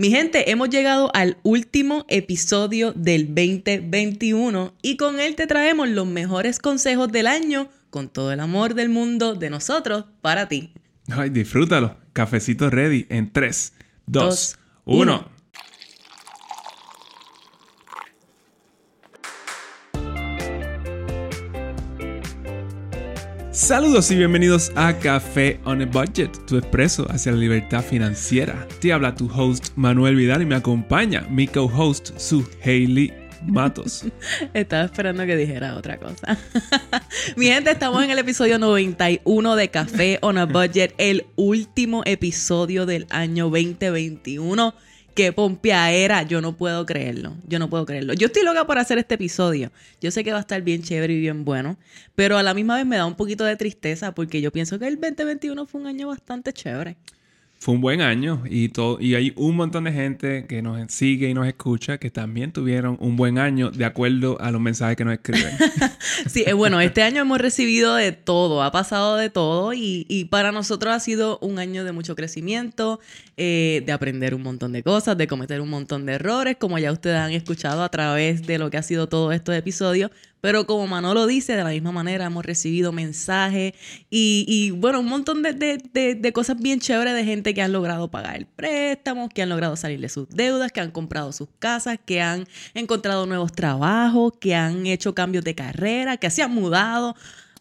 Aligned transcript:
Mi 0.00 0.10
gente, 0.10 0.50
hemos 0.50 0.70
llegado 0.70 1.10
al 1.12 1.36
último 1.42 2.06
episodio 2.08 2.94
del 2.94 3.34
2021 3.34 4.72
y 4.80 4.96
con 4.96 5.20
él 5.20 5.36
te 5.36 5.46
traemos 5.46 5.90
los 5.90 6.06
mejores 6.06 6.58
consejos 6.58 7.12
del 7.12 7.26
año 7.26 7.68
con 7.90 8.08
todo 8.08 8.32
el 8.32 8.40
amor 8.40 8.72
del 8.72 8.88
mundo 8.88 9.34
de 9.34 9.50
nosotros 9.50 10.06
para 10.22 10.48
ti. 10.48 10.72
Ay, 11.10 11.28
disfrútalo. 11.28 11.98
Cafecito 12.14 12.70
ready 12.70 13.04
en 13.10 13.30
3, 13.30 13.74
2, 14.06 14.58
1. 14.86 15.39
Saludos 23.60 24.10
y 24.10 24.16
bienvenidos 24.16 24.72
a 24.74 24.98
Café 24.98 25.60
on 25.66 25.82
a 25.82 25.84
Budget, 25.84 26.30
tu 26.46 26.56
expreso 26.56 27.06
hacia 27.10 27.32
la 27.32 27.38
libertad 27.38 27.84
financiera. 27.84 28.66
Te 28.80 28.90
habla 28.90 29.14
tu 29.14 29.30
host 29.30 29.68
Manuel 29.76 30.16
Vidal 30.16 30.40
y 30.40 30.46
me 30.46 30.54
acompaña 30.54 31.26
mi 31.28 31.46
co-host 31.46 32.18
Su 32.18 32.48
Hailey 32.64 33.12
Matos. 33.46 34.06
Estaba 34.54 34.84
esperando 34.86 35.26
que 35.26 35.36
dijera 35.36 35.76
otra 35.76 35.98
cosa. 35.98 36.38
Mi 37.36 37.46
gente, 37.46 37.70
estamos 37.70 38.02
en 38.02 38.10
el 38.10 38.18
episodio 38.18 38.58
91 38.58 39.56
de 39.56 39.68
Café 39.68 40.18
on 40.22 40.38
a 40.38 40.46
Budget, 40.46 40.94
el 40.96 41.26
último 41.36 42.02
episodio 42.06 42.86
del 42.86 43.06
año 43.10 43.50
2021 43.50 44.74
qué 45.14 45.32
pompea 45.32 45.92
era. 45.92 46.22
Yo 46.22 46.40
no 46.40 46.56
puedo 46.56 46.86
creerlo. 46.86 47.36
Yo 47.46 47.58
no 47.58 47.70
puedo 47.70 47.86
creerlo. 47.86 48.14
Yo 48.14 48.26
estoy 48.26 48.44
loca 48.44 48.66
por 48.66 48.78
hacer 48.78 48.98
este 48.98 49.14
episodio. 49.14 49.70
Yo 50.00 50.10
sé 50.10 50.24
que 50.24 50.32
va 50.32 50.38
a 50.38 50.40
estar 50.40 50.62
bien 50.62 50.82
chévere 50.82 51.14
y 51.14 51.20
bien 51.20 51.44
bueno. 51.44 51.78
Pero 52.14 52.38
a 52.38 52.42
la 52.42 52.54
misma 52.54 52.76
vez 52.76 52.86
me 52.86 52.96
da 52.96 53.06
un 53.06 53.16
poquito 53.16 53.44
de 53.44 53.56
tristeza 53.56 54.12
porque 54.14 54.40
yo 54.40 54.52
pienso 54.52 54.78
que 54.78 54.86
el 54.86 55.00
2021 55.00 55.66
fue 55.66 55.80
un 55.80 55.86
año 55.86 56.08
bastante 56.08 56.52
chévere 56.52 56.96
fue 57.60 57.74
un 57.74 57.82
buen 57.82 58.00
año 58.00 58.42
y 58.48 58.70
todo 58.70 58.98
y 59.00 59.14
hay 59.14 59.34
un 59.36 59.54
montón 59.54 59.84
de 59.84 59.92
gente 59.92 60.46
que 60.48 60.62
nos 60.62 60.90
sigue 60.90 61.28
y 61.28 61.34
nos 61.34 61.46
escucha 61.46 61.98
que 61.98 62.10
también 62.10 62.52
tuvieron 62.52 62.96
un 63.00 63.16
buen 63.16 63.36
año 63.36 63.70
de 63.70 63.84
acuerdo 63.84 64.40
a 64.40 64.50
los 64.50 64.62
mensajes 64.62 64.96
que 64.96 65.04
nos 65.04 65.12
escriben. 65.12 65.52
sí, 66.26 66.42
eh, 66.46 66.54
bueno, 66.54 66.80
este 66.80 67.02
año 67.02 67.20
hemos 67.20 67.38
recibido 67.38 67.96
de 67.96 68.12
todo, 68.12 68.62
ha 68.62 68.72
pasado 68.72 69.16
de 69.16 69.28
todo 69.28 69.74
y, 69.74 70.26
para 70.30 70.52
nosotros 70.52 70.94
ha 70.94 71.00
sido 71.00 71.38
un 71.42 71.58
año 71.58 71.84
de 71.84 71.92
mucho 71.92 72.16
crecimiento, 72.16 72.98
eh, 73.36 73.82
de 73.84 73.92
aprender 73.92 74.34
un 74.34 74.42
montón 74.42 74.72
de 74.72 74.82
cosas, 74.82 75.18
de 75.18 75.26
cometer 75.26 75.60
un 75.60 75.68
montón 75.68 76.06
de 76.06 76.14
errores, 76.14 76.56
como 76.58 76.78
ya 76.78 76.90
ustedes 76.90 77.18
han 77.18 77.32
escuchado 77.32 77.82
a 77.82 77.90
través 77.90 78.46
de 78.46 78.56
lo 78.56 78.70
que 78.70 78.78
ha 78.78 78.82
sido 78.82 79.06
todo 79.06 79.32
estos 79.32 79.54
episodios, 79.54 80.10
pero 80.40 80.66
como 80.66 80.86
Manolo 80.86 81.26
dice, 81.26 81.54
de 81.54 81.64
la 81.64 81.70
misma 81.70 81.92
manera 81.92 82.24
hemos 82.24 82.44
recibido 82.44 82.92
mensajes 82.92 83.74
y, 84.08 84.70
bueno, 84.72 85.00
un 85.00 85.06
montón 85.06 85.42
de, 85.42 86.32
cosas 86.32 86.58
bien 86.58 86.80
chéveres 86.80 87.14
de 87.14 87.24
gente 87.24 87.52
que 87.54 87.62
han 87.62 87.72
logrado 87.72 88.10
pagar 88.10 88.46
préstamos, 88.56 89.30
que 89.34 89.42
han 89.42 89.48
logrado 89.48 89.76
salir 89.76 90.00
de 90.00 90.08
sus 90.08 90.28
deudas, 90.28 90.72
que 90.72 90.80
han 90.80 90.90
comprado 90.90 91.32
sus 91.32 91.48
casas, 91.58 91.98
que 92.04 92.22
han 92.22 92.46
encontrado 92.74 93.26
nuevos 93.26 93.52
trabajos, 93.52 94.32
que 94.40 94.54
han 94.54 94.86
hecho 94.86 95.14
cambios 95.14 95.44
de 95.44 95.54
carrera, 95.54 96.16
que 96.16 96.30
se 96.30 96.42
han 96.42 96.54
mudado. 96.54 97.16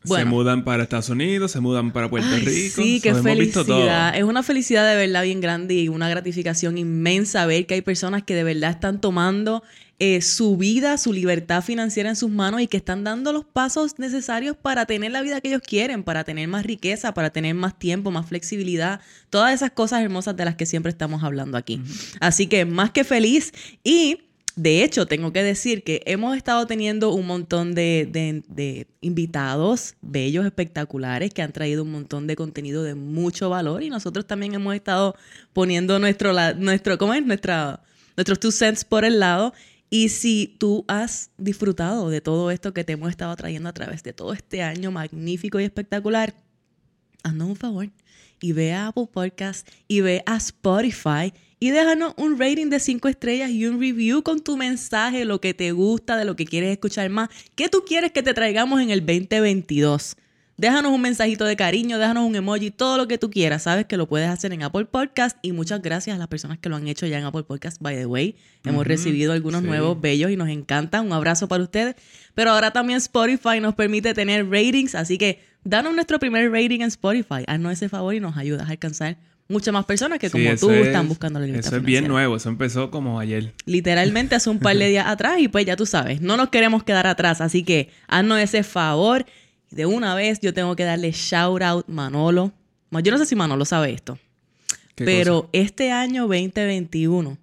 se 0.05 0.23
mudan 0.23 0.63
para 0.63 0.83
Estados 0.83 1.09
Unidos, 1.09 1.51
se 1.51 1.59
mudan 1.59 1.91
para 1.91 2.09
Puerto 2.09 2.33
Rico. 2.37 2.81
Sí, 2.81 3.01
qué 3.01 3.13
felicidad. 3.13 4.15
Es 4.15 4.23
una 4.23 4.43
felicidad 4.43 4.89
de 4.89 4.95
verdad 4.95 5.23
bien 5.23 5.41
grande 5.41 5.73
y 5.73 5.89
una 5.89 6.07
gratificación 6.07 6.77
inmensa 6.77 7.45
ver 7.45 7.65
que 7.65 7.73
hay 7.73 7.81
personas 7.81 8.23
que 8.23 8.35
de 8.35 8.43
verdad 8.43 8.71
están 8.71 9.01
tomando 9.01 9.63
eh, 10.01 10.21
su 10.21 10.55
vida, 10.55 10.97
su 10.97 11.11
libertad 11.11 11.61
financiera 11.61 12.07
en 12.07 12.15
sus 12.15 12.29
manos 12.29 12.61
y 12.61 12.67
que 12.67 12.77
están 12.77 13.03
dando 13.03 13.33
los 13.33 13.43
pasos 13.43 13.99
necesarios 13.99 14.55
para 14.55 14.85
tener 14.85 15.11
la 15.11 15.21
vida 15.21 15.41
que 15.41 15.49
ellos 15.49 15.61
quieren, 15.61 16.03
para 16.03 16.23
tener 16.23 16.47
más 16.47 16.65
riqueza, 16.65 17.13
para 17.13 17.31
tener 17.31 17.53
más 17.53 17.77
tiempo, 17.77 18.09
más 18.09 18.25
flexibilidad, 18.25 19.01
todas 19.29 19.53
esas 19.53 19.71
cosas 19.71 20.01
hermosas 20.01 20.37
de 20.37 20.45
las 20.45 20.55
que 20.55 20.65
siempre 20.65 20.89
estamos 20.89 21.21
hablando 21.21 21.57
aquí. 21.57 21.81
Así 22.21 22.47
que 22.47 22.63
más 22.63 22.91
que 22.91 23.03
feliz. 23.03 23.51
Y... 23.83 24.21
De 24.55 24.83
hecho, 24.83 25.05
tengo 25.05 25.31
que 25.31 25.41
decir 25.41 25.85
que 25.85 26.01
hemos 26.05 26.35
estado 26.35 26.67
teniendo 26.67 27.13
un 27.13 27.25
montón 27.25 27.75
de, 27.75 28.85
invitados 28.99 29.95
bellos, 30.01 30.45
espectaculares, 30.45 31.33
que 31.33 31.41
han 31.41 31.53
traído 31.53 31.83
un 31.83 31.91
montón 31.91 32.27
de 32.27 32.35
contenido 32.35 32.83
de 32.83 32.93
mucho 32.93 33.49
valor. 33.49 33.83
Y 33.83 33.89
nosotros 33.89 34.27
también 34.27 34.55
hemos 34.55 34.75
estado 34.75 35.15
poniendo 35.53 35.97
nuestro, 35.97 36.33
nuestro 36.55 36.97
¿cómo 36.97 37.13
es? 37.13 37.25
Nuestra, 37.25 37.81
nuestros 38.17 38.37
two 38.37 38.51
cents 38.51 38.83
por 38.83 39.05
el 39.05 39.21
lado 39.21 39.53
y 39.89 40.09
si 40.09 40.55
tú 40.59 40.85
has 40.87 41.31
disfrutado 41.37 42.09
de 42.09 42.21
todo 42.21 42.51
esto 42.51 42.73
que 42.73 42.83
te 42.83 42.93
hemos 42.93 43.09
estado 43.09 43.35
trayendo 43.35 43.69
a 43.69 43.73
través 43.73 44.03
de 44.03 44.13
todo 44.13 44.33
este 44.33 44.61
año 44.61 44.91
magnífico 44.91 45.59
y 45.59 45.63
espectacular, 45.63 46.35
haznos 47.23 47.49
un 47.49 47.55
favor 47.55 47.89
y 48.41 48.51
ve 48.51 48.73
a 48.73 48.87
Apple 48.87 49.07
Podcast 49.11 49.67
y 49.87 50.01
ve 50.01 50.23
a 50.25 50.37
Spotify 50.37 51.33
y 51.59 51.71
déjanos 51.71 52.13
un 52.17 52.39
rating 52.39 52.67
de 52.67 52.79
5 52.79 53.07
estrellas 53.09 53.49
y 53.49 53.65
un 53.65 53.79
review 53.79 54.23
con 54.23 54.41
tu 54.41 54.55
mensaje, 54.55 55.25
lo 55.25 55.41
que 55.41 55.53
te 55.53 55.71
gusta, 55.71 56.17
de 56.17 56.25
lo 56.25 56.35
que 56.35 56.45
quieres 56.45 56.71
escuchar 56.71 57.09
más, 57.09 57.29
qué 57.55 57.67
tú 57.67 57.83
quieres 57.85 58.11
que 58.11 58.23
te 58.23 58.33
traigamos 58.33 58.81
en 58.81 58.91
el 58.91 59.05
2022. 59.05 60.15
Déjanos 60.59 60.91
un 60.91 60.99
mensajito 60.99 61.45
de 61.45 61.55
cariño, 61.55 61.97
déjanos 61.99 62.25
un 62.25 62.35
emoji, 62.35 62.69
todo 62.69 62.97
lo 62.97 63.07
que 63.07 63.17
tú 63.17 63.31
quieras. 63.31 63.63
Sabes 63.63 63.85
que 63.85 63.95
lo 63.95 64.09
puedes 64.09 64.27
hacer 64.27 64.51
en 64.51 64.61
Apple 64.61 64.83
Podcast 64.83 65.37
y 65.41 65.53
muchas 65.53 65.81
gracias 65.81 66.17
a 66.17 66.19
las 66.19 66.27
personas 66.27 66.57
que 66.57 66.67
lo 66.67 66.75
han 66.75 66.85
hecho 66.89 67.05
ya 67.05 67.17
en 67.17 67.23
Apple 67.23 67.43
Podcast, 67.43 67.81
by 67.81 67.95
the 67.95 68.05
way. 68.05 68.35
Hemos 68.65 68.85
recibido 68.85 69.31
algunos 69.31 69.63
nuevos 69.63 70.01
bellos 70.01 70.31
y 70.31 70.35
nos 70.35 70.49
encanta. 70.49 70.99
Un 70.99 71.13
abrazo 71.13 71.47
para 71.47 71.63
ustedes. 71.63 71.95
Pero 72.35 72.51
ahora 72.51 72.71
también 72.71 72.97
Spotify 72.97 73.61
nos 73.61 73.73
permite 73.73 74.13
tener 74.13 74.49
ratings, 74.49 74.95
así 74.95 75.17
que 75.17 75.39
danos 75.63 75.95
nuestro 75.95 76.19
primer 76.19 76.51
rating 76.51 76.81
en 76.81 76.89
Spotify. 76.89 77.45
Haznos 77.47 77.71
ese 77.71 77.87
favor 77.87 78.13
y 78.13 78.19
nos 78.19 78.35
ayudas 78.35 78.67
a 78.67 78.71
alcanzar 78.71 79.15
muchas 79.49 79.73
más 79.73 79.85
personas 79.85 80.19
que 80.19 80.29
como 80.29 80.55
tú 80.57 80.69
están 80.71 81.07
buscando 81.07 81.39
la 81.39 81.47
libertad 81.47 81.69
Eso 81.69 81.77
es 81.77 81.83
bien 81.83 82.07
nuevo, 82.07 82.35
eso 82.35 82.49
empezó 82.49 82.91
como 82.91 83.19
ayer. 83.19 83.53
Literalmente 83.65 84.35
hace 84.35 84.49
un 84.49 84.59
par 84.59 84.77
de 84.77 84.87
días 84.89 85.07
atrás 85.07 85.39
y 85.39 85.47
pues 85.47 85.65
ya 85.65 85.75
tú 85.75 85.85
sabes, 85.85 86.21
no 86.21 86.37
nos 86.37 86.49
queremos 86.49 86.83
quedar 86.83 87.07
atrás, 87.07 87.41
así 87.41 87.63
que 87.63 87.89
haznos 88.07 88.39
ese 88.39 88.63
favor 88.63 89.25
de 89.71 89.85
una 89.85 90.15
vez 90.15 90.39
yo 90.41 90.53
tengo 90.53 90.75
que 90.75 90.83
darle 90.83 91.11
shout 91.11 91.61
out 91.61 91.87
Manolo. 91.87 92.51
Yo 92.91 93.11
no 93.11 93.17
sé 93.17 93.25
si 93.25 93.35
Manolo 93.35 93.65
sabe 93.65 93.91
esto. 93.91 94.17
Pero 94.95 95.49
este 95.53 95.91
año 95.91 96.23
2021 96.23 97.37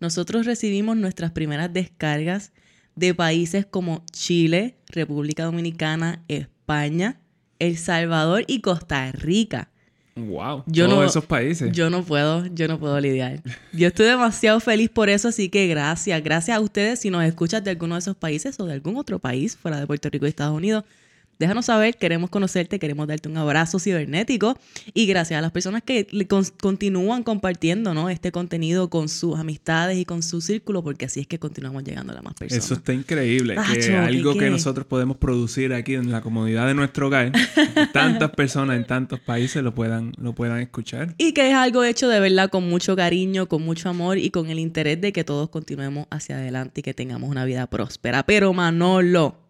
nosotros 0.00 0.46
recibimos 0.46 0.96
nuestras 0.96 1.30
primeras 1.30 1.72
descargas 1.72 2.52
de 2.96 3.14
países 3.14 3.66
como 3.66 4.04
Chile, 4.10 4.76
República 4.88 5.44
Dominicana, 5.44 6.22
España, 6.28 7.20
El 7.58 7.76
Salvador 7.76 8.44
y 8.46 8.60
Costa 8.60 9.12
Rica. 9.12 9.68
Wow, 10.14 10.64
yo 10.66 10.88
todos 10.88 11.10
esos 11.10 11.24
países. 11.24 11.72
Yo 11.72 11.88
no 11.88 12.04
puedo, 12.04 12.44
yo 12.46 12.68
no 12.68 12.78
puedo 12.78 13.00
lidiar. 13.00 13.42
Yo 13.72 13.88
estoy 13.88 14.06
demasiado 14.06 14.60
feliz 14.60 14.90
por 14.90 15.08
eso, 15.08 15.28
así 15.28 15.48
que 15.48 15.66
gracias, 15.68 16.22
gracias 16.22 16.56
a 16.56 16.60
ustedes 16.60 17.00
si 17.00 17.08
nos 17.08 17.24
escuchas 17.24 17.64
de 17.64 17.70
alguno 17.70 17.94
de 17.94 18.00
esos 18.00 18.16
países 18.16 18.60
o 18.60 18.66
de 18.66 18.74
algún 18.74 18.96
otro 18.96 19.18
país 19.18 19.56
fuera 19.56 19.80
de 19.80 19.86
Puerto 19.86 20.10
Rico 20.10 20.26
y 20.26 20.28
Estados 20.28 20.54
Unidos. 20.54 20.84
Déjanos 21.42 21.66
saber, 21.66 21.96
queremos 21.96 22.30
conocerte, 22.30 22.78
queremos 22.78 23.08
darte 23.08 23.28
un 23.28 23.36
abrazo 23.36 23.80
cibernético 23.80 24.56
y 24.94 25.06
gracias 25.06 25.38
a 25.38 25.40
las 25.40 25.50
personas 25.50 25.82
que 25.82 26.06
continúan 26.60 27.24
compartiendo 27.24 27.94
¿no? 27.94 28.08
este 28.10 28.30
contenido 28.30 28.88
con 28.88 29.08
sus 29.08 29.36
amistades 29.36 29.98
y 29.98 30.04
con 30.04 30.22
su 30.22 30.40
círculo, 30.40 30.84
porque 30.84 31.06
así 31.06 31.18
es 31.18 31.26
que 31.26 31.40
continuamos 31.40 31.82
llegando 31.82 32.12
a 32.12 32.14
las 32.14 32.22
más 32.22 32.34
personas. 32.34 32.64
Eso 32.64 32.74
está 32.74 32.92
increíble, 32.92 33.56
que 33.74 33.92
algo 33.96 34.36
que 34.36 34.50
nosotros 34.50 34.86
podemos 34.86 35.16
producir 35.16 35.74
aquí 35.74 35.94
en 35.94 36.12
la 36.12 36.20
comunidad 36.20 36.68
de 36.68 36.74
nuestro 36.74 37.08
hogar, 37.08 37.32
tantas 37.92 38.30
personas 38.30 38.76
en 38.76 38.86
tantos 38.86 39.18
países 39.18 39.64
lo 39.64 39.74
puedan, 39.74 40.12
lo 40.18 40.36
puedan 40.36 40.60
escuchar. 40.60 41.16
Y 41.18 41.32
que 41.32 41.48
es 41.48 41.54
algo 41.54 41.82
hecho 41.82 42.08
de 42.08 42.20
verdad 42.20 42.50
con 42.50 42.68
mucho 42.68 42.94
cariño, 42.94 43.48
con 43.48 43.62
mucho 43.62 43.88
amor 43.88 44.16
y 44.16 44.30
con 44.30 44.48
el 44.48 44.60
interés 44.60 45.00
de 45.00 45.12
que 45.12 45.24
todos 45.24 45.50
continuemos 45.50 46.06
hacia 46.08 46.36
adelante 46.36 46.82
y 46.82 46.82
que 46.84 46.94
tengamos 46.94 47.28
una 47.28 47.44
vida 47.44 47.66
próspera. 47.66 48.22
Pero 48.22 48.52
Manolo, 48.52 49.42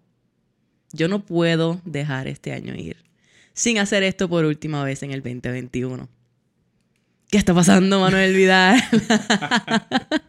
yo 0.92 1.08
no 1.08 1.25
puedo 1.25 1.80
dejar 1.84 2.28
este 2.28 2.53
año 2.53 2.75
ir 2.75 3.03
sin 3.54 3.78
hacer 3.78 4.03
esto 4.03 4.28
por 4.28 4.44
última 4.44 4.84
vez 4.84 5.03
en 5.03 5.10
el 5.12 5.22
2021. 5.22 6.08
¿Qué 7.30 7.38
está 7.38 7.54
pasando, 7.54 8.00
Manuel 8.00 8.34
Vidal? 8.34 8.82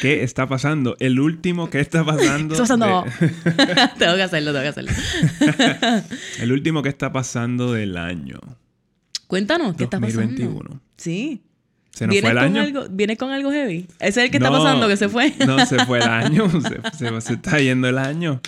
¿Qué 0.00 0.22
está 0.22 0.46
pasando? 0.48 0.96
El 1.00 1.20
último 1.20 1.68
que 1.70 1.80
está 1.80 2.04
pasando. 2.04 2.54
¿Qué 2.54 2.62
está 2.62 2.76
pasando? 2.76 3.04
tengo 3.98 4.16
que 4.16 4.22
hacerlo, 4.22 4.52
tengo 4.52 4.62
que 4.62 4.68
hacerlo. 4.68 4.92
el 6.40 6.52
último 6.52 6.82
que 6.82 6.88
está 6.88 7.12
pasando 7.12 7.72
del 7.72 7.96
año. 7.96 8.38
Cuéntanos, 9.26 9.76
¿qué 9.76 9.84
está 9.84 9.98
pasando? 10.00 10.22
2021. 10.22 10.80
Sí. 10.96 11.42
¿Se 11.96 12.06
nos 12.06 12.20
fue 12.20 12.30
el 12.30 12.36
año? 12.36 12.60
Algo, 12.60 12.84
¿Viene 12.90 13.16
con 13.16 13.30
algo 13.30 13.50
heavy? 13.50 13.86
¿Ese 14.00 14.20
es 14.20 14.24
el 14.26 14.30
que 14.30 14.36
está 14.36 14.50
pasando, 14.50 14.86
que 14.86 14.98
se 14.98 15.08
fue? 15.08 15.32
no, 15.46 15.64
se 15.64 15.82
fue 15.86 15.96
el 15.96 16.08
año. 16.08 16.46
Se, 16.98 17.32
está 17.32 17.58
yendo 17.58 17.88
el 17.88 17.96
año. 17.96 18.42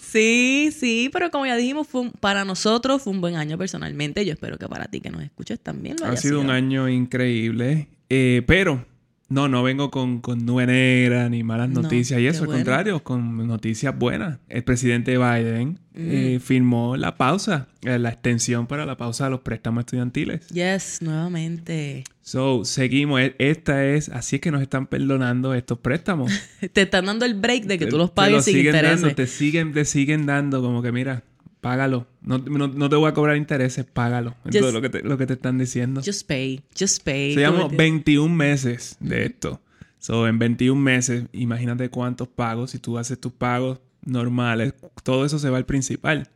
Sí, 0.00 0.70
sí, 0.70 1.10
pero 1.12 1.32
como 1.32 1.46
ya 1.46 1.56
dijimos, 1.56 1.88
fue 1.88 2.12
para 2.20 2.44
nosotros 2.44 3.02
fue 3.02 3.12
un 3.12 3.20
buen 3.20 3.34
año 3.34 3.58
personalmente. 3.58 4.24
Yo 4.24 4.34
espero 4.34 4.56
que 4.56 4.68
para 4.68 4.84
ti 4.84 5.00
que 5.00 5.10
nos 5.10 5.22
escuches 5.22 5.58
también 5.58 5.96
lo 5.98 6.06
Ha 6.06 6.16
sido, 6.16 6.40
un 6.40 6.50
año 6.50 6.88
increíble. 6.88 7.88
Eh, 8.08 8.44
pero 8.46 8.86
no, 9.28 9.48
no 9.48 9.64
vengo 9.64 9.90
con, 9.90 10.20
con 10.20 10.46
nube 10.46 10.66
negra 10.66 11.28
ni 11.28 11.42
malas 11.42 11.68
noticias 11.70 12.20
y 12.20 12.28
eso, 12.28 12.44
al 12.44 12.50
contrario, 12.50 13.02
con 13.02 13.48
noticias 13.48 13.98
buenas. 13.98 14.38
El 14.48 14.62
presidente 14.62 15.18
Biden 15.18 15.80
eh, 15.94 16.38
firmó 16.40 16.96
la 16.96 17.16
pausa, 17.16 17.66
eh, 17.82 17.98
la 17.98 18.10
extensión 18.10 18.68
para 18.68 18.86
la 18.86 18.96
pausa 18.96 19.24
de 19.24 19.30
los 19.30 19.40
préstamos 19.40 19.80
estudiantiles. 19.80 20.46
Yes, 20.48 21.02
nuevamente. 21.02 22.04
So, 22.26 22.64
seguimos. 22.64 23.20
E, 23.20 23.36
esta 23.38 23.86
es, 23.86 24.08
así 24.08 24.36
es 24.36 24.42
que 24.42 24.50
nos 24.50 24.60
están 24.60 24.88
perdonando 24.88 25.54
estos 25.54 25.78
préstamos. 25.78 26.32
te 26.72 26.82
están 26.82 27.06
dando 27.06 27.24
el 27.24 27.34
break 27.34 27.66
de 27.66 27.78
que 27.78 27.86
tú 27.86 27.96
los 27.96 28.10
pagues 28.10 28.44
sin 28.44 28.58
intereses. 28.58 29.14
te 29.14 29.28
siguen, 29.28 29.72
te 29.72 29.84
siguen 29.84 30.26
dando 30.26 30.60
como 30.60 30.82
que 30.82 30.90
mira, 30.90 31.22
págalo. 31.60 32.08
No, 32.22 32.42
te 32.90 32.96
voy 32.96 33.08
a 33.08 33.14
cobrar 33.14 33.36
intereses, 33.36 33.84
págalo. 33.84 34.34
todo 34.50 34.72
lo 34.72 34.82
que, 34.82 34.88
te, 34.88 35.02
lo 35.04 35.16
que 35.16 35.26
te 35.26 35.34
están 35.34 35.56
diciendo. 35.56 36.02
Just 36.04 36.26
pay, 36.26 36.64
just 36.76 37.04
pay. 37.04 37.34
Se 37.34 37.42
llama 37.42 37.68
21 37.68 38.34
meses 38.34 38.96
de 38.98 39.26
esto. 39.26 39.60
So, 40.00 40.26
en 40.26 40.40
21 40.40 40.80
meses, 40.80 41.26
imagínate 41.32 41.90
cuántos 41.90 42.26
pagos. 42.26 42.72
Si 42.72 42.80
tú 42.80 42.98
haces 42.98 43.20
tus 43.20 43.32
pagos 43.32 43.78
normales, 44.06 44.74
todo 45.02 45.24
eso 45.24 45.38
se 45.38 45.50
va 45.50 45.58
al 45.58 45.66
principal. 45.66 46.28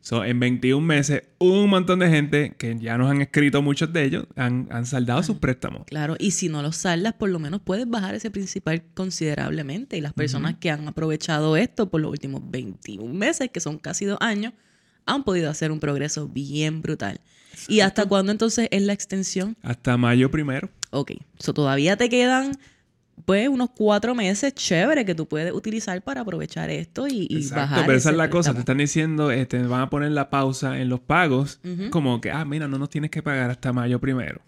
so, 0.00 0.24
en 0.24 0.40
21 0.40 0.84
meses, 0.84 1.22
un 1.38 1.68
montón 1.68 2.00
de 2.00 2.08
gente 2.08 2.54
que 2.58 2.76
ya 2.78 2.98
nos 2.98 3.10
han 3.10 3.20
escrito, 3.20 3.62
muchos 3.62 3.92
de 3.92 4.04
ellos, 4.04 4.26
han, 4.36 4.86
saldado 4.86 5.22
sus 5.22 5.36
préstamos. 5.38 5.82
Claro, 5.86 6.16
y 6.18 6.32
si 6.32 6.48
no 6.48 6.62
los 6.62 6.76
saldas, 6.76 7.14
por 7.14 7.30
lo 7.30 7.38
menos 7.38 7.60
puedes 7.62 7.88
bajar 7.88 8.14
ese 8.14 8.30
principal 8.30 8.82
considerablemente. 8.94 9.96
Y 9.96 10.00
las 10.00 10.12
personas 10.12 10.56
que 10.58 10.70
han 10.70 10.88
aprovechado 10.88 11.56
esto 11.56 11.90
por 11.90 12.00
los 12.00 12.10
últimos 12.10 12.42
21 12.50 13.12
meses, 13.14 13.50
que 13.52 13.60
son 13.60 13.78
casi 13.78 14.04
dos 14.04 14.18
años, 14.20 14.52
han 15.06 15.24
podido 15.24 15.50
hacer 15.50 15.70
un 15.70 15.80
progreso 15.80 16.28
bien 16.28 16.82
brutal. 16.82 17.20
¿Y 17.68 17.80
hasta 17.80 18.06
cuándo 18.06 18.32
entonces 18.32 18.68
es 18.70 18.82
la 18.82 18.92
extensión? 18.92 19.56
Hasta 19.62 19.96
mayo 19.96 20.30
primero. 20.30 20.68
Ok, 20.90 21.12
so 21.38 21.54
todavía 21.54 21.96
te 21.96 22.08
quedan 22.08 22.58
pues 23.24 23.48
unos 23.48 23.70
cuatro 23.70 24.14
meses 24.14 24.54
chévere 24.54 25.04
que 25.04 25.14
tú 25.14 25.26
puedes 25.26 25.52
utilizar 25.52 26.00
para 26.02 26.22
aprovechar 26.22 26.70
esto 26.70 27.06
y, 27.06 27.26
y 27.30 27.36
Exacto, 27.36 27.82
Pero 27.86 27.96
esa 27.96 28.10
es 28.10 28.16
la 28.16 28.30
cosa, 28.30 28.52
te 28.52 28.60
están 28.60 28.78
diciendo, 28.78 29.30
este, 29.30 29.62
van 29.62 29.82
a 29.82 29.90
poner 29.90 30.12
la 30.12 30.30
pausa 30.30 30.78
en 30.78 30.88
los 30.88 31.00
pagos, 31.00 31.60
como 31.90 32.20
que, 32.20 32.30
ah, 32.30 32.44
mira, 32.44 32.68
no 32.68 32.78
nos 32.78 32.90
tienes 32.90 33.10
que 33.10 33.22
pagar 33.22 33.50
hasta 33.50 33.72
mayo 33.72 34.00
primero. 34.00 34.40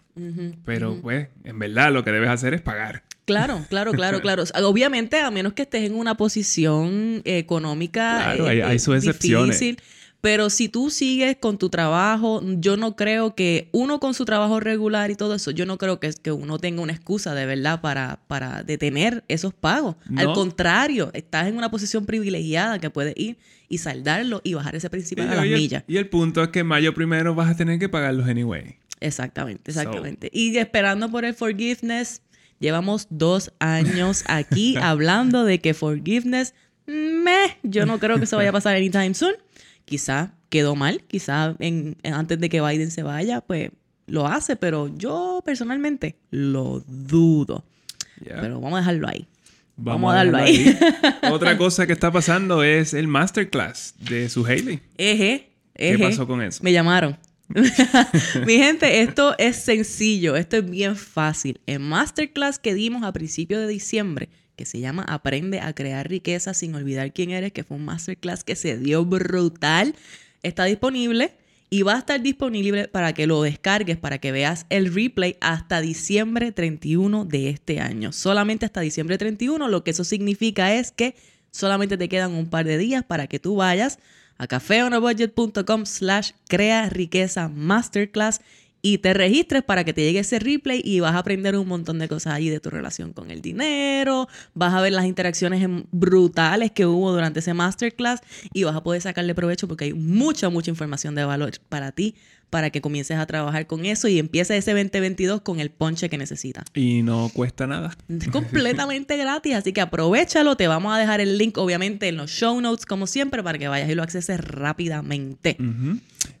pero 0.65 0.99
pues, 1.01 1.27
en 1.43 1.59
verdad 1.59 1.91
lo 1.91 2.03
que 2.03 2.11
debes 2.11 2.29
hacer 2.29 2.53
es 2.53 2.61
pagar. 2.61 3.03
Claro, 3.25 3.65
claro, 3.69 3.91
claro, 3.91 4.21
claro. 4.21 4.43
Obviamente, 4.63 5.19
a 5.19 5.31
menos 5.31 5.53
que 5.53 5.63
estés 5.63 5.83
en 5.83 5.95
una 5.95 6.15
posición 6.15 7.21
económica 7.25 8.21
claro, 8.23 8.47
hay, 8.47 8.61
hay, 8.61 8.79
sus 8.79 8.95
excepciones. 8.95 9.59
difícil 9.59 9.79
pero 10.21 10.49
si 10.49 10.67
tú 10.67 10.89
sigues 10.89 11.37
con 11.39 11.57
tu 11.57 11.69
trabajo, 11.69 12.41
yo 12.43 12.75
no 12.75 12.95
creo 12.95 13.35
que 13.35 13.69
uno 13.71 13.99
con 13.99 14.13
su 14.13 14.25
trabajo 14.25 14.59
regular 14.59 15.11
y 15.11 15.15
todo 15.15 15.35
eso, 15.35 15.51
yo 15.51 15.65
no 15.65 15.77
creo 15.77 15.99
que, 15.99 16.11
que 16.21 16.31
uno 16.31 16.57
tenga 16.57 16.81
una 16.81 16.93
excusa 16.93 17.35
de 17.35 17.45
verdad 17.45 17.81
para, 17.81 18.19
para 18.27 18.63
detener 18.63 19.23
esos 19.27 19.53
pagos. 19.53 19.95
Al 20.15 20.33
contrario, 20.33 21.11
estás 21.13 21.47
en 21.47 21.57
una 21.57 21.69
posición 21.69 22.05
privilegiada 22.05 22.79
que 22.79 22.89
puedes 22.89 23.13
ir 23.15 23.37
y 23.69 23.77
saldarlo 23.77 24.41
y 24.43 24.55
bajar 24.55 24.75
ese 24.75 24.89
principal 24.89 25.29
a 25.29 25.35
las 25.35 25.45
millas. 25.45 25.83
Y 25.87 25.97
el 25.97 26.09
punto 26.09 26.41
es 26.43 26.49
que 26.49 26.59
en 26.59 26.67
mayo 26.67 26.93
primero 26.93 27.35
vas 27.35 27.51
a 27.51 27.55
tener 27.55 27.77
que 27.77 27.87
pagarlos 27.87 28.27
anyway. 28.27 28.77
Exactamente, 28.99 29.69
exactamente. 29.69 30.29
Y 30.33 30.57
esperando 30.57 31.11
por 31.11 31.25
el 31.25 31.35
forgiveness, 31.35 32.23
llevamos 32.59 33.07
dos 33.11 33.51
años 33.59 34.23
aquí 34.27 34.75
hablando 34.81 35.43
de 35.43 35.59
que 35.59 35.75
forgiveness, 35.75 36.55
meh, 36.87 37.57
yo 37.61 37.85
no 37.85 37.99
creo 37.99 38.19
que 38.19 38.25
se 38.25 38.35
vaya 38.35 38.49
a 38.49 38.53
pasar 38.53 38.75
anytime 38.75 39.13
soon 39.13 39.35
quizá 39.87 40.33
quedó 40.49 40.75
mal, 40.75 41.01
quizá 41.07 41.55
en, 41.59 41.97
antes 42.03 42.39
de 42.39 42.49
que 42.49 42.61
Biden 42.61 42.91
se 42.91 43.03
vaya, 43.03 43.41
pues 43.41 43.71
lo 44.05 44.27
hace, 44.27 44.55
pero 44.55 44.87
yo 44.95 45.41
personalmente 45.45 46.17
lo 46.29 46.83
dudo. 46.85 47.63
Pero 48.23 48.59
vamos 48.59 48.77
a 48.77 48.81
dejarlo 48.81 49.07
ahí. 49.07 49.27
Vamos, 49.77 50.13
a 50.13 50.23
dejarlo 50.23 50.37
ahí. 50.37 50.77
Otra 51.31 51.57
cosa 51.57 51.87
que 51.87 51.93
está 51.93 52.11
pasando 52.11 52.63
es 52.63 52.93
el 52.93 53.07
masterclass 53.07 53.95
de 53.99 54.27
su 54.27 54.45
Haley. 54.45 54.81
Eje, 54.97 55.51
¿Qué 55.73 55.97
pasó 55.99 56.27
con 56.27 56.41
eso? 56.41 56.63
Me 56.63 56.73
llamaron. 56.73 57.17
Mi 58.45 58.57
gente, 58.57 59.01
esto 59.01 59.35
es 59.37 59.55
sencillo, 59.57 60.35
esto 60.35 60.57
es 60.57 60.69
bien 60.69 60.97
fácil. 60.97 61.61
El 61.65 61.79
masterclass 61.79 62.59
que 62.59 62.73
dimos 62.73 63.03
a 63.03 63.13
principios 63.13 63.61
de 63.61 63.67
diciembre, 63.67 64.29
que 64.57 64.65
se 64.65 64.81
llama 64.81 65.03
Aprende 65.07 65.61
a 65.61 65.71
crear 65.73 66.09
riqueza 66.09 66.53
sin 66.53 66.75
olvidar 66.75 67.13
quién 67.13 67.29
eres, 67.29 67.53
que 67.53 67.63
fue 67.63 67.77
un 67.77 67.85
masterclass 67.85 68.43
que 68.43 68.57
se 68.57 68.77
dio 68.77 69.05
brutal. 69.05 69.95
Está 70.43 70.65
disponible 70.65 71.31
y 71.69 71.83
va 71.83 71.95
a 71.95 71.99
estar 71.99 72.21
disponible 72.21 72.87
para 72.87 73.13
que 73.13 73.27
lo 73.27 73.41
descargues, 73.41 73.97
para 73.97 74.17
que 74.17 74.31
veas 74.31 74.65
el 74.69 74.93
replay 74.93 75.37
hasta 75.41 75.79
diciembre 75.79 76.51
31 76.51 77.25
de 77.25 77.49
este 77.49 77.79
año. 77.79 78.11
Solamente 78.11 78.65
hasta 78.65 78.81
diciembre 78.81 79.17
31, 79.17 79.67
lo 79.67 79.83
que 79.83 79.91
eso 79.91 80.03
significa 80.03 80.73
es 80.73 80.91
que 80.91 81.15
solamente 81.51 81.97
te 81.97 82.09
quedan 82.09 82.33
un 82.33 82.49
par 82.49 82.65
de 82.65 82.77
días 82.77 83.03
para 83.03 83.27
que 83.27 83.39
tú 83.39 83.57
vayas 83.57 83.99
a 84.37 84.47
cafeonabudget.com 84.47 85.85
slash 85.85 86.31
crea 86.47 86.89
riqueza 86.89 87.47
masterclass 87.49 88.41
y 88.87 88.99
te 88.99 89.13
registres 89.13 89.63
para 89.63 89.83
que 89.83 89.93
te 89.93 90.01
llegue 90.01 90.19
ese 90.19 90.39
replay 90.39 90.81
y 90.81 91.01
vas 91.01 91.13
a 91.13 91.17
aprender 91.17 91.57
un 91.57 91.67
montón 91.67 91.99
de 91.99 92.07
cosas 92.07 92.33
allí 92.33 92.47
de 92.47 92.61
tu 92.61 92.69
relación 92.69 93.11
con 93.11 93.31
el 93.31 93.41
dinero, 93.41 94.29
vas 94.53 94.73
a 94.73 94.79
ver 94.79 94.93
las 94.93 95.03
interacciones 95.03 95.67
brutales 95.91 96.71
que 96.71 96.85
hubo 96.85 97.11
durante 97.11 97.41
ese 97.41 97.53
masterclass 97.53 98.21
y 98.53 98.63
vas 98.63 98.77
a 98.77 98.83
poder 98.83 99.01
sacarle 99.01 99.35
provecho 99.35 99.67
porque 99.67 99.85
hay 99.85 99.93
mucha, 99.93 100.49
mucha 100.49 100.71
información 100.71 101.15
de 101.15 101.25
valor 101.25 101.51
para 101.67 101.91
ti 101.91 102.15
para 102.49 102.69
que 102.69 102.81
comiences 102.81 103.17
a 103.17 103.25
trabajar 103.25 103.67
con 103.67 103.85
eso 103.85 104.07
y 104.07 104.19
empieces 104.19 104.57
ese 104.57 104.71
2022 104.71 105.41
con 105.41 105.59
el 105.59 105.69
ponche 105.69 106.09
que 106.09 106.17
necesitas. 106.17 106.65
Y 106.73 107.03
no 107.03 107.29
cuesta 107.33 107.67
nada. 107.67 107.95
Es 108.07 108.27
completamente 108.31 109.17
gratis, 109.17 109.55
así 109.55 109.73
que 109.73 109.81
aprovechalo. 109.81 110.55
Te 110.55 110.67
vamos 110.67 110.93
a 110.93 110.97
dejar 110.97 111.19
el 111.19 111.37
link, 111.37 111.57
obviamente, 111.57 112.07
en 112.07 112.17
los 112.17 112.31
show 112.31 112.59
notes, 112.61 112.85
como 112.85 113.07
siempre, 113.07 113.43
para 113.43 113.57
que 113.57 113.67
vayas 113.67 113.89
y 113.89 113.95
lo 113.95 114.03
acceses 114.03 114.39
rápidamente. 114.39 115.57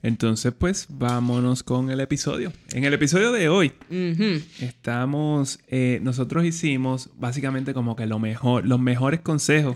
Entonces, 0.01 0.53
pues, 0.57 0.87
vámonos 0.89 1.63
con 1.63 1.89
el 1.89 1.99
episodio. 1.99 2.53
En 2.71 2.83
el 2.85 2.93
episodio 2.93 3.31
de 3.31 3.49
hoy, 3.49 3.73
estamos, 4.59 5.59
eh, 5.67 5.99
nosotros 6.01 6.45
hicimos 6.45 7.09
básicamente 7.17 7.73
como 7.73 7.95
que 7.95 8.05
lo 8.05 8.19
mejor, 8.19 8.65
los 8.65 8.79
mejores 8.79 9.19
consejos 9.19 9.75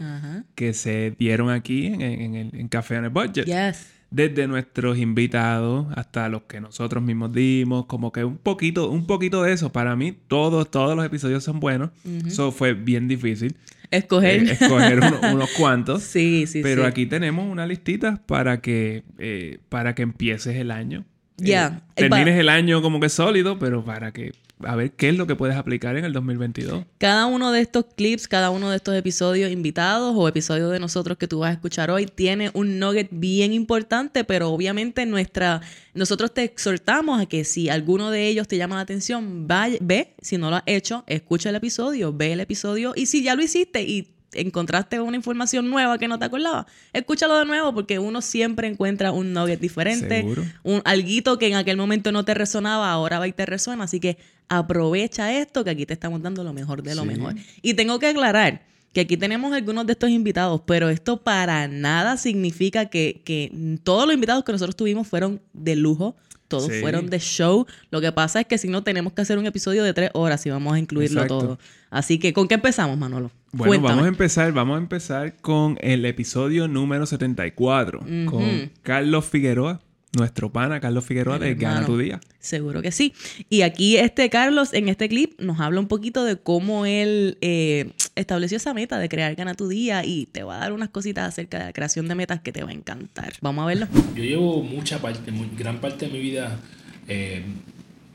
que 0.56 0.74
se 0.74 1.12
dieron 1.18 1.50
aquí 1.50 1.88
en, 1.88 2.36
el 2.36 2.52
en 2.54 2.68
Café 2.68 2.98
on 2.98 3.06
el 3.06 3.10
Budget. 3.10 3.46
Yes 3.46 4.01
desde 4.12 4.46
nuestros 4.48 4.98
invitados 4.98 5.88
hasta 5.96 6.30
los 6.30 6.44
que 6.44 6.60
nosotros 6.60 7.02
mismos 7.02 7.32
dimos, 7.34 7.86
como 7.86 8.12
que 8.12 8.24
un 8.26 8.38
poquito, 8.38 8.90
un 8.90 9.08
poquito 9.08 9.42
de 9.42 9.54
eso. 9.54 9.72
Para 9.72 9.96
mí, 9.96 10.16
todos, 10.28 10.70
todos 10.70 10.96
los 10.96 11.06
episodios 11.06 11.44
son 11.44 11.60
buenos. 11.60 11.90
Eso 12.26 12.52
fue 12.52 12.74
bien 12.74 13.08
difícil. 13.08 13.56
Escoger. 13.90 14.44
Eh, 14.44 14.52
escoger 14.52 15.00
unos 15.34 15.50
cuantos. 15.52 16.04
Sí, 16.12 16.46
sí, 16.46 16.62
Pero 16.62 16.86
aquí 16.86 17.06
tenemos 17.06 17.50
una 17.50 17.66
listita 17.66 18.22
para 18.26 18.60
que, 18.62 19.04
eh, 19.18 19.60
para 19.70 19.96
que 19.96 20.02
empieces 20.02 20.58
el 20.58 20.72
año. 20.72 21.06
Ya. 21.38 21.84
Eh, 21.96 22.10
termines 22.10 22.38
el 22.38 22.50
año 22.50 22.82
como 22.82 23.00
que 23.00 23.08
sólido, 23.10 23.60
pero 23.60 23.84
para 23.84 24.12
que 24.12 24.34
a 24.66 24.76
ver 24.76 24.92
qué 24.92 25.10
es 25.10 25.18
lo 25.18 25.28
que 25.28 25.36
puedes 25.36 25.56
aplicar 25.56 25.98
en 25.98 26.06
el 26.06 26.14
2022. 26.14 26.86
Cada 26.98 27.26
uno 27.26 27.52
de 27.52 27.62
estos 27.62 27.86
clips, 27.96 28.28
cada 28.28 28.50
uno 28.50 28.70
de 28.70 28.78
estos 28.78 28.96
episodios 28.96 29.52
invitados 29.52 30.14
o 30.16 30.28
episodios 30.28 30.72
de 30.72 30.80
nosotros 30.80 31.18
que 31.18 31.28
tú 31.28 31.40
vas 31.40 31.52
a 31.52 31.54
escuchar 31.54 31.92
hoy 31.92 32.06
tiene 32.06 32.52
un 32.54 32.80
nugget 32.80 33.10
bien 33.12 33.54
importante, 33.54 34.24
pero 34.24 34.50
obviamente 34.50 35.06
nuestra, 35.06 35.62
nosotros 35.94 36.34
te 36.34 36.44
exhortamos 36.44 37.22
a 37.22 37.26
que 37.26 37.44
si 37.44 37.70
alguno 37.70 38.12
de 38.12 38.28
ellos 38.28 38.48
te 38.48 38.58
llama 38.58 38.76
la 38.76 38.82
atención, 38.82 39.48
vaya, 39.48 39.78
ve, 39.82 40.14
si 40.22 40.38
no 40.38 40.50
lo 40.50 40.58
has 40.58 40.64
hecho, 40.66 41.04
escucha 41.08 41.50
el 41.50 41.56
episodio, 41.56 42.14
ve 42.14 42.34
el 42.34 42.40
episodio 42.40 42.94
y 42.96 43.06
si 43.06 43.24
ya 43.24 43.36
lo 43.36 43.44
hiciste 43.44 43.84
y 43.84 44.21
encontraste 44.34 45.00
una 45.00 45.18
información 45.18 45.70
nueva 45.70 45.98
que 45.98 46.08
no 46.08 46.20
te 46.20 46.26
acordabas, 46.26 46.66
escúchalo 46.94 47.38
de 47.38 47.46
nuevo 47.46 47.74
porque 47.74 48.00
uno 48.00 48.22
siempre 48.22 48.68
encuentra 48.68 49.12
un 49.12 49.34
nugget 49.34 49.60
diferente, 49.60 50.26
un 50.64 50.82
alguito 50.86 51.38
que 51.38 51.48
en 51.48 51.56
aquel 51.56 51.78
momento 51.78 52.12
no 52.12 52.26
te 52.26 52.34
resonaba, 52.34 52.92
ahora 52.92 53.20
va 53.20 53.28
y 53.28 53.34
te 53.34 53.46
resuena, 53.46 53.84
así 53.84 54.00
que 54.00 54.18
aprovecha 54.48 55.34
esto 55.38 55.64
que 55.64 55.70
aquí 55.70 55.86
te 55.86 55.94
estamos 55.94 56.22
dando 56.22 56.44
lo 56.44 56.54
mejor 56.54 56.84
de 56.84 56.96
lo 56.96 57.06
mejor. 57.06 57.36
Y 57.62 57.74
tengo 57.74 58.00
que 58.00 58.08
aclarar 58.08 58.64
que 58.94 59.02
aquí 59.02 59.16
tenemos 59.16 59.54
algunos 59.54 59.86
de 59.86 59.94
estos 59.94 60.10
invitados, 60.10 60.62
pero 60.66 60.90
esto 60.90 61.18
para 61.18 61.68
nada 61.68 62.18
significa 62.18 62.88
que, 62.88 63.22
que 63.24 63.52
todos 63.84 64.06
los 64.06 64.14
invitados 64.14 64.44
que 64.44 64.52
nosotros 64.52 64.76
tuvimos 64.76 65.08
fueron 65.08 65.42
de 65.54 65.76
lujo 65.76 66.16
todos 66.52 66.72
fueron 66.82 67.10
de 67.10 67.18
show. 67.20 67.66
Lo 67.92 68.02
que 68.02 68.12
pasa 68.12 68.42
es 68.42 68.46
que 68.46 68.58
si 68.58 68.68
no, 68.68 68.84
tenemos 68.84 69.14
que 69.14 69.22
hacer 69.22 69.38
un 69.38 69.46
episodio 69.46 69.86
de 69.86 69.94
tres 69.94 70.12
horas 70.14 70.46
y 70.46 70.50
vamos 70.50 70.74
a 70.74 70.80
incluirlo 70.80 71.26
todo. 71.26 71.58
Así 71.90 72.20
que, 72.20 72.34
¿con 72.34 72.50
qué 72.50 72.56
empezamos, 72.56 72.98
Manolo? 72.98 73.32
Bueno, 73.54 73.84
vamos 73.84 74.06
a 74.06 74.08
empezar, 74.08 74.52
vamos 74.54 74.76
a 74.76 74.78
empezar 74.80 75.36
con 75.38 75.78
el 75.82 76.06
episodio 76.06 76.68
número 76.68 77.06
74, 77.06 78.00
con 78.26 78.72
Carlos 78.82 79.26
Figueroa 79.26 79.82
nuestro 80.18 80.52
pana 80.52 80.80
Carlos 80.80 81.06
Figueroa 81.06 81.40
de 81.40 81.56
Gana 81.56 81.86
tu 81.86 81.98
Día. 81.98 82.20
Seguro 82.40 82.82
que 82.82 82.92
sí. 82.92 83.14
Y 83.50 83.62
aquí 83.62 83.98
este 83.98 84.30
Carlos 84.30 84.74
en 84.74 84.90
este 84.90 85.08
clip 85.08 85.40
nos 85.40 85.60
habla 85.60 85.80
un 85.80 85.88
poquito 85.88 86.26
de 86.26 86.38
cómo 86.38 86.86
él 86.86 87.38
eh, 87.42 87.92
estableció 88.16 88.58
esa 88.58 88.74
meta 88.74 89.00
de 89.00 89.08
crear 89.08 89.36
Gana 89.36 89.54
tu 89.54 89.68
Día 89.68 90.04
y 90.04 90.26
te 90.26 90.44
va 90.44 90.58
a 90.58 90.60
dar 90.60 90.74
unas 90.74 90.90
cositas 90.90 91.28
acerca 91.28 91.60
de 91.60 91.66
la 91.66 91.74
creación 91.74 92.08
de 92.08 92.16
metas 92.16 92.42
que 92.42 92.52
te 92.52 92.64
va 92.64 92.72
a 92.72 92.74
encantar. 92.74 93.34
Vamos 93.42 93.64
a 93.64 93.68
verlo. 93.68 93.88
Yo 94.16 94.24
llevo 94.24 94.64
mucha 94.64 95.00
parte, 95.00 95.32
gran 95.58 95.80
parte 95.80 96.08
de 96.08 96.12
mi 96.12 96.20
vida 96.20 96.60
eh, 97.08 97.44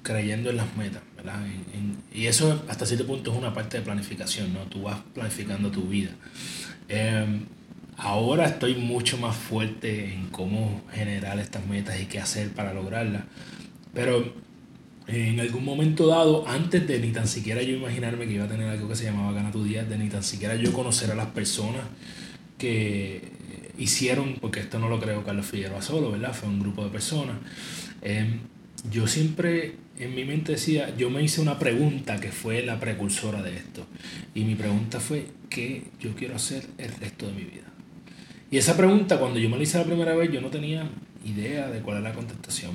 creyendo 0.03 0.51
en 0.51 0.59
las 0.59 0.77
metas, 0.77 1.03
y 2.13 2.27
eso 2.27 2.65
hasta 2.69 2.87
cierto 2.87 3.07
punto 3.07 3.33
es 3.33 3.39
una 3.39 3.53
parte 3.53 3.79
de 3.79 3.83
planificación, 3.83 4.53
¿no? 4.53 4.61
Tú 4.61 4.83
vas 4.83 5.01
planificando 5.15 5.71
tu 5.71 5.83
vida. 5.83 6.11
Eh, 6.89 7.41
Ahora 7.99 8.45
estoy 8.47 8.75
mucho 8.75 9.17
más 9.17 9.35
fuerte 9.35 10.13
en 10.13 10.27
cómo 10.27 10.83
generar 10.93 11.39
estas 11.39 11.67
metas 11.67 11.99
y 12.01 12.05
qué 12.07 12.19
hacer 12.19 12.51
para 12.51 12.75
lograrlas. 12.75 13.25
Pero 13.95 14.35
en 15.07 15.41
algún 15.41 15.65
momento 15.65 16.07
dado, 16.07 16.47
antes 16.47 16.87
de 16.87 16.99
ni 16.99 17.13
tan 17.13 17.27
siquiera 17.27 17.63
yo 17.63 17.75
imaginarme 17.75 18.27
que 18.27 18.35
iba 18.35 18.45
a 18.45 18.49
tener 18.49 18.69
algo 18.69 18.89
que 18.89 18.97
se 18.97 19.05
llamaba 19.05 19.33
Gana 19.33 19.51
tu 19.51 19.65
Día, 19.65 19.85
de 19.85 19.97
ni 19.97 20.11
tan 20.11 20.23
siquiera 20.23 20.57
yo 20.57 20.75
conocer 20.75 21.11
a 21.11 21.15
las 21.15 21.29
personas 21.29 21.83
que 22.59 23.23
hicieron, 23.79 24.35
porque 24.43 24.61
esto 24.61 24.79
no 24.79 24.91
lo 24.91 25.01
creo 25.01 25.25
Carlos 25.25 25.47
Figueroa 25.47 25.81
solo, 25.81 26.13
¿verdad? 26.13 26.35
Fue 26.35 26.51
un 26.51 26.61
grupo 26.61 26.85
de 26.85 26.91
personas. 26.91 27.37
Em, 28.03 28.41
yo 28.91 29.07
siempre 29.07 29.77
en 29.99 30.15
mi 30.15 30.25
mente 30.25 30.53
decía, 30.53 30.95
yo 30.97 31.11
me 31.11 31.23
hice 31.23 31.41
una 31.41 31.59
pregunta 31.59 32.21
que 32.21 32.31
fue 32.31 32.63
la 32.63 32.79
precursora 32.79 33.43
de 33.43 33.57
esto. 33.57 33.87
Y 34.35 34.45
mi 34.45 34.55
pregunta 34.55 35.01
fue, 35.01 35.27
¿qué 35.49 35.85
yo 36.01 36.15
quiero 36.15 36.37
hacer 36.37 36.67
el 36.79 36.93
resto 36.95 37.27
de 37.27 37.33
mi 37.33 37.45
vida? 37.45 37.65
Y 38.51 38.59
esa 38.59 38.77
pregunta, 38.77 39.19
cuando 39.19 39.39
yo 39.39 39.49
me 39.49 39.57
la 39.57 39.63
hice 39.63 39.79
la 39.79 39.85
primera 39.85 40.15
vez, 40.15 40.31
yo 40.31 40.41
no 40.41 40.49
tenía 40.49 40.89
idea 41.25 41.69
de 41.69 41.81
cuál 41.81 41.99
era 41.99 42.11
la 42.11 42.15
contestación. 42.15 42.73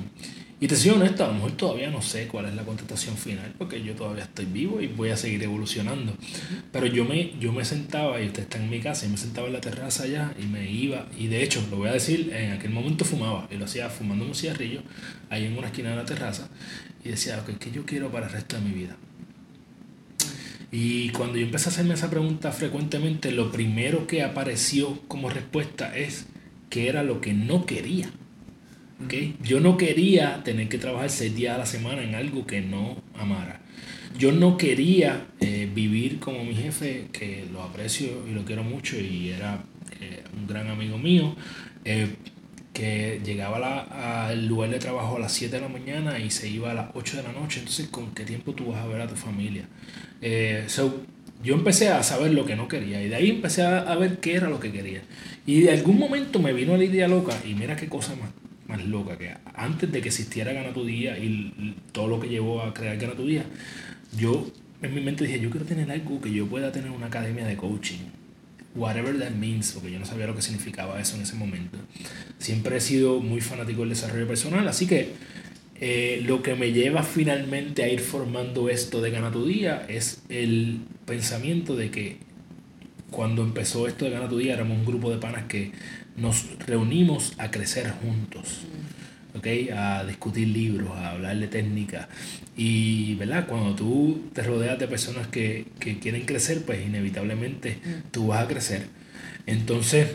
Y 0.62 0.68
te 0.68 0.76
soy 0.76 0.92
honesto, 0.92 1.24
a 1.24 1.26
lo 1.26 1.34
mejor 1.34 1.52
todavía 1.56 1.90
no 1.90 2.00
sé 2.02 2.28
cuál 2.28 2.44
es 2.44 2.54
la 2.54 2.62
contestación 2.62 3.16
final, 3.16 3.52
porque 3.58 3.82
yo 3.82 3.96
todavía 3.96 4.22
estoy 4.22 4.44
vivo 4.44 4.80
y 4.80 4.86
voy 4.86 5.10
a 5.10 5.16
seguir 5.16 5.42
evolucionando. 5.42 6.14
Pero 6.70 6.86
yo 6.86 7.04
me, 7.04 7.36
yo 7.40 7.52
me 7.52 7.64
sentaba, 7.64 8.22
y 8.22 8.26
usted 8.26 8.44
está 8.44 8.58
en 8.58 8.70
mi 8.70 8.78
casa, 8.78 9.04
y 9.04 9.08
me 9.08 9.16
sentaba 9.16 9.48
en 9.48 9.54
la 9.54 9.60
terraza 9.60 10.04
allá 10.04 10.32
y 10.40 10.46
me 10.46 10.70
iba, 10.70 11.08
y 11.18 11.26
de 11.26 11.42
hecho, 11.42 11.66
lo 11.68 11.78
voy 11.78 11.88
a 11.88 11.94
decir, 11.94 12.32
en 12.32 12.52
aquel 12.52 12.70
momento 12.70 13.04
fumaba, 13.04 13.48
y 13.50 13.56
lo 13.56 13.64
hacía 13.64 13.90
fumando 13.90 14.24
un 14.24 14.36
cigarrillo, 14.36 14.82
ahí 15.30 15.46
en 15.46 15.58
una 15.58 15.66
esquina 15.66 15.90
de 15.90 15.96
la 15.96 16.04
terraza, 16.04 16.48
y 17.04 17.08
decía, 17.08 17.40
ok, 17.40 17.58
¿qué 17.58 17.72
yo 17.72 17.84
quiero 17.84 18.12
para 18.12 18.26
el 18.26 18.32
resto 18.32 18.54
de 18.54 18.62
mi 18.62 18.70
vida? 18.70 18.96
Y 20.70 21.08
cuando 21.08 21.38
yo 21.38 21.44
empecé 21.44 21.70
a 21.70 21.72
hacerme 21.72 21.94
esa 21.94 22.08
pregunta 22.08 22.52
frecuentemente, 22.52 23.32
lo 23.32 23.50
primero 23.50 24.06
que 24.06 24.22
apareció 24.22 25.00
como 25.08 25.28
respuesta 25.28 25.98
es 25.98 26.26
qué 26.70 26.88
era 26.88 27.02
lo 27.02 27.20
que 27.20 27.34
no 27.34 27.66
quería. 27.66 28.12
Yo 29.42 29.60
no 29.60 29.76
quería 29.76 30.42
tener 30.44 30.68
que 30.68 30.78
trabajar 30.78 31.10
seis 31.10 31.34
días 31.34 31.54
a 31.54 31.58
la 31.58 31.66
semana 31.66 32.02
en 32.02 32.14
algo 32.14 32.46
que 32.46 32.60
no 32.60 33.02
amara. 33.18 33.60
Yo 34.18 34.32
no 34.32 34.56
quería 34.56 35.26
eh, 35.40 35.68
vivir 35.72 36.18
como 36.18 36.44
mi 36.44 36.54
jefe, 36.54 37.06
que 37.12 37.46
lo 37.52 37.62
aprecio 37.62 38.26
y 38.28 38.32
lo 38.32 38.44
quiero 38.44 38.62
mucho 38.62 38.98
y 38.98 39.30
era 39.30 39.64
eh, 40.00 40.22
un 40.36 40.46
gran 40.46 40.68
amigo 40.68 40.98
mío, 40.98 41.34
eh, 41.84 42.08
que 42.72 43.20
llegaba 43.24 44.26
al 44.28 44.46
lugar 44.46 44.70
de 44.70 44.78
trabajo 44.78 45.16
a 45.16 45.20
las 45.20 45.32
7 45.32 45.56
de 45.56 45.62
la 45.62 45.68
mañana 45.68 46.18
y 46.18 46.30
se 46.30 46.48
iba 46.48 46.70
a 46.70 46.74
las 46.74 46.90
8 46.94 47.18
de 47.18 47.22
la 47.22 47.32
noche. 47.32 47.60
Entonces, 47.60 47.88
¿con 47.88 48.12
qué 48.14 48.24
tiempo 48.24 48.52
tú 48.52 48.66
vas 48.66 48.82
a 48.82 48.86
ver 48.86 49.00
a 49.00 49.06
tu 49.06 49.16
familia? 49.16 49.66
yo 51.42 51.54
empecé 51.54 51.88
a 51.88 52.04
saber 52.04 52.32
lo 52.32 52.46
que 52.46 52.54
no 52.54 52.68
quería 52.68 53.02
y 53.02 53.08
de 53.08 53.16
ahí 53.16 53.30
empecé 53.30 53.62
a, 53.62 53.96
ver 53.96 54.20
qué 54.20 54.34
era 54.36 54.48
lo 54.48 54.60
que 54.60 54.70
quería. 54.70 55.02
Y 55.44 55.62
de 55.62 55.72
algún 55.72 55.98
momento 55.98 56.38
me 56.38 56.52
vino 56.52 56.76
la 56.76 56.84
idea 56.84 57.08
loca 57.08 57.34
y 57.44 57.54
mira 57.54 57.74
qué 57.74 57.88
cosa 57.88 58.14
más 58.14 58.30
más 58.72 58.84
loca, 58.86 59.18
que 59.18 59.34
antes 59.54 59.92
de 59.92 60.00
que 60.00 60.08
existiera 60.08 60.52
Gana 60.52 60.72
tu 60.72 60.84
Día 60.84 61.18
y 61.18 61.76
todo 61.92 62.08
lo 62.08 62.20
que 62.20 62.28
llevó 62.28 62.62
a 62.62 62.72
crear 62.72 62.96
Gana 62.96 63.14
tu 63.14 63.26
Día, 63.26 63.44
yo 64.18 64.50
en 64.80 64.94
mi 64.94 65.00
mente 65.00 65.24
dije, 65.24 65.40
yo 65.40 65.50
quiero 65.50 65.66
tener 65.66 65.90
algo 65.90 66.20
que 66.20 66.32
yo 66.32 66.46
pueda 66.46 66.72
tener 66.72 66.90
una 66.90 67.06
academia 67.06 67.46
de 67.46 67.56
coaching. 67.56 68.00
Whatever 68.74 69.18
that 69.18 69.32
means, 69.32 69.72
porque 69.72 69.92
yo 69.92 69.98
no 69.98 70.06
sabía 70.06 70.26
lo 70.26 70.34
que 70.34 70.40
significaba 70.40 70.98
eso 70.98 71.16
en 71.16 71.22
ese 71.22 71.36
momento. 71.36 71.76
Siempre 72.38 72.78
he 72.78 72.80
sido 72.80 73.20
muy 73.20 73.42
fanático 73.42 73.80
del 73.80 73.90
desarrollo 73.90 74.26
personal, 74.26 74.66
así 74.66 74.86
que 74.86 75.10
eh, 75.78 76.22
lo 76.24 76.42
que 76.42 76.54
me 76.54 76.72
lleva 76.72 77.02
finalmente 77.02 77.82
a 77.82 77.88
ir 77.88 78.00
formando 78.00 78.70
esto 78.70 79.02
de 79.02 79.10
Gana 79.10 79.30
tu 79.30 79.46
Día 79.46 79.84
es 79.88 80.22
el 80.30 80.80
pensamiento 81.04 81.76
de 81.76 81.90
que 81.90 82.16
cuando 83.10 83.42
empezó 83.42 83.86
esto 83.86 84.06
de 84.06 84.12
Gana 84.12 84.28
tu 84.28 84.38
Día 84.38 84.54
éramos 84.54 84.78
un 84.78 84.86
grupo 84.86 85.10
de 85.10 85.18
panas 85.18 85.44
que 85.44 85.72
nos 86.16 86.46
reunimos 86.66 87.34
a 87.38 87.50
crecer 87.50 87.90
juntos, 87.90 88.60
¿okay? 89.36 89.70
a 89.70 90.04
discutir 90.04 90.48
libros, 90.48 90.90
a 90.96 91.10
hablar 91.12 91.38
de 91.38 91.48
técnica. 91.48 92.08
Y 92.56 93.14
¿verdad? 93.14 93.46
cuando 93.46 93.74
tú 93.74 94.28
te 94.32 94.42
rodeas 94.42 94.78
de 94.78 94.88
personas 94.88 95.26
que, 95.28 95.66
que 95.78 95.98
quieren 95.98 96.24
crecer, 96.26 96.62
pues 96.64 96.84
inevitablemente 96.84 97.78
tú 98.10 98.28
vas 98.28 98.44
a 98.44 98.48
crecer. 98.48 98.86
Entonces, 99.46 100.08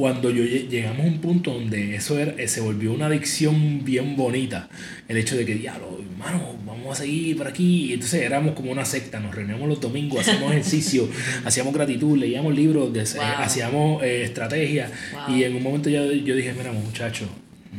cuando 0.00 0.30
yo 0.30 0.42
llegamos 0.42 1.04
a 1.04 1.08
un 1.08 1.18
punto 1.18 1.52
donde 1.52 1.94
eso 1.94 2.18
era, 2.18 2.32
eh, 2.38 2.48
se 2.48 2.62
volvió 2.62 2.94
una 2.94 3.04
adicción 3.04 3.84
bien 3.84 4.16
bonita, 4.16 4.70
el 5.08 5.18
hecho 5.18 5.36
de 5.36 5.44
que, 5.44 5.54
diablo, 5.54 6.00
hermano, 6.00 6.56
vamos 6.64 6.98
a 6.98 7.02
seguir 7.02 7.36
por 7.36 7.46
aquí. 7.46 7.90
Y 7.90 7.92
entonces 7.92 8.22
éramos 8.22 8.54
como 8.54 8.72
una 8.72 8.86
secta, 8.86 9.20
nos 9.20 9.34
reuníamos 9.34 9.68
los 9.68 9.78
domingos, 9.78 10.20
hacíamos 10.20 10.52
ejercicio, 10.52 11.06
hacíamos 11.44 11.74
gratitud, 11.74 12.16
leíamos 12.16 12.54
libros, 12.54 12.90
de, 12.94 13.00
eh, 13.02 13.20
hacíamos 13.36 14.02
eh, 14.02 14.24
estrategias. 14.24 14.90
Y 15.28 15.44
en 15.44 15.54
un 15.54 15.62
momento 15.62 15.90
yo, 15.90 16.10
yo 16.10 16.34
dije, 16.34 16.54
mira, 16.54 16.72
muchachos, 16.72 17.28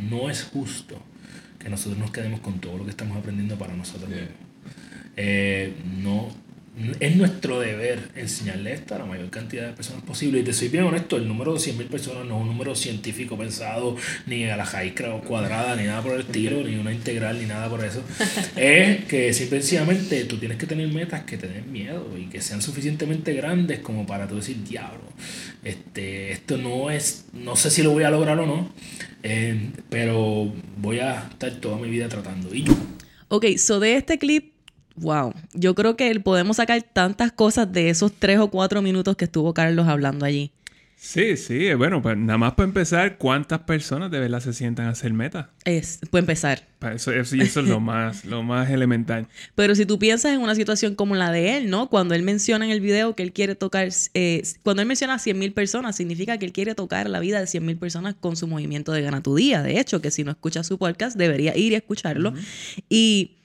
no 0.07 0.29
es 0.29 0.43
justo 0.43 1.01
que 1.57 1.69
nosotros 1.69 1.97
nos 1.97 2.11
quedemos 2.11 2.39
con 2.41 2.59
todo 2.59 2.77
lo 2.77 2.83
que 2.83 2.91
estamos 2.91 3.17
aprendiendo 3.17 3.57
para 3.57 3.73
nosotros 3.75 4.07
mismos. 4.07 4.29
no 6.03 6.29
es 6.99 7.15
nuestro 7.17 7.59
deber 7.59 7.99
enseñarle 8.15 8.73
esto 8.73 8.95
a 8.95 8.99
la 8.99 9.05
mayor 9.05 9.29
cantidad 9.29 9.67
de 9.67 9.73
personas 9.73 10.03
posible. 10.03 10.39
Y 10.39 10.43
te 10.43 10.53
soy 10.53 10.69
bien 10.69 10.85
honesto, 10.85 11.17
el 11.17 11.27
número 11.27 11.53
de 11.53 11.59
100.000 11.59 11.87
personas 11.87 12.25
no 12.25 12.37
es 12.37 12.41
un 12.41 12.47
número 12.47 12.75
científico 12.75 13.37
pensado, 13.37 13.97
ni 14.25 14.45
a 14.45 14.55
la 14.55 14.65
jaicra 14.65 15.11
cuadrada, 15.19 15.75
ni 15.75 15.83
nada 15.83 16.01
por 16.01 16.13
el 16.13 16.21
estilo, 16.21 16.63
ni 16.63 16.75
una 16.75 16.93
integral, 16.93 17.39
ni 17.39 17.45
nada 17.45 17.69
por 17.69 17.83
eso. 17.83 18.03
es 18.55 19.05
que 19.05 19.33
simplemente 19.33 20.23
tú 20.25 20.37
tienes 20.37 20.57
que 20.57 20.65
tener 20.65 20.87
metas 20.87 21.23
que 21.23 21.37
te 21.37 21.47
den 21.47 21.71
miedo 21.71 22.17
y 22.17 22.27
que 22.27 22.41
sean 22.41 22.61
suficientemente 22.61 23.33
grandes 23.33 23.79
como 23.79 24.05
para 24.07 24.27
tú 24.27 24.37
decir, 24.37 24.63
diablo, 24.63 25.03
este, 25.63 26.31
esto 26.31 26.57
no 26.57 26.89
es, 26.89 27.25
no 27.33 27.55
sé 27.55 27.69
si 27.69 27.83
lo 27.83 27.91
voy 27.91 28.03
a 28.03 28.09
lograr 28.09 28.39
o 28.39 28.45
no, 28.45 28.71
eh, 29.23 29.71
pero 29.89 30.51
voy 30.77 30.99
a 30.99 31.27
estar 31.31 31.51
toda 31.55 31.77
mi 31.77 31.89
vida 31.89 32.07
tratando. 32.07 32.53
Y 32.55 32.63
yo. 32.63 32.73
Ok, 33.27 33.45
so 33.57 33.79
de 33.79 33.95
este 33.95 34.17
clip 34.17 34.50
Wow, 35.01 35.33
yo 35.53 35.73
creo 35.73 35.95
que 35.97 36.19
podemos 36.19 36.57
sacar 36.57 36.81
tantas 36.83 37.31
cosas 37.31 37.71
de 37.71 37.89
esos 37.89 38.13
tres 38.13 38.37
o 38.39 38.49
cuatro 38.49 38.83
minutos 38.83 39.15
que 39.15 39.25
estuvo 39.25 39.53
Carlos 39.53 39.87
hablando 39.87 40.25
allí. 40.25 40.51
Sí, 41.03 41.35
sí, 41.35 41.73
bueno, 41.73 41.99
pues 42.03 42.15
nada 42.15 42.37
más 42.37 42.53
para 42.53 42.67
empezar, 42.67 43.17
¿cuántas 43.17 43.61
personas 43.61 44.11
de 44.11 44.19
verdad 44.19 44.39
se 44.39 44.53
sientan 44.53 44.85
a 44.85 44.89
hacer 44.91 45.11
meta? 45.13 45.49
Es, 45.65 45.99
puede 46.11 46.21
empezar. 46.21 46.67
eso, 46.93 47.11
eso, 47.11 47.35
es 47.35 47.55
lo 47.55 47.79
más, 47.79 48.23
lo 48.23 48.43
más 48.43 48.69
elemental. 48.69 49.27
Pero 49.55 49.73
si 49.73 49.87
tú 49.87 49.97
piensas 49.97 50.33
en 50.33 50.41
una 50.41 50.53
situación 50.53 50.93
como 50.93 51.15
la 51.15 51.31
de 51.31 51.57
él, 51.57 51.71
¿no? 51.71 51.89
Cuando 51.89 52.13
él 52.13 52.21
menciona 52.21 52.65
en 52.65 52.71
el 52.71 52.81
video 52.81 53.15
que 53.15 53.23
él 53.23 53.33
quiere 53.33 53.55
tocar, 53.55 53.89
eh, 54.13 54.43
cuando 54.61 54.83
él 54.83 54.87
menciona 54.87 55.15
a 55.15 55.19
100 55.19 55.39
mil 55.39 55.53
personas, 55.53 55.95
significa 55.95 56.37
que 56.37 56.45
él 56.45 56.53
quiere 56.53 56.75
tocar 56.75 57.09
la 57.09 57.19
vida 57.19 57.39
de 57.39 57.47
100 57.47 57.65
mil 57.65 57.77
personas 57.77 58.13
con 58.13 58.35
su 58.35 58.45
movimiento 58.45 58.91
de 58.91 59.01
Gana 59.01 59.23
tu 59.23 59.33
Día. 59.33 59.63
De 59.63 59.79
hecho, 59.79 60.01
que 60.01 60.11
si 60.11 60.23
no 60.23 60.29
escucha 60.29 60.63
su 60.63 60.77
podcast, 60.77 61.17
debería 61.17 61.57
ir 61.57 61.71
y 61.71 61.75
escucharlo. 61.75 62.35
Y 62.89 63.40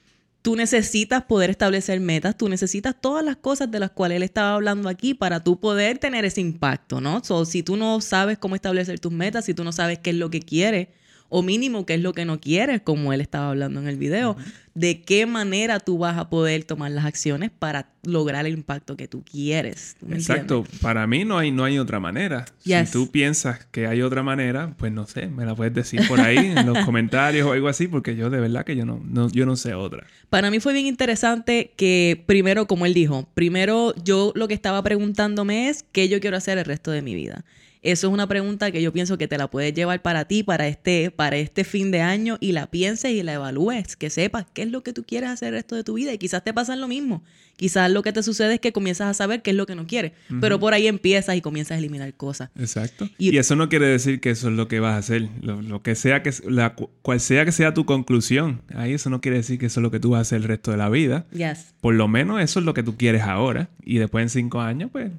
Tú 0.47 0.55
necesitas 0.55 1.25
poder 1.25 1.49
establecer 1.49 1.99
metas, 1.99 2.37
tú 2.37 2.47
necesitas 2.47 2.95
todas 2.97 3.21
las 3.21 3.35
cosas 3.35 3.69
de 3.69 3.81
las 3.81 3.91
cuales 3.91 4.15
él 4.15 4.23
estaba 4.23 4.53
hablando 4.53 4.87
aquí 4.87 5.13
para 5.13 5.43
tú 5.43 5.59
poder 5.59 5.97
tener 5.97 6.23
ese 6.23 6.39
impacto, 6.39 7.01
¿no? 7.01 7.21
So, 7.21 7.43
si 7.43 7.63
tú 7.63 7.75
no 7.75 7.99
sabes 7.99 8.37
cómo 8.37 8.55
establecer 8.55 8.97
tus 8.97 9.11
metas, 9.11 9.43
si 9.43 9.53
tú 9.53 9.65
no 9.65 9.73
sabes 9.73 9.99
qué 9.99 10.11
es 10.11 10.15
lo 10.15 10.29
que 10.29 10.39
quieres, 10.39 10.87
o 11.29 11.41
mínimo 11.41 11.85
qué 11.85 11.95
es 11.95 12.01
lo 12.01 12.13
que 12.13 12.25
no 12.25 12.39
quieres, 12.39 12.81
como 12.81 13.13
él 13.13 13.21
estaba 13.21 13.49
hablando 13.49 13.79
en 13.79 13.87
el 13.87 13.97
video, 13.97 14.37
de 14.77 15.01
qué 15.01 15.25
manera 15.25 15.79
tú 15.79 15.97
vas 15.97 16.17
a 16.17 16.29
poder 16.29 16.63
tomar 16.63 16.91
las 16.91 17.05
acciones 17.05 17.49
para 17.49 17.89
lograr 18.03 18.45
el 18.45 18.53
impacto 18.53 18.95
que 18.95 19.07
tú 19.07 19.23
quieres. 19.23 19.97
Exacto, 20.09 20.65
para 20.81 21.07
mí 21.07 21.25
no 21.25 21.39
hay, 21.39 21.51
no 21.51 21.63
hay 21.63 21.79
otra 21.79 21.99
manera. 21.99 22.45
Si 22.59 22.91
tú 22.91 23.09
piensas 23.09 23.65
que 23.71 23.87
hay 23.87 24.03
otra 24.03 24.21
manera, 24.21 24.75
pues 24.77 24.91
no 24.91 25.07
sé, 25.07 25.27
me 25.27 25.45
la 25.45 25.55
puedes 25.55 25.73
decir 25.73 26.07
por 26.07 26.19
ahí 26.19 26.37
en 26.37 26.65
los 26.67 26.77
comentarios 26.85 27.47
o 27.47 27.53
algo 27.53 27.69
así, 27.69 27.87
porque 27.87 28.15
yo 28.15 28.29
de 28.29 28.39
verdad 28.39 28.65
que 28.65 28.75
yo 28.75 28.85
no, 28.85 29.01
no, 29.03 29.29
yo 29.31 29.47
no 29.47 29.55
sé 29.55 29.73
otra. 29.73 30.05
Para 30.29 30.51
mí 30.51 30.59
fue 30.59 30.73
bien 30.73 30.85
interesante 30.85 31.71
que 31.75 32.23
primero, 32.27 32.67
como 32.67 32.85
él 32.85 32.93
dijo, 32.93 33.27
primero 33.33 33.95
yo 34.03 34.31
lo 34.35 34.47
que 34.47 34.53
estaba 34.53 34.83
preguntándome 34.83 35.69
es 35.69 35.83
qué 35.91 36.07
yo 36.07 36.19
quiero 36.19 36.37
hacer 36.37 36.59
el 36.59 36.65
resto 36.65 36.91
de 36.91 37.01
mi 37.01 37.15
vida. 37.15 37.43
Eso 37.81 38.07
es 38.07 38.13
una 38.13 38.27
pregunta 38.27 38.71
que 38.71 38.81
yo 38.81 38.91
pienso 38.91 39.17
que 39.17 39.27
te 39.27 39.37
la 39.37 39.49
puedes 39.49 39.73
llevar 39.73 40.01
para 40.01 40.25
ti, 40.25 40.43
para 40.43 40.67
este, 40.67 41.11
para 41.11 41.37
este 41.37 41.63
fin 41.63 41.91
de 41.91 42.01
año 42.01 42.37
y 42.39 42.51
la 42.51 42.67
pienses 42.67 43.11
y 43.11 43.23
la 43.23 43.33
evalúes, 43.33 43.95
que 43.95 44.09
sepas 44.09 44.45
qué 44.53 44.63
es 44.63 44.71
lo 44.71 44.83
que 44.83 44.93
tú 44.93 45.03
quieres 45.03 45.29
hacer 45.29 45.49
el 45.49 45.55
resto 45.55 45.75
de 45.75 45.83
tu 45.83 45.93
vida 45.93 46.13
y 46.13 46.17
quizás 46.17 46.43
te 46.43 46.53
pasa 46.53 46.75
lo 46.75 46.87
mismo. 46.87 47.23
Quizás 47.55 47.89
lo 47.89 48.03
que 48.03 48.13
te 48.13 48.21
sucede 48.21 48.55
es 48.55 48.59
que 48.59 48.71
comienzas 48.71 49.07
a 49.07 49.13
saber 49.15 49.41
qué 49.41 49.49
es 49.49 49.55
lo 49.55 49.65
que 49.65 49.73
no 49.73 49.87
quieres, 49.87 50.11
pero 50.39 50.59
por 50.59 50.75
ahí 50.75 50.85
empiezas 50.85 51.35
y 51.35 51.41
comienzas 51.41 51.75
a 51.75 51.77
eliminar 51.79 52.13
cosas. 52.13 52.51
Exacto. 52.55 53.09
Y, 53.17 53.35
eso 53.37 53.55
no 53.55 53.67
quiere 53.67 53.87
decir 53.87 54.19
que 54.19 54.29
eso 54.29 54.49
es 54.49 54.55
lo 54.55 54.67
que 54.67 54.79
vas 54.79 54.93
a 54.93 54.97
hacer. 54.97 55.27
Lo, 55.41 55.81
que 55.81 55.95
sea 55.95 56.21
que 56.21 56.31
la, 56.47 56.75
cual 56.75 57.19
sea 57.19 57.45
que 57.45 57.51
sea 57.51 57.73
tu 57.73 57.85
conclusión, 57.85 58.61
ahí 58.75 58.93
eso 58.93 59.09
no 59.09 59.21
quiere 59.21 59.37
decir 59.37 59.57
que 59.57 59.65
eso 59.65 59.79
es 59.79 59.83
lo 59.83 59.89
que 59.89 59.99
tú 59.99 60.11
vas 60.11 60.19
a 60.19 60.21
hacer 60.21 60.37
el 60.37 60.43
resto 60.43 60.69
de 60.69 60.77
la 60.77 60.89
vida. 60.89 61.25
Yes. 61.31 61.73
Por 61.81 61.95
lo 61.95 62.07
menos 62.07 62.41
eso 62.41 62.59
es 62.59 62.65
lo 62.65 62.75
que 62.75 62.83
tú 62.83 62.95
quieres 62.95 63.23
ahora 63.23 63.69
y 63.83 63.97
después 63.97 64.21
en 64.21 64.29
cinco 64.29 64.61
años, 64.61 64.91
pues 64.91 65.11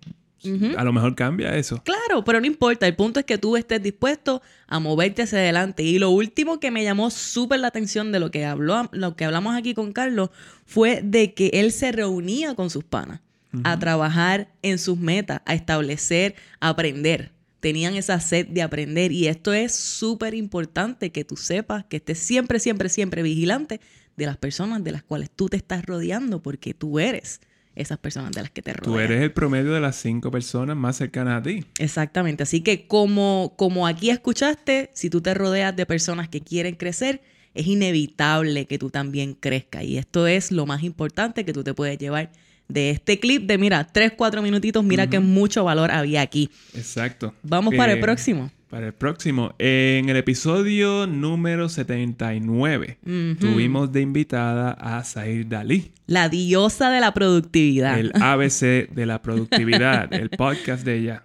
a 0.76 0.84
lo 0.84 0.92
mejor 0.92 1.14
cambia 1.14 1.56
eso. 1.56 1.82
Claro, 1.84 2.24
pero 2.24 2.40
no 2.40 2.46
importa. 2.46 2.86
El 2.86 2.96
punto 2.96 3.20
es 3.20 3.26
que 3.26 3.38
tú 3.38 3.56
estés 3.56 3.82
dispuesto 3.82 4.42
a 4.66 4.78
moverte 4.78 5.22
hacia 5.22 5.38
adelante. 5.38 5.82
Y 5.82 5.98
lo 5.98 6.10
último 6.10 6.60
que 6.60 6.70
me 6.70 6.84
llamó 6.84 7.10
súper 7.10 7.60
la 7.60 7.68
atención 7.68 8.12
de 8.12 8.20
lo 8.20 8.30
que 8.30 8.44
habló, 8.44 8.88
lo 8.92 9.16
que 9.16 9.24
hablamos 9.24 9.56
aquí 9.56 9.74
con 9.74 9.92
Carlos, 9.92 10.30
fue 10.64 11.00
de 11.02 11.34
que 11.34 11.50
él 11.54 11.72
se 11.72 11.92
reunía 11.92 12.54
con 12.54 12.70
sus 12.70 12.84
panas 12.84 13.20
a 13.64 13.78
trabajar 13.78 14.52
en 14.62 14.78
sus 14.78 14.98
metas, 14.98 15.40
a 15.46 15.54
establecer, 15.54 16.34
a 16.60 16.68
aprender. 16.68 17.32
Tenían 17.60 17.96
esa 17.96 18.20
sed 18.20 18.46
de 18.46 18.62
aprender. 18.62 19.10
Y 19.10 19.26
esto 19.26 19.52
es 19.52 19.74
súper 19.74 20.34
importante 20.34 21.10
que 21.10 21.24
tú 21.24 21.36
sepas, 21.36 21.84
que 21.86 21.96
estés 21.96 22.18
siempre, 22.18 22.60
siempre, 22.60 22.88
siempre 22.88 23.22
vigilante 23.22 23.80
de 24.16 24.26
las 24.26 24.36
personas 24.36 24.84
de 24.84 24.92
las 24.92 25.02
cuales 25.02 25.30
tú 25.30 25.48
te 25.48 25.56
estás 25.56 25.84
rodeando, 25.84 26.42
porque 26.42 26.74
tú 26.74 26.98
eres 26.98 27.40
esas 27.78 27.98
personas 27.98 28.32
de 28.32 28.42
las 28.42 28.50
que 28.50 28.60
te 28.62 28.72
rodean. 28.72 28.92
Tú 28.92 28.98
eres 29.00 29.22
el 29.22 29.32
promedio 29.32 29.72
de 29.72 29.80
las 29.80 29.96
cinco 29.96 30.30
personas 30.30 30.76
más 30.76 30.96
cercanas 30.96 31.40
a 31.40 31.42
ti. 31.42 31.64
Exactamente. 31.78 32.42
Así 32.42 32.60
que 32.60 32.86
como, 32.86 33.54
como 33.56 33.86
aquí 33.86 34.10
escuchaste, 34.10 34.90
si 34.94 35.08
tú 35.10 35.20
te 35.20 35.32
rodeas 35.34 35.74
de 35.74 35.86
personas 35.86 36.28
que 36.28 36.40
quieren 36.40 36.74
crecer, 36.74 37.22
es 37.54 37.66
inevitable 37.66 38.66
que 38.66 38.78
tú 38.78 38.90
también 38.90 39.34
crezcas. 39.34 39.84
Y 39.84 39.96
esto 39.98 40.26
es 40.26 40.52
lo 40.52 40.66
más 40.66 40.82
importante 40.82 41.44
que 41.44 41.52
tú 41.52 41.64
te 41.64 41.74
puedes 41.74 41.98
llevar 41.98 42.30
de 42.68 42.90
este 42.90 43.18
clip 43.18 43.46
de, 43.46 43.56
mira, 43.56 43.84
tres, 43.90 44.12
cuatro 44.14 44.42
minutitos, 44.42 44.84
mira 44.84 45.08
qué 45.08 45.20
mucho 45.20 45.64
valor 45.64 45.90
había 45.90 46.20
aquí. 46.20 46.50
Exacto. 46.74 47.34
Vamos 47.42 47.74
para 47.74 47.92
el 47.92 47.98
Eh, 47.98 48.02
próximo. 48.02 48.50
Para 48.70 48.86
el 48.88 48.92
próximo. 48.92 49.54
En 49.58 50.10
el 50.10 50.16
episodio 50.16 51.06
número 51.06 51.70
79, 51.70 52.98
Ujú. 53.02 53.36
tuvimos 53.40 53.90
de 53.92 54.02
invitada 54.02 54.72
a 54.72 55.02
Zahir 55.04 55.48
Dalí, 55.48 55.90
La 56.06 56.28
diosa 56.28 56.90
de 56.90 57.00
la 57.00 57.14
productividad. 57.14 57.98
el 57.98 58.12
ABC 58.14 58.88
de 58.90 59.06
la 59.06 59.22
productividad, 59.22 60.12
el 60.12 60.28
podcast 60.30 60.84
de 60.84 60.98
ella. 60.98 61.22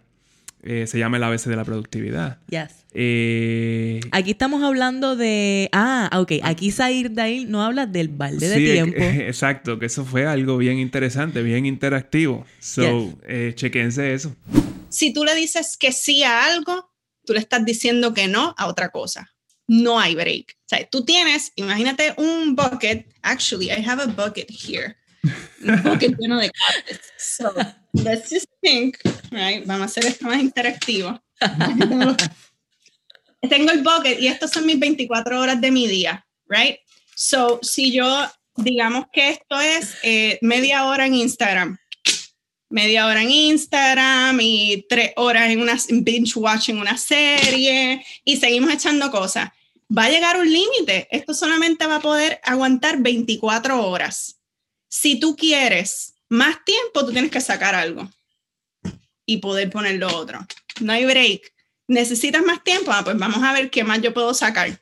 Eh, 0.65 0.87
se 0.87 0.97
llama 0.97 1.17
el 1.17 1.23
ABC 1.23 1.47
de 1.49 1.55
la 1.57 1.65
productividad. 1.65 2.37
Yes. 2.47 2.85
Eh, 2.93 3.99
Aquí 4.11 4.31
estamos 4.31 4.63
hablando 4.63 5.17
de. 5.17 5.67
Ah, 5.73 6.09
ok. 6.17 6.33
Aquí 6.43 6.71
Zair 6.71 7.11
Dail 7.13 7.51
no 7.51 7.61
habla 7.61 7.85
del 7.85 8.07
balde 8.07 8.47
de 8.47 8.55
tiempo. 8.55 8.95
eh, 8.97 9.25
exacto, 9.27 9.77
que 9.77 9.87
eso 9.87 10.05
fue 10.05 10.25
algo 10.25 10.57
bien 10.57 10.77
interesante, 10.79 11.43
bien 11.43 11.65
interactivo. 11.65 12.45
So, 12.59 12.81
Yes. 13.07 13.15
eh, 13.27 13.51
chequense 13.55 14.13
eso. 14.13 14.33
Si 14.87 15.11
tú 15.11 15.25
le 15.25 15.35
dices 15.35 15.75
que 15.77 15.91
sí 15.91 16.23
a 16.23 16.45
algo, 16.45 16.89
tú 17.25 17.33
le 17.33 17.39
estás 17.39 17.65
diciendo 17.65 18.13
que 18.13 18.27
no 18.27 18.53
a 18.57 18.67
otra 18.67 18.89
cosa. 18.89 19.29
No 19.67 19.99
hay 19.99 20.15
break. 20.15 20.55
O 20.57 20.67
sea, 20.67 20.87
tú 20.89 21.05
tienes, 21.05 21.51
imagínate 21.55 22.13
un 22.17 22.55
bucket. 22.55 23.07
Actually, 23.21 23.67
I 23.67 23.81
have 23.85 24.01
a 24.01 24.07
bucket 24.07 24.49
here. 24.49 24.97
Un 25.61 25.83
bucket 25.83 26.17
lleno 26.17 26.39
de 26.39 26.51
cartas. 26.51 26.99
So, 27.17 27.53
let's 27.93 28.29
just 28.29 28.47
think, 28.61 28.97
right? 29.31 29.65
Vamos 29.65 29.83
a 29.83 29.85
hacer 29.85 30.05
esto 30.05 30.25
más 30.25 30.41
interactivo. 30.41 31.21
Tengo 33.49 33.71
el 33.71 33.81
bucket 33.81 34.19
y 34.19 34.27
estos 34.27 34.51
son 34.51 34.65
mis 34.65 34.79
24 34.79 35.39
horas 35.39 35.59
de 35.59 35.71
mi 35.71 35.87
día, 35.87 36.25
right? 36.47 36.77
So, 37.15 37.59
si 37.61 37.91
yo, 37.91 38.29
digamos 38.57 39.05
que 39.11 39.29
esto 39.29 39.59
es 39.59 39.95
eh, 40.03 40.39
media 40.41 40.85
hora 40.85 41.05
en 41.05 41.15
Instagram, 41.15 41.77
media 42.73 43.05
hora 43.05 43.21
en 43.21 43.29
Instagram 43.29 44.39
y 44.41 44.85
tres 44.89 45.11
horas 45.15 45.51
en 45.51 45.61
una 45.61 45.77
binge 45.89 46.39
watching 46.39 46.79
una 46.79 46.97
serie 46.97 48.03
y 48.25 48.37
seguimos 48.37 48.73
echando 48.73 49.11
cosas. 49.11 49.51
Va 49.95 50.05
a 50.05 50.09
llegar 50.09 50.39
un 50.39 50.51
límite. 50.51 51.07
Esto 51.11 51.35
solamente 51.35 51.85
va 51.85 51.97
a 51.97 52.01
poder 52.01 52.39
aguantar 52.43 52.97
24 52.97 53.87
horas. 53.87 54.39
Si 54.89 55.19
tú 55.19 55.35
quieres 55.35 56.15
más 56.29 56.65
tiempo, 56.65 57.05
tú 57.05 57.11
tienes 57.11 57.29
que 57.29 57.41
sacar 57.41 57.75
algo 57.75 58.09
y 59.27 59.37
poder 59.37 59.69
poner 59.69 59.97
lo 59.99 60.07
otro. 60.17 60.39
No 60.81 60.93
hay 60.93 61.05
break. 61.05 61.53
¿Necesitas 61.87 62.41
más 62.41 62.63
tiempo? 62.63 62.91
Ah, 62.91 63.03
pues 63.03 63.17
vamos 63.17 63.43
a 63.43 63.53
ver 63.53 63.69
qué 63.69 63.83
más 63.83 64.01
yo 64.01 64.15
puedo 64.15 64.33
sacar. 64.33 64.81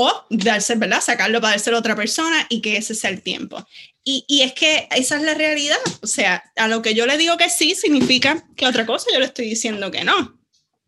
O 0.00 0.12
darse, 0.30 0.76
¿verdad? 0.76 1.00
Sacarlo 1.00 1.40
para 1.40 1.54
dárselo 1.54 1.76
a 1.76 1.80
otra 1.80 1.96
persona 1.96 2.46
y 2.48 2.60
que 2.60 2.76
ese 2.76 2.94
sea 2.94 3.10
el 3.10 3.20
tiempo. 3.20 3.66
Y, 4.04 4.24
y 4.28 4.42
es 4.42 4.52
que 4.52 4.86
esa 4.94 5.16
es 5.16 5.22
la 5.22 5.34
realidad. 5.34 5.76
O 6.02 6.06
sea, 6.06 6.44
a 6.54 6.68
lo 6.68 6.82
que 6.82 6.94
yo 6.94 7.04
le 7.04 7.18
digo 7.18 7.36
que 7.36 7.50
sí 7.50 7.74
significa 7.74 8.46
que 8.56 8.66
otra 8.66 8.86
cosa 8.86 9.06
yo 9.12 9.18
le 9.18 9.26
estoy 9.26 9.48
diciendo 9.48 9.90
que 9.90 10.04
no. 10.04 10.38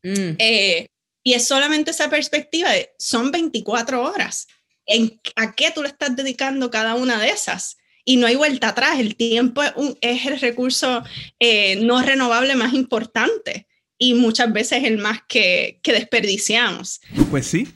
Mm. 0.05 0.37
Eh, 0.39 0.87
y 1.25 1.35
es 1.35 1.45
solamente 1.45 1.91
esa 1.91 2.09
perspectiva 2.09 2.71
de 2.71 2.91
son 3.01 3.33
24 3.33 4.01
horas. 4.01 4.47
¿En, 4.87 5.21
¿A 5.35 5.57
qué 5.57 5.73
tú 5.75 5.83
le 5.83 5.89
estás 5.89 6.15
dedicando 6.15 6.71
cada 6.71 6.95
una 6.95 7.21
de 7.21 7.31
esas? 7.31 7.79
Y 8.05 8.17
no 8.17 8.29
hay 8.29 8.37
vuelta 8.37 8.69
atrás. 8.69 9.01
El 9.01 9.17
tiempo 9.17 9.61
es, 9.65 9.73
un- 9.75 9.99
es 10.01 10.25
el 10.27 10.39
recurso 10.39 11.03
eh, 11.41 11.77
no 11.83 12.01
renovable 12.01 12.55
más 12.55 12.75
importante 12.75 13.67
y 13.99 14.15
muchas 14.15 14.53
veces 14.53 14.85
el 14.85 14.99
más 14.99 15.19
que, 15.29 15.81
que 15.83 15.93
desperdiciamos. 15.93 17.01
Pues 17.31 17.47
sí, 17.49 17.67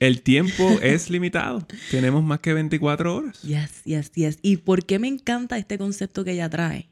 el 0.00 0.22
tiempo 0.22 0.68
es 0.82 1.08
limitado. 1.10 1.66
Tenemos 1.90 2.24
más 2.24 2.40
que 2.40 2.52
24 2.54 3.14
horas. 3.14 3.40
Yes, 3.42 3.82
yes, 3.84 4.10
yes. 4.12 4.38
¿Y 4.42 4.56
por 4.58 4.84
qué 4.84 4.98
me 4.98 5.08
encanta 5.08 5.56
este 5.58 5.78
concepto 5.78 6.24
que 6.24 6.32
ella 6.32 6.50
trae? 6.50 6.88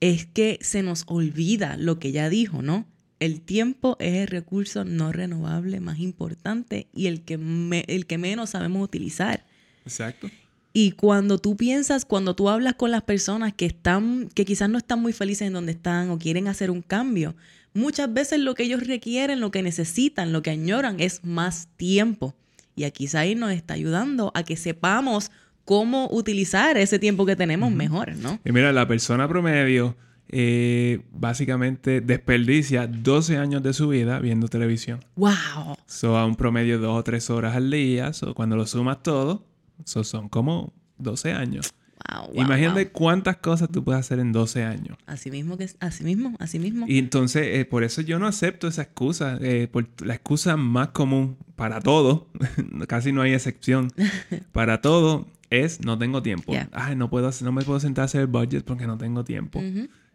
Es 0.00 0.26
que 0.26 0.58
se 0.60 0.82
nos 0.82 1.04
olvida 1.06 1.76
lo 1.78 1.98
que 1.98 2.08
ella 2.08 2.28
dijo, 2.28 2.62
¿no? 2.62 2.86
El 3.18 3.40
tiempo 3.40 3.96
es 3.98 4.14
el 4.16 4.26
recurso 4.26 4.84
no 4.84 5.10
renovable 5.10 5.80
más 5.80 5.98
importante 5.98 6.86
y 6.94 7.06
el 7.06 7.22
que, 7.22 7.38
me- 7.38 7.84
el 7.88 8.04
que 8.06 8.18
menos 8.18 8.50
sabemos 8.50 8.84
utilizar. 8.84 9.46
Exacto. 9.86 10.28
Y 10.74 10.90
cuando 10.90 11.38
tú 11.38 11.56
piensas, 11.56 12.04
cuando 12.04 12.36
tú 12.36 12.50
hablas 12.50 12.74
con 12.74 12.90
las 12.90 13.02
personas 13.02 13.54
que 13.54 13.64
están, 13.64 14.28
que 14.34 14.44
quizás 14.44 14.68
no 14.68 14.76
están 14.76 15.00
muy 15.00 15.14
felices 15.14 15.46
en 15.46 15.54
donde 15.54 15.72
están 15.72 16.10
o 16.10 16.18
quieren 16.18 16.46
hacer 16.48 16.70
un 16.70 16.82
cambio, 16.82 17.34
muchas 17.76 18.12
veces 18.12 18.40
lo 18.40 18.54
que 18.54 18.64
ellos 18.64 18.86
requieren, 18.86 19.40
lo 19.40 19.50
que 19.50 19.62
necesitan, 19.62 20.32
lo 20.32 20.42
que 20.42 20.50
añoran 20.50 20.98
es 20.98 21.24
más 21.24 21.68
tiempo. 21.76 22.34
Y 22.74 22.84
aquí 22.84 23.06
Zair 23.06 23.36
nos 23.36 23.52
está 23.52 23.74
ayudando 23.74 24.32
a 24.34 24.42
que 24.42 24.56
sepamos 24.56 25.30
cómo 25.64 26.08
utilizar 26.10 26.76
ese 26.76 26.98
tiempo 26.98 27.26
que 27.26 27.36
tenemos 27.36 27.72
mejor, 27.72 28.16
¿no? 28.16 28.38
Y 28.44 28.52
mira, 28.52 28.72
la 28.72 28.86
persona 28.88 29.28
promedio 29.28 29.96
eh, 30.28 31.00
básicamente 31.12 32.00
desperdicia 32.00 32.86
12 32.86 33.36
años 33.36 33.62
de 33.62 33.72
su 33.72 33.88
vida 33.88 34.18
viendo 34.18 34.48
televisión. 34.48 35.04
¡Wow! 35.16 35.76
So, 35.86 36.16
a 36.16 36.26
un 36.26 36.36
promedio 36.36 36.78
de 36.78 36.86
2 36.86 36.98
o 36.98 37.02
3 37.02 37.30
horas 37.30 37.56
al 37.56 37.70
día. 37.70 38.12
So, 38.12 38.34
cuando 38.34 38.56
lo 38.56 38.66
sumas 38.66 39.02
todo, 39.02 39.44
so, 39.84 40.02
son 40.02 40.28
como 40.28 40.72
12 40.98 41.32
años. 41.32 41.72
¡Wow! 42.12 42.26
wow, 42.32 42.42
Imagínate 42.44 42.84
wow. 42.84 42.92
cuántas 42.92 43.36
cosas 43.38 43.68
tú 43.70 43.82
puedes 43.84 44.00
hacer 44.00 44.18
en 44.18 44.32
12 44.32 44.64
años. 44.64 44.96
Así 45.06 45.30
mismo, 45.30 45.56
que 45.56 45.64
es- 45.64 45.76
así 45.80 46.04
mismo, 46.04 46.34
así 46.38 46.58
mismo. 46.58 46.86
Y 46.88 46.98
entonces, 46.98 47.46
eh, 47.58 47.64
por 47.64 47.84
eso 47.84 48.02
yo 48.02 48.18
no 48.18 48.26
acepto 48.26 48.68
esa 48.68 48.82
excusa. 48.82 49.38
eh, 49.40 49.68
por 49.70 49.86
la 50.04 50.14
excusa 50.14 50.56
más 50.56 50.88
común 50.88 51.36
para 51.56 51.80
todo, 51.80 52.28
casi 52.88 53.12
no 53.12 53.22
hay 53.22 53.32
excepción, 53.32 53.90
para 54.52 54.80
todo 54.80 55.26
es 55.50 55.84
no 55.84 55.96
tengo 55.98 56.22
tiempo. 56.22 56.52
Yeah. 56.52 56.68
Ay, 56.72 56.96
no, 56.96 57.08
puedo, 57.08 57.30
no 57.42 57.52
me 57.52 57.62
puedo 57.62 57.78
sentar 57.80 58.02
a 58.02 58.04
hacer 58.06 58.22
el 58.22 58.26
budget 58.26 58.64
porque 58.64 58.86
no 58.86 58.98
tengo 58.98 59.24
tiempo. 59.24 59.60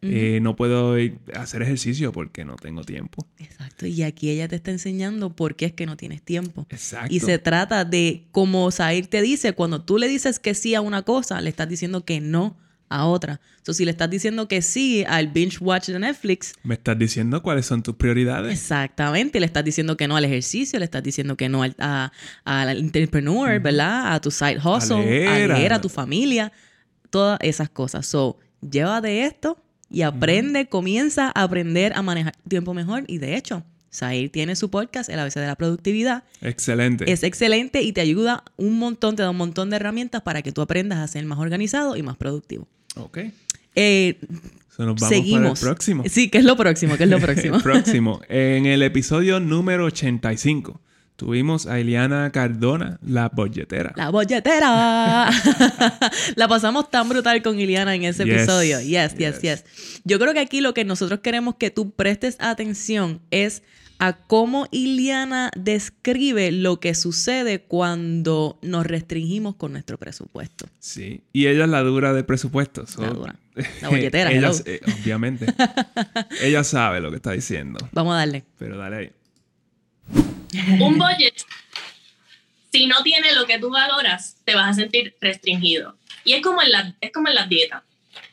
Eh, 0.03 0.39
no 0.41 0.55
puedo 0.55 0.95
hacer 1.35 1.61
ejercicio 1.61 2.11
porque 2.11 2.43
no 2.43 2.55
tengo 2.55 2.83
tiempo. 2.83 3.27
Exacto. 3.37 3.85
Y 3.85 4.01
aquí 4.01 4.29
ella 4.31 4.47
te 4.47 4.55
está 4.55 4.71
enseñando 4.71 5.35
por 5.35 5.55
qué 5.55 5.65
es 5.65 5.73
que 5.73 5.85
no 5.85 5.95
tienes 5.95 6.23
tiempo. 6.23 6.65
Exacto. 6.71 7.13
Y 7.13 7.19
se 7.19 7.37
trata 7.37 7.85
de, 7.85 8.25
como 8.31 8.71
Zair 8.71 9.05
te 9.07 9.21
dice, 9.21 9.53
cuando 9.53 9.83
tú 9.83 9.99
le 9.99 10.07
dices 10.07 10.39
que 10.39 10.55
sí 10.55 10.73
a 10.73 10.81
una 10.81 11.03
cosa, 11.03 11.39
le 11.39 11.49
estás 11.49 11.69
diciendo 11.69 12.03
que 12.03 12.19
no 12.19 12.57
a 12.89 13.05
otra. 13.05 13.39
Entonces, 13.57 13.77
si 13.77 13.85
le 13.85 13.91
estás 13.91 14.09
diciendo 14.09 14.47
que 14.47 14.61
sí 14.63 15.05
al 15.07 15.27
binge 15.27 15.59
watch 15.61 15.87
de 15.89 15.99
Netflix, 15.99 16.55
Me 16.63 16.73
estás 16.73 16.97
diciendo 16.97 17.41
cuáles 17.43 17.65
son 17.67 17.83
tus 17.83 17.95
prioridades. 17.95 18.51
exactamente, 18.51 19.39
le 19.39 19.45
estás 19.45 19.63
diciendo 19.63 19.95
que 19.97 20.07
no 20.07 20.17
al 20.17 20.25
ejercicio, 20.25 20.77
le 20.79 20.85
estás 20.85 21.03
diciendo 21.03 21.37
que 21.37 21.47
no 21.47 21.61
al, 21.63 21.75
a- 21.79 22.11
al 22.43 22.77
entrepreneur, 22.79 23.59
¿verdad? 23.61 24.13
A 24.13 24.19
tu 24.19 24.29
side 24.31 24.57
hustle, 24.57 24.95
a 24.97 24.99
leer, 25.37 25.49
leer, 25.51 25.73
a, 25.73 25.75
a- 25.77 25.81
tu 25.81 25.87
familia, 25.89 26.51
todas 27.11 27.37
esas 27.43 27.69
cosas. 27.69 28.05
So, 28.07 28.39
llévate 28.67 29.25
esto 29.25 29.57
y 29.91 30.04
aprende, 30.04 30.67
comienza 30.67 31.27
a 31.36 31.43
aprender 31.43 31.93
a 31.95 32.01
manejar 32.01 32.36
tu 32.36 32.49
tiempo 32.49 32.73
mejor. 32.73 33.04
Y 33.08 33.17
de 33.17 33.36
hecho, 33.36 33.63
Zair 33.93 34.30
tiene 34.32 34.56
su 34.56 34.69
podcast, 34.69 35.10
El 35.10 35.19
ABC 35.19 35.36
de 35.36 35.47
la 35.47 35.56
Productividad, 35.56 36.23
Excelente. 36.41 37.12
es 37.12 37.23
excelente 37.23 37.82
y 37.82 37.91
te 37.91 37.99
ayuda 38.01 38.43
un 38.58 38.80
montón, 38.80 39.15
te 39.17 39.23
da 39.23 39.30
un 39.30 39.38
montón 39.38 39.69
de 39.69 39.75
herramientas 39.75 40.21
para 40.21 40.41
que 40.41 40.51
tú 40.51 40.62
aprendas 40.62 40.99
a 40.99 41.08
ser 41.08 41.25
más 41.25 41.39
organizado 41.39 41.97
y 41.97 42.04
más 42.04 42.15
productivo. 42.17 42.67
Ok. 42.95 43.19
Eh, 43.75 44.17
So, 44.73 44.86
nos 44.86 44.95
vamos 44.95 45.10
seguimos. 45.10 45.41
para 45.41 45.51
el 45.51 45.60
próximo. 45.75 46.04
Sí, 46.08 46.30
¿qué 46.30 46.38
es 46.38 46.45
lo 46.45 46.56
próximo? 46.56 46.95
¿Qué 46.95 47.04
es 47.04 47.10
lo 47.10 47.19
próximo? 47.19 47.60
Próximo. 47.60 48.21
En 48.30 48.65
el 48.65 48.82
episodio 48.84 49.41
número 49.41 49.84
85 49.86 50.80
tuvimos 51.25 51.67
a 51.67 51.79
Eliana 51.79 52.31
Cardona, 52.31 52.97
la 53.05 53.29
bolletera. 53.29 53.93
La 53.95 54.10
bolletera. 54.10 55.29
la 56.36 56.47
pasamos 56.47 56.89
tan 56.89 57.07
brutal 57.10 57.43
con 57.43 57.60
Iliana 57.60 57.93
en 57.93 58.05
ese 58.05 58.25
Yes, 58.25 58.36
episodio. 58.38 58.81
Yes, 58.81 59.13
yes, 59.15 59.39
yes. 59.39 59.41
yes, 59.41 60.01
Yo 60.03 60.17
creo 60.17 60.34
que 60.34 60.39
aquí 60.39 60.62
lo 60.62 60.73
que 60.73 60.84
nosotros 60.84 61.19
queremos 61.19 61.55
que 61.60 61.69
tú 61.69 61.91
prestes 61.91 62.38
atención 62.39 63.21
es 63.29 63.62
a 63.99 64.13
cómo 64.13 64.65
Iliana 64.71 65.51
describe 65.55 66.51
lo 66.51 66.79
que 66.79 66.95
sucede 66.95 67.62
cuando 67.62 68.57
nos 68.63 68.88
restringimos 68.88 69.53
con 69.57 69.73
nuestro 69.73 69.99
presupuesto. 69.99 70.65
Sí. 70.79 71.21
Y 71.34 71.45
ella 71.45 71.65
es 71.65 71.69
la 71.69 71.81
dura 71.81 72.13
del 72.13 72.25
presupuesto. 72.25 72.88
so- 72.88 73.03
La 73.03 73.10
dura. 73.12 73.36
La 73.84 73.89
bolletera, 73.89 74.31
ella, 74.31 74.49
eh, 74.65 74.79
obviamente. 75.03 75.45
ella 76.41 76.63
sabe 76.63 76.99
lo 76.99 77.12
que 77.12 77.17
está 77.17 77.34
diciendo. 77.34 77.77
Vamos 77.91 78.15
a 78.15 78.17
darle. 78.17 78.43
Pero 78.57 78.75
dale 78.75 78.95
ahí. 78.95 79.12
Un 80.79 80.97
budget, 80.97 81.35
si 82.71 82.87
no 82.87 83.03
tiene 83.03 83.33
lo 83.33 83.45
que 83.45 83.59
tú 83.59 83.69
valoras, 83.69 84.37
te 84.45 84.55
vas 84.55 84.69
a 84.69 84.73
sentir 84.73 85.15
restringido. 85.21 85.95
Y 86.23 86.33
es 86.33 86.41
como 86.41 86.61
en 86.61 86.71
la, 86.71 86.95
es 87.01 87.11
como 87.11 87.27
en 87.27 87.35
las 87.35 87.49
dietas. 87.49 87.83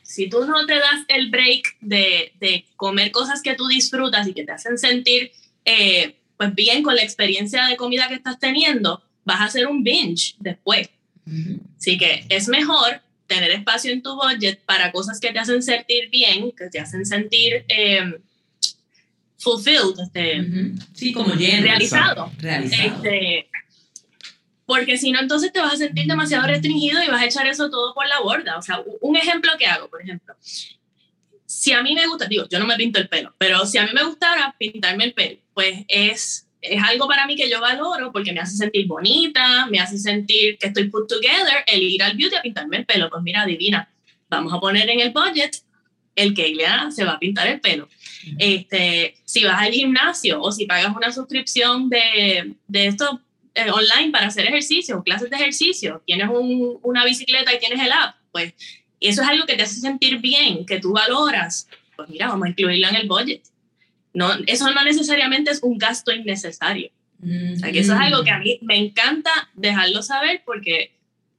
Si 0.03 0.29
tú 0.29 0.45
no 0.45 0.65
te 0.65 0.75
das 0.75 1.05
el 1.07 1.29
break 1.29 1.77
de, 1.81 2.33
de 2.39 2.65
comer 2.75 3.11
cosas 3.11 3.41
que 3.41 3.55
tú 3.55 3.67
disfrutas 3.67 4.27
y 4.27 4.33
que 4.33 4.43
te 4.43 4.51
hacen 4.51 4.77
sentir 4.77 5.31
eh, 5.65 6.15
pues 6.37 6.55
bien 6.55 6.83
con 6.83 6.95
la 6.95 7.03
experiencia 7.03 7.65
de 7.65 7.75
comida 7.75 8.07
que 8.07 8.15
estás 8.15 8.39
teniendo, 8.39 9.03
vas 9.25 9.41
a 9.41 9.45
hacer 9.45 9.67
un 9.67 9.83
binge 9.83 10.35
después. 10.39 10.89
Así 11.77 11.97
que 11.97 12.25
es 12.29 12.47
mejor 12.47 13.01
tener 13.27 13.51
espacio 13.51 13.91
en 13.91 14.01
tu 14.01 14.15
budget 14.15 14.59
para 14.65 14.91
cosas 14.91 15.19
que 15.19 15.31
te 15.31 15.37
hacen 15.37 15.61
sentir 15.61 16.09
bien, 16.09 16.51
que 16.53 16.69
te 16.69 16.79
hacen 16.79 17.05
sentir 17.05 17.65
eh, 17.67 18.19
fulfilled, 19.39 19.99
este, 19.99 20.73
sí, 20.93 21.13
como 21.13 21.33
lleno, 21.33 21.63
realizado. 21.63 22.31
Este, 22.41 23.49
porque 24.65 24.97
si 24.97 25.11
no, 25.11 25.19
entonces 25.19 25.51
te 25.51 25.59
vas 25.59 25.73
a 25.73 25.77
sentir 25.77 26.05
demasiado 26.05 26.45
restringido 26.45 27.01
y 27.03 27.07
vas 27.07 27.21
a 27.21 27.25
echar 27.25 27.47
eso 27.47 27.69
todo 27.69 27.93
por 27.93 28.07
la 28.07 28.19
borda. 28.19 28.57
O 28.57 28.61
sea, 28.61 28.83
un 29.01 29.15
ejemplo 29.15 29.51
que 29.57 29.65
hago, 29.65 29.89
por 29.89 30.01
ejemplo, 30.01 30.35
si 31.45 31.71
a 31.71 31.81
mí 31.81 31.95
me 31.95 32.05
gusta, 32.05 32.25
digo, 32.25 32.45
yo 32.49 32.59
no 32.59 32.67
me 32.67 32.75
pinto 32.75 32.99
el 32.99 33.09
pelo, 33.09 33.33
pero 33.39 33.65
si 33.65 33.79
a 33.79 33.83
mí 33.83 33.89
me 33.93 34.03
gustara 34.03 34.55
pintarme 34.59 35.05
el 35.05 35.13
pelo, 35.13 35.39
pues 35.55 35.79
es, 35.87 36.47
es 36.61 36.83
algo 36.83 37.07
para 37.07 37.25
mí 37.25 37.35
que 37.35 37.49
yo 37.49 37.59
valoro 37.59 38.11
porque 38.11 38.31
me 38.31 38.41
hace 38.41 38.55
sentir 38.55 38.85
bonita, 38.85 39.65
me 39.65 39.79
hace 39.79 39.97
sentir 39.97 40.59
que 40.59 40.67
estoy 40.67 40.89
put 40.89 41.09
together, 41.09 41.63
el 41.65 41.81
ir 41.81 42.03
al 42.03 42.15
beauty 42.15 42.35
a 42.35 42.41
pintarme 42.43 42.77
el 42.77 42.85
pelo. 42.85 43.09
Pues 43.09 43.23
mira, 43.23 43.45
divina, 43.45 43.89
vamos 44.29 44.53
a 44.53 44.59
poner 44.59 44.87
en 44.89 44.99
el 44.99 45.09
budget 45.09 45.63
el 46.15 46.35
que 46.35 46.47
Ileana 46.47 46.91
se 46.91 47.03
va 47.03 47.13
a 47.13 47.19
pintar 47.19 47.47
el 47.47 47.59
pelo. 47.59 47.89
Este, 48.37 49.15
si 49.25 49.43
vas 49.43 49.61
al 49.61 49.71
gimnasio 49.71 50.41
o 50.41 50.51
si 50.51 50.65
pagas 50.65 50.95
una 50.95 51.11
suscripción 51.11 51.89
de, 51.89 52.55
de 52.67 52.87
esto 52.87 53.21
eh, 53.55 53.71
online 53.71 54.11
para 54.11 54.27
hacer 54.27 54.45
ejercicio, 54.45 55.03
clases 55.03 55.29
de 55.29 55.35
ejercicio, 55.35 56.01
tienes 56.05 56.29
un, 56.29 56.79
una 56.83 57.03
bicicleta 57.05 57.53
y 57.53 57.59
tienes 57.59 57.79
el 57.79 57.91
app, 57.91 58.15
pues 58.31 58.53
eso 58.99 59.21
es 59.21 59.27
algo 59.27 59.45
que 59.45 59.55
te 59.55 59.63
hace 59.63 59.79
sentir 59.79 60.19
bien, 60.19 60.65
que 60.65 60.79
tú 60.79 60.93
valoras, 60.93 61.67
pues 61.95 62.09
mira, 62.09 62.27
vamos 62.27 62.45
a 62.45 62.49
incluirlo 62.49 62.87
en 62.89 62.95
el 62.95 63.07
budget. 63.07 63.41
No, 64.13 64.31
eso 64.47 64.69
no 64.71 64.83
necesariamente 64.83 65.51
es 65.51 65.61
un 65.61 65.77
gasto 65.77 66.11
innecesario. 66.11 66.89
O 67.21 67.57
sea, 67.57 67.69
eso 67.69 67.93
es 67.93 67.99
algo 67.99 68.23
que 68.23 68.31
a 68.31 68.39
mí 68.39 68.59
me 68.61 68.77
encanta 68.77 69.49
dejarlo 69.53 70.01
saber 70.01 70.41
porque 70.45 70.93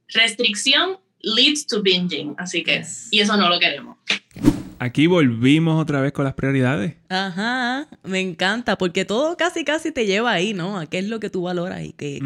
restricción 0.09 0.99
leads 1.21 1.65
to 1.65 1.81
binging, 1.81 2.35
así 2.37 2.63
que, 2.63 2.83
y 3.09 3.19
eso 3.19 3.35
no 3.35 3.49
lo 3.49 3.59
queremos. 3.59 3.97
Aquí 4.81 5.05
volvimos 5.05 5.79
otra 5.79 6.01
vez 6.01 6.11
con 6.11 6.25
las 6.25 6.33
prioridades. 6.33 6.95
Ajá, 7.07 7.87
me 8.01 8.19
encanta, 8.19 8.79
porque 8.79 9.05
todo 9.05 9.37
casi 9.37 9.63
casi 9.63 9.91
te 9.91 10.07
lleva 10.07 10.31
ahí, 10.31 10.55
¿no? 10.55 10.79
A 10.79 10.87
qué 10.87 10.97
es 10.97 11.05
lo 11.05 11.19
que 11.19 11.29
tú 11.29 11.43
valoras 11.43 11.83
y 11.83 11.91
qué, 11.93 12.19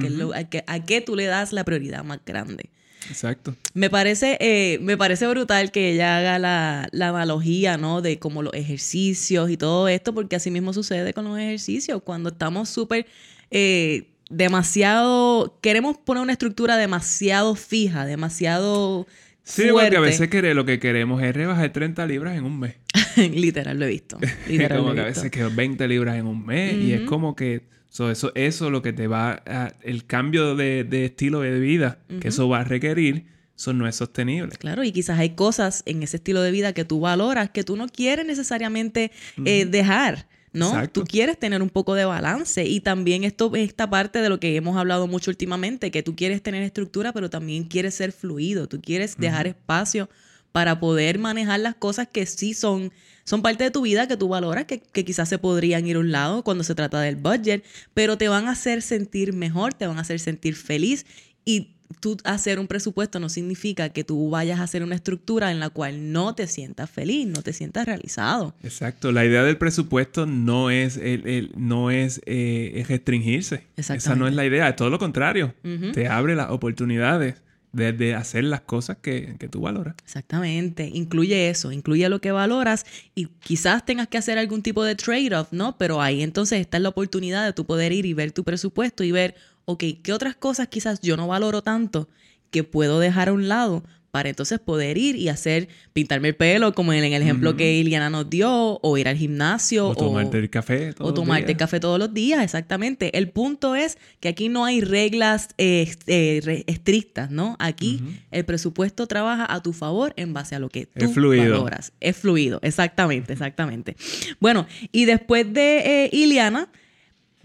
a, 0.65 0.79
qué, 0.85 1.01
tú 1.01 1.17
le 1.17 1.25
das 1.25 1.51
la 1.51 1.65
prioridad 1.65 2.05
más 2.05 2.21
grande. 2.25 2.69
Exacto. 3.09 3.57
Me 3.73 3.89
parece, 3.89 4.37
eh, 4.39 4.79
me 4.81 4.95
parece 4.95 5.27
brutal 5.27 5.73
que 5.73 5.91
ella 5.91 6.17
haga 6.17 6.39
la, 6.39 6.87
la, 6.93 7.09
analogía, 7.09 7.75
¿no? 7.75 8.01
De 8.01 8.19
como 8.19 8.41
los 8.41 8.53
ejercicios 8.53 9.49
y 9.49 9.57
todo 9.57 9.89
esto, 9.89 10.13
porque 10.13 10.37
así 10.37 10.49
mismo 10.49 10.71
sucede 10.71 11.13
con 11.13 11.25
los 11.25 11.37
ejercicios. 11.37 12.03
Cuando 12.03 12.29
estamos 12.29 12.69
súper 12.69 13.05
eh, 13.51 14.07
demasiado, 14.29 15.59
queremos 15.59 15.97
poner 15.97 16.23
una 16.23 16.31
estructura 16.31 16.77
demasiado 16.77 17.55
fija, 17.55 18.05
demasiado 18.05 19.07
Sí, 19.45 19.67
porque 19.71 19.95
a 19.95 19.99
veces 19.99 20.55
lo 20.55 20.65
que 20.65 20.79
queremos 20.79 21.21
es 21.21 21.34
rebajar 21.36 21.71
30 21.71 22.05
libras 22.08 22.36
en 22.36 22.45
un 22.45 22.60
mes. 22.60 22.77
Literal, 23.15 23.79
lo 23.79 23.86
he 23.86 23.89
visto. 23.89 24.17
Literal, 24.47 24.79
como 24.79 24.93
que 24.95 25.01
a 25.01 25.05
veces 25.05 25.29
quedo 25.29 25.51
20 25.51 25.88
libras 25.88 26.17
en 26.17 26.25
un 26.25 26.43
mes 26.45 26.73
y 26.73 26.93
es 26.93 27.01
como 27.01 27.36
que 27.36 27.63
eso, 27.91 28.31
eso 28.36 28.69
lo 28.71 28.81
que 28.81 28.91
te 28.91 29.08
va 29.08 29.43
a, 29.45 29.71
el 29.84 30.05
cambio 30.05 30.55
de, 30.55 31.05
estilo 31.05 31.41
de 31.41 31.60
vida 31.60 31.99
que 32.19 32.29
eso 32.29 32.49
va 32.49 32.62
a 32.62 32.63
requerir, 32.63 33.27
eso 33.55 33.71
no 33.71 33.88
es 33.88 33.95
sostenible. 33.95 34.55
Claro, 34.58 34.84
y 34.84 34.91
quizás 34.91 35.19
hay 35.19 35.36
cosas 35.36 35.84
en 35.86 36.01
ese 36.01 36.17
estilo 36.17 36.41
de 36.41 36.51
vida 36.51 36.73
que 36.73 36.84
tú 36.84 36.99
valoras 36.99 37.51
que 37.51 37.63
tú 37.63 37.77
no 37.77 37.88
quieres 37.88 38.25
necesariamente 38.25 39.12
eh, 39.45 39.65
dejar. 39.65 40.27
¿No? 40.55 40.89
Tú 40.89 41.03
quieres 41.03 41.37
tener 41.37 41.61
un 41.61 41.69
poco 41.69 41.93
de 41.93 42.05
balance 42.05 42.65
y 42.65 42.79
también 42.79 43.23
esto 43.23 43.51
esta 43.55 43.89
parte 43.89 44.21
de 44.21 44.29
lo 44.29 44.39
que 44.39 44.55
hemos 44.55 44.77
hablado 44.77 45.07
mucho 45.07 45.29
últimamente, 45.29 45.91
que 45.91 46.01
tú 46.01 46.15
quieres 46.15 46.41
tener 46.41 46.63
estructura, 46.63 47.13
pero 47.13 47.29
también 47.29 47.65
quieres 47.65 47.95
ser 47.95 48.11
fluido, 48.11 48.67
tú 48.67 48.81
quieres 48.81 49.17
dejar 49.17 49.47
espacio 49.47 50.09
para 50.51 50.79
poder 50.79 51.19
manejar 51.19 51.59
las 51.59 51.75
cosas 51.75 52.07
que 52.07 52.25
sí 52.25 52.53
son, 52.53 52.93
son 53.25 53.41
parte 53.41 53.65
de 53.65 53.71
tu 53.71 53.81
vida, 53.81 54.07
que 54.07 54.15
tú 54.15 54.29
valoras, 54.29 54.63
que, 54.65 54.79
que, 54.79 55.03
quizás 55.03 55.27
se 55.27 55.37
podrían 55.37 55.85
ir 55.85 55.97
a 55.97 55.99
un 55.99 56.13
lado 56.13 56.43
cuando 56.43 56.63
se 56.63 56.75
trata 56.75 57.01
del 57.01 57.17
budget, 57.17 57.65
pero 57.93 58.17
te 58.17 58.29
van 58.29 58.47
a 58.47 58.51
hacer 58.51 58.81
sentir 58.81 59.33
mejor, 59.33 59.73
te 59.73 59.85
van 59.85 59.97
a 59.97 60.01
hacer 60.01 60.19
sentir 60.21 60.55
feliz 60.55 61.05
y 61.43 61.74
tú 62.00 62.17
hacer 62.24 62.60
un 62.60 62.67
presupuesto 62.67 63.19
no 63.19 63.30
significa 63.30 63.89
que 63.89 64.04
tú 64.04 64.30
vayas 64.30 64.60
a 64.60 64.63
hacer 64.63 64.84
una 64.84 64.95
estructura 64.95 65.52
en 65.52 65.60
la 65.60 65.69
cual 65.69 66.12
no 66.12 66.36
te 66.36 66.48
sientas 66.48 66.89
feliz, 66.89 67.28
no 67.28 67.41
te 67.41 67.54
sientas 67.54 67.86
realizado. 67.86 68.56
Exacto. 68.63 69.12
La 69.12 69.26
idea 69.26 69.43
del 69.43 69.58
presupuesto 69.58 70.26
no 70.26 70.69
es, 70.69 70.98
el, 70.98 71.52
no 71.56 71.91
es, 71.91 72.21
eh, 72.26 72.84
restringirse. 72.88 73.63
Esa 73.76 74.15
no 74.15 74.28
es 74.28 74.34
la 74.34 74.45
idea. 74.45 74.69
Es 74.69 74.76
todo 74.76 74.89
lo 74.89 75.00
contrario. 75.00 75.54
Te 75.93 76.08
abre 76.08 76.36
las 76.36 76.50
oportunidades 76.52 77.36
de, 77.74 78.15
hacer 78.15 78.45
las 78.45 78.62
cosas 78.62 78.98
que, 79.02 79.36
que, 79.38 79.50
tú 79.50 79.62
valoras. 79.62 79.95
Exactamente. 80.04 80.89
Incluye 80.93 81.50
eso. 81.50 81.71
Incluye 81.71 82.08
lo 82.10 82.21
que 82.21 82.32
valoras 82.32 82.86
y 83.13 83.28
quizás 83.28 83.86
tengas 83.86 84.08
que 84.08 84.17
hacer 84.17 84.38
algún 84.38 84.62
tipo 84.62 84.84
de 84.84 84.95
trade-off, 84.95 85.50
¿no? 85.52 85.78
Pero 85.78 86.02
ahí 86.02 86.21
entonces 86.24 86.62
está 86.62 86.80
la 86.80 86.89
oportunidad 86.89 87.45
de 87.45 87.54
tú 87.54 87.65
poder 87.65 87.91
ir 87.91 88.06
y 88.06 88.13
ver 88.13 88.32
tu 88.32 88.43
presupuesto 88.43 89.04
y 89.04 89.12
ver 89.12 89.36
ok, 89.65 89.84
¿qué 90.04 90.13
otras 90.13 90.36
cosas 90.36 90.67
quizás 90.67 91.01
yo 91.01 91.17
no 91.17 91.28
valoro 91.28 91.62
tanto 91.62 92.10
que 92.51 92.63
puedo 92.63 92.99
dejar 92.99 93.30
a 93.30 93.34
un 93.34 93.47
lado 93.47 93.84
para 94.15 94.30
entonces 94.30 94.62
poder 94.62 94.97
ir 94.97 95.17
y 95.17 95.28
hacer, 95.28 95.67
pintarme 95.91 96.30
el 96.30 96.38
pelo, 96.38 96.73
como 96.73 96.93
en 96.93 97.04
el 97.04 97.21
ejemplo 97.21 97.58
que 97.58 97.73
Iliana 97.73 98.10
nos 98.10 98.30
dio, 98.30 98.80
o 98.82 98.97
ir 98.97 99.10
al 99.10 99.17
gimnasio. 99.17 99.89
O 99.89 99.93
tomarte 99.93 100.38
el 100.38 100.49
café 100.49 100.93
todos 100.93 101.12
O 101.12 101.13
tomarte 101.13 101.51
el 101.51 101.58
café 101.58 101.82
todos 101.82 101.99
los 101.99 102.13
días, 102.13 102.41
exactamente. 102.41 103.17
El 103.17 103.30
punto 103.30 103.75
es 103.75 103.97
que 104.21 104.30
aquí 104.30 104.47
no 104.47 104.63
hay 104.63 104.80
reglas 104.80 105.49
eh, 105.58 105.91
eh, 106.08 106.63
estrictas, 106.65 107.30
¿no? 107.30 107.58
Aquí 107.60 108.01
el 108.32 108.45
presupuesto 108.45 109.06
trabaja 109.06 109.54
a 109.54 109.62
tu 109.62 109.73
favor 109.73 110.13
en 110.15 110.32
base 110.32 110.56
a 110.56 110.60
lo 110.60 110.69
que 110.69 110.86
tú 110.86 111.12
valoras. 111.13 111.91
Es 111.99 112.15
fluido, 112.15 112.60
exactamente, 112.62 113.34
exactamente. 113.34 113.97
Bueno, 114.39 114.65
y 114.93 115.04
después 115.04 115.51
de 115.51 116.06
eh, 116.06 116.10
Iliana 116.13 116.69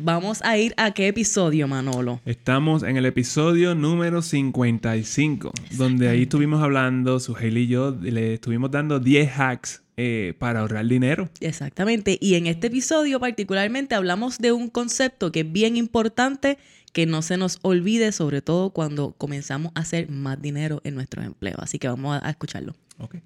Vamos 0.02 0.40
a 0.42 0.56
ir 0.56 0.72
a 0.78 0.92
qué 0.92 1.08
episodio, 1.08 1.68
Manolo. 1.68 2.22
Estamos 2.24 2.82
en 2.82 2.96
el 2.96 3.04
episodio 3.04 3.74
número 3.74 4.22
55, 4.22 5.52
donde 5.72 6.08
ahí 6.08 6.22
estuvimos 6.22 6.62
hablando, 6.62 7.20
Sujel 7.20 7.58
y 7.58 7.66
yo, 7.66 7.94
le 8.00 8.34
estuvimos 8.34 8.70
dando 8.70 8.98
10 8.98 9.38
hacks 9.38 9.82
eh, 9.98 10.32
para 10.38 10.60
ahorrar 10.60 10.86
dinero. 10.86 11.28
Exactamente. 11.40 12.16
Y 12.18 12.36
en 12.36 12.46
este 12.46 12.68
episodio 12.68 13.20
particularmente 13.20 13.94
hablamos 13.94 14.38
de 14.38 14.52
un 14.52 14.70
concepto 14.70 15.30
que 15.32 15.40
es 15.40 15.52
bien 15.52 15.76
importante 15.76 16.56
que 16.94 17.04
no 17.04 17.20
se 17.20 17.36
nos 17.36 17.58
olvide, 17.60 18.12
sobre 18.12 18.40
todo 18.40 18.70
cuando 18.70 19.12
comenzamos 19.12 19.70
a 19.74 19.80
hacer 19.80 20.08
más 20.08 20.40
dinero 20.40 20.80
en 20.82 20.94
nuestros 20.94 21.26
empleos. 21.26 21.58
Así 21.58 21.78
que 21.78 21.88
vamos 21.88 22.18
a, 22.22 22.30
escucharlo. 22.30 22.74
Ok. 22.98 23.16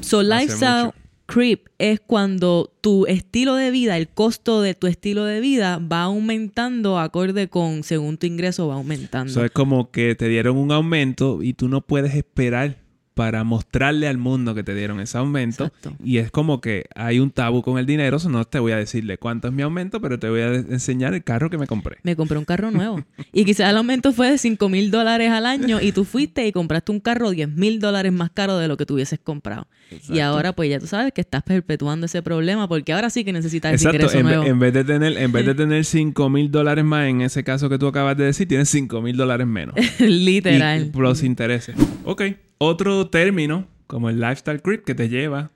So, 0.00 0.24
lifestyle 0.24 0.92
creep 1.26 1.68
es 1.78 2.00
cuando 2.00 2.72
tu 2.80 3.06
estilo 3.06 3.54
de 3.54 3.70
vida, 3.70 3.96
el 3.96 4.08
costo 4.08 4.60
de 4.60 4.74
tu 4.74 4.86
estilo 4.86 5.24
de 5.24 5.40
vida 5.40 5.78
va 5.78 6.02
aumentando 6.02 6.98
acorde 6.98 7.48
con 7.48 7.82
según 7.82 8.18
tu 8.18 8.26
ingreso 8.26 8.68
va 8.68 8.74
aumentando. 8.74 9.30
Eso 9.30 9.44
es 9.44 9.50
como 9.50 9.90
que 9.90 10.14
te 10.14 10.28
dieron 10.28 10.56
un 10.56 10.72
aumento 10.72 11.42
y 11.42 11.54
tú 11.54 11.68
no 11.68 11.80
puedes 11.80 12.14
esperar 12.14 12.83
para 13.14 13.44
mostrarle 13.44 14.08
al 14.08 14.18
mundo 14.18 14.54
que 14.54 14.64
te 14.64 14.74
dieron 14.74 15.00
ese 15.00 15.16
aumento. 15.18 15.72
Y 16.02 16.18
es 16.18 16.32
como 16.32 16.60
que 16.60 16.86
hay 16.96 17.20
un 17.20 17.30
tabú 17.30 17.62
con 17.62 17.78
el 17.78 17.86
dinero, 17.86 18.16
eso 18.16 18.28
no 18.28 18.44
te 18.44 18.58
voy 18.58 18.72
a 18.72 18.76
decirle 18.76 19.18
cuánto 19.18 19.48
es 19.48 19.54
mi 19.54 19.62
aumento, 19.62 20.00
pero 20.00 20.18
te 20.18 20.28
voy 20.28 20.40
a 20.40 20.54
enseñar 20.54 21.14
el 21.14 21.22
carro 21.22 21.48
que 21.48 21.56
me 21.56 21.68
compré. 21.68 21.98
Me 22.02 22.16
compré 22.16 22.38
un 22.38 22.44
carro 22.44 22.72
nuevo. 22.72 23.04
y 23.32 23.44
quizás 23.44 23.70
el 23.70 23.76
aumento 23.76 24.12
fue 24.12 24.32
de 24.32 24.38
5 24.38 24.68
mil 24.68 24.90
dólares 24.90 25.30
al 25.30 25.46
año 25.46 25.80
y 25.80 25.92
tú 25.92 26.04
fuiste 26.04 26.44
y 26.46 26.52
compraste 26.52 26.90
un 26.90 26.98
carro 26.98 27.30
10 27.30 27.50
mil 27.50 27.78
dólares 27.78 28.12
más 28.12 28.30
caro 28.30 28.58
de 28.58 28.66
lo 28.66 28.76
que 28.76 28.84
tú 28.84 28.94
hubieses 28.94 29.20
comprado. 29.20 29.68
Y 30.08 30.18
ahora 30.18 30.52
pues 30.52 30.70
ya 30.70 30.80
tú 30.80 30.88
sabes 30.88 31.12
que 31.12 31.20
estás 31.20 31.44
perpetuando 31.44 32.06
ese 32.06 32.20
problema 32.20 32.68
porque 32.68 32.92
ahora 32.92 33.10
sí 33.10 33.24
que 33.24 33.32
necesitas 33.32 33.74
ese 33.74 33.88
ingreso 33.88 34.18
en, 34.18 34.26
nuevo. 34.26 34.44
en 34.44 34.58
vez 34.58 34.72
de 34.72 34.82
tener, 34.82 35.16
en 35.16 35.30
vez 35.30 35.46
de 35.46 35.54
tener 35.54 35.84
5 35.84 36.30
mil 36.30 36.50
dólares 36.50 36.84
más 36.84 37.06
en 37.06 37.20
ese 37.20 37.44
caso 37.44 37.68
que 37.68 37.78
tú 37.78 37.86
acabas 37.86 38.16
de 38.16 38.24
decir, 38.24 38.48
tienes 38.48 38.68
5 38.70 39.00
mil 39.02 39.16
dólares 39.16 39.46
menos. 39.46 39.76
Literal. 40.00 40.90
Y 40.92 40.98
los 40.98 41.22
intereses. 41.22 41.76
Ok 42.04 42.22
otro 42.58 43.08
término 43.08 43.68
como 43.86 44.08
el 44.08 44.20
lifestyle 44.20 44.62
creep 44.62 44.84
que 44.84 44.94
te 44.94 45.08
lleva 45.08 45.50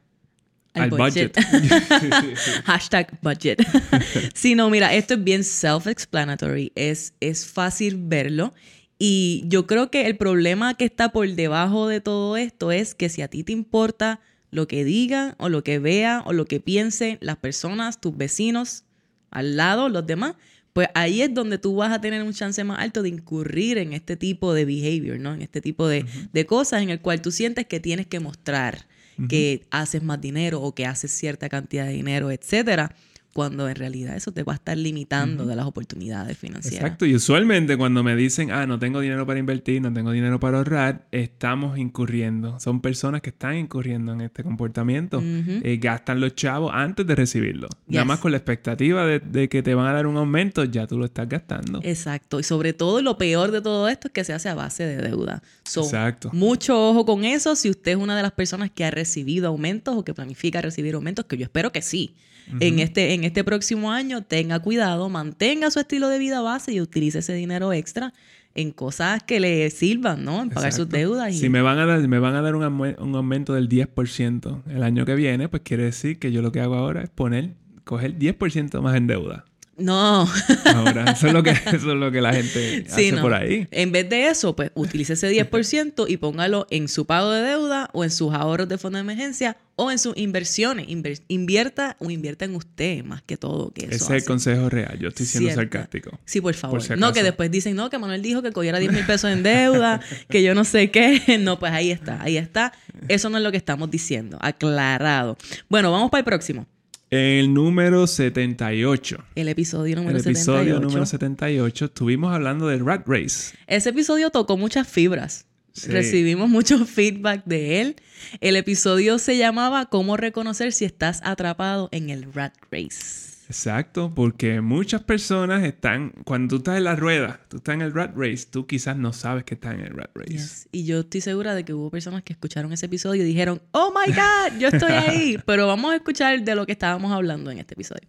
al 0.74 0.90
budget. 0.90 1.36
Hashtag 2.64 3.18
budget. 3.22 3.60
sí, 4.34 4.54
no, 4.54 4.70
mira, 4.70 4.94
esto 4.94 5.14
es 5.14 5.24
bien 5.24 5.42
self-explanatory. 5.42 6.72
Es, 6.74 7.14
es 7.20 7.46
fácil 7.46 7.96
verlo. 7.98 8.52
Y 8.98 9.44
yo 9.46 9.66
creo 9.66 9.90
que 9.90 10.06
el 10.06 10.16
problema 10.16 10.74
que 10.74 10.84
está 10.84 11.10
por 11.10 11.28
debajo 11.28 11.88
de 11.88 12.00
todo 12.00 12.36
esto 12.36 12.72
es 12.72 12.94
que 12.94 13.08
si 13.08 13.22
a 13.22 13.28
ti 13.28 13.44
te 13.44 13.52
importa 13.52 14.20
lo 14.50 14.66
que 14.66 14.84
digan 14.84 15.34
o 15.38 15.48
lo 15.48 15.62
que 15.62 15.78
vean 15.78 16.22
o 16.24 16.32
lo 16.32 16.46
que 16.46 16.60
piensen 16.60 17.18
las 17.20 17.36
personas, 17.36 18.00
tus 18.00 18.16
vecinos, 18.16 18.84
al 19.30 19.56
lado, 19.56 19.88
los 19.88 20.06
demás, 20.06 20.34
pues 20.72 20.88
ahí 20.94 21.22
es 21.22 21.34
donde 21.34 21.58
tú 21.58 21.76
vas 21.76 21.92
a 21.92 22.00
tener 22.00 22.22
un 22.22 22.32
chance 22.32 22.62
más 22.64 22.78
alto 22.78 23.02
de 23.02 23.08
incurrir 23.08 23.78
en 23.78 23.92
este 23.92 24.16
tipo 24.16 24.54
de 24.54 24.64
behavior, 24.64 25.18
¿no? 25.18 25.34
En 25.34 25.42
este 25.42 25.60
tipo 25.60 25.88
de, 25.88 26.04
cosas 26.46 26.82
en 26.82 26.90
el 26.90 27.00
cual 27.00 27.20
tú 27.20 27.30
sientes 27.30 27.66
que 27.66 27.80
tienes 27.80 28.06
que 28.06 28.20
mostrar 28.20 28.86
que 29.28 29.66
haces 29.72 30.04
más 30.04 30.20
dinero 30.20 30.62
o 30.62 30.76
que 30.76 30.86
haces 30.86 31.10
cierta 31.10 31.48
cantidad 31.48 31.86
de 31.86 31.92
dinero, 31.92 32.30
etcétera 32.30 32.94
cuando 33.38 33.68
en 33.68 33.76
realidad 33.76 34.16
eso 34.16 34.32
te 34.32 34.42
va 34.42 34.54
a 34.54 34.56
estar 34.56 34.76
limitando 34.76 35.46
de 35.46 35.54
las 35.54 35.64
oportunidades 35.64 36.36
financieras. 36.36 36.80
Exacto, 36.80 37.06
y 37.06 37.14
usualmente 37.14 37.76
cuando 37.76 38.02
me 38.02 38.16
dicen, 38.16 38.50
ah, 38.50 38.66
no 38.66 38.80
tengo 38.80 38.98
dinero 38.98 39.26
para 39.26 39.38
invertir, 39.38 39.80
no 39.80 39.92
tengo 39.92 40.10
dinero 40.10 40.40
para 40.40 40.58
ahorrar, 40.58 41.06
estamos 41.12 41.78
incurriendo. 41.78 42.58
Son 42.58 42.80
personas 42.80 43.22
que 43.22 43.30
están 43.30 43.54
incurriendo 43.54 44.12
en 44.12 44.22
este 44.22 44.42
comportamiento. 44.42 45.22
Eh, 45.22 45.78
gastan 45.80 46.20
los 46.20 46.34
chavos 46.34 46.72
antes 46.74 47.06
de 47.06 47.14
recibirlo. 47.14 47.68
Nada 47.86 48.04
más 48.04 48.18
con 48.18 48.32
la 48.32 48.38
expectativa 48.38 49.06
de, 49.06 49.48
que 49.48 49.62
te 49.62 49.72
van 49.72 49.86
a 49.86 49.92
dar 49.92 50.08
un 50.08 50.16
aumento, 50.16 50.64
ya 50.64 50.88
tú 50.88 50.98
lo 50.98 51.04
estás 51.04 51.28
gastando. 51.28 51.78
Exacto, 51.84 52.40
y 52.40 52.42
sobre 52.42 52.72
todo 52.72 53.00
lo 53.02 53.18
peor 53.18 53.52
de 53.52 53.60
todo 53.62 53.88
esto 53.88 54.08
es 54.08 54.12
que 54.12 54.24
se 54.24 54.32
hace 54.32 54.48
a 54.48 54.56
base 54.56 54.82
de 54.82 54.96
deuda. 54.96 55.44
Exacto. 55.64 56.30
Mucho 56.32 56.88
ojo 56.88 57.06
con 57.06 57.22
eso 57.22 57.54
si 57.54 57.70
usted 57.70 57.92
es 57.92 57.98
una 57.98 58.16
de 58.16 58.22
las 58.22 58.32
personas 58.32 58.72
que 58.72 58.84
ha 58.84 58.90
recibido 58.90 59.46
aumentos 59.46 59.94
o 59.96 60.04
que 60.04 60.12
planifica 60.12 60.60
recibir 60.60 60.96
aumentos, 60.96 61.26
que 61.26 61.36
yo 61.36 61.44
espero 61.44 61.70
que 61.70 61.82
sí 61.82 62.16
en, 62.60 62.78
este, 62.78 63.14
en 63.14 63.24
este 63.24 63.44
próximo 63.44 63.92
año, 63.92 64.22
tenga 64.22 64.60
cuidado, 64.60 65.08
mantenga 65.08 65.70
su 65.70 65.80
estilo 65.80 66.08
de 66.08 66.18
vida 66.18 66.40
base 66.40 66.72
y 66.72 66.80
utilice 66.80 67.20
ese 67.20 67.34
dinero 67.34 67.72
extra 67.72 68.12
en 68.54 68.72
cosas 68.72 69.22
que 69.22 69.40
le 69.40 69.70
sirvan, 69.70 70.24
¿no? 70.24 70.42
En 70.42 70.50
pagar 70.50 70.72
sus 70.72 70.88
deudas. 70.88 71.36
Si 71.36 71.48
me 71.48 71.62
van 71.62 71.78
a 71.78 71.86
dar, 71.86 72.06
me 72.08 72.18
van 72.18 72.34
a 72.34 72.42
dar 72.42 72.56
un, 72.56 72.64
un 72.64 73.14
aumento 73.14 73.54
del 73.54 73.68
10% 73.68 74.62
el 74.68 74.82
año 74.82 75.04
que 75.04 75.14
viene, 75.14 75.48
pues 75.48 75.62
quiere 75.62 75.84
decir 75.84 76.18
que 76.18 76.32
yo 76.32 76.42
lo 76.42 76.50
que 76.50 76.60
hago 76.60 76.74
ahora 76.74 77.02
es 77.02 77.10
poner, 77.10 77.54
coger 77.84 78.18
10% 78.18 78.80
más 78.80 78.96
en 78.96 79.06
deuda. 79.06 79.44
No. 79.78 80.28
Ahora, 80.74 81.12
eso 81.12 81.28
es 81.28 81.32
lo 81.32 81.42
que, 81.42 81.50
eso 81.66 81.76
es 81.76 81.84
lo 81.84 82.10
que 82.10 82.20
la 82.20 82.34
gente 82.34 82.84
hace 82.90 83.16
por 83.16 83.32
ahí. 83.32 83.68
En 83.70 83.92
vez 83.92 84.08
de 84.08 84.28
eso, 84.28 84.54
pues 84.54 84.70
utilice 84.74 85.12
ese 85.12 85.30
10% 85.30 86.06
y 86.08 86.16
póngalo 86.16 86.66
en 86.70 86.88
su 86.88 87.06
pago 87.06 87.30
de 87.30 87.42
deuda 87.42 87.88
o 87.92 88.04
en 88.04 88.10
sus 88.10 88.34
ahorros 88.34 88.68
de 88.68 88.76
fondo 88.76 88.96
de 88.98 89.02
emergencia 89.02 89.56
o 89.76 89.92
en 89.92 89.98
sus 90.00 90.16
inversiones. 90.16 90.86
invierta 91.28 91.96
o 92.00 92.10
invierta 92.10 92.44
en 92.44 92.56
usted 92.56 93.04
más 93.04 93.22
que 93.22 93.36
todo. 93.36 93.70
Que 93.72 93.84
Ese 93.84 93.96
es 93.96 94.10
el 94.10 94.24
consejo 94.24 94.68
real. 94.68 94.98
Yo 94.98 95.08
estoy 95.08 95.24
siendo 95.24 95.54
sarcástico. 95.54 96.18
Sí, 96.24 96.40
por 96.40 96.54
favor. 96.54 96.98
no, 96.98 97.12
que 97.12 97.22
después 97.22 97.48
dicen, 97.50 97.76
no, 97.76 97.88
que 97.88 97.98
Manuel 97.98 98.20
dijo 98.20 98.42
que 98.42 98.50
cogiera 98.50 98.80
10 98.80 98.92
mil 98.92 99.06
pesos 99.06 99.30
en 99.30 99.44
deuda, 99.44 100.00
que 100.28 100.42
yo 100.42 100.54
no 100.54 100.64
sé 100.64 100.90
qué. 100.90 101.22
No, 101.38 101.58
pues 101.58 101.72
ahí 101.72 101.92
está, 101.92 102.20
ahí 102.20 102.36
está. 102.36 102.72
Eso 103.06 103.30
no 103.30 103.38
es 103.38 103.44
lo 103.44 103.52
que 103.52 103.56
estamos 103.56 103.90
diciendo. 103.90 104.38
Aclarado. 104.40 105.38
Bueno, 105.68 105.92
vamos 105.92 106.10
para 106.10 106.20
el 106.20 106.24
próximo. 106.24 106.66
El 107.10 107.54
número 107.54 108.06
78. 108.06 109.24
El 109.34 109.48
episodio 109.48 109.96
número 109.96 110.18
78. 110.18 110.28
El 110.28 110.66
episodio 110.66 110.80
número 110.80 111.06
78. 111.06 111.84
Estuvimos 111.86 112.34
hablando 112.34 112.68
del 112.68 112.84
Rat 112.84 113.06
Race. 113.06 113.56
Ese 113.66 113.88
episodio 113.88 114.28
tocó 114.28 114.58
muchas 114.58 114.86
fibras. 114.86 115.46
Recibimos 115.86 116.50
mucho 116.50 116.84
feedback 116.84 117.44
de 117.46 117.80
él. 117.80 117.96
El 118.40 118.56
episodio 118.56 119.18
se 119.18 119.38
llamaba 119.38 119.86
¿Cómo 119.86 120.18
reconocer 120.18 120.72
si 120.72 120.84
estás 120.84 121.20
atrapado 121.24 121.88
en 121.92 122.10
el 122.10 122.30
Rat 122.30 122.54
Race? 122.70 123.37
Exacto, 123.48 124.12
porque 124.14 124.60
muchas 124.60 125.02
personas 125.02 125.64
están, 125.64 126.12
cuando 126.24 126.48
tú 126.48 126.56
estás 126.58 126.76
en 126.76 126.84
la 126.84 126.96
rueda, 126.96 127.40
tú 127.48 127.56
estás 127.56 127.74
en 127.76 127.80
el 127.80 127.94
rat 127.94 128.14
race, 128.14 128.46
tú 128.50 128.66
quizás 128.66 128.94
no 128.98 129.14
sabes 129.14 129.44
que 129.44 129.54
estás 129.54 129.72
en 129.72 129.80
el 129.80 129.94
rat 129.94 130.10
race. 130.14 130.68
Y 130.70 130.84
yo 130.84 131.00
estoy 131.00 131.22
segura 131.22 131.54
de 131.54 131.64
que 131.64 131.72
hubo 131.72 131.90
personas 131.90 132.22
que 132.22 132.34
escucharon 132.34 132.70
ese 132.74 132.84
episodio 132.84 133.22
y 133.22 133.26
dijeron, 133.26 133.62
oh 133.70 133.90
my 133.90 134.12
God, 134.12 134.60
yo 134.60 134.68
estoy 134.68 134.92
ahí. 134.92 135.38
Pero 135.46 135.66
vamos 135.66 135.92
a 135.92 135.96
escuchar 135.96 136.42
de 136.42 136.54
lo 136.54 136.66
que 136.66 136.72
estábamos 136.72 137.10
hablando 137.10 137.50
en 137.50 137.56
este 137.56 137.72
episodio. 137.72 138.06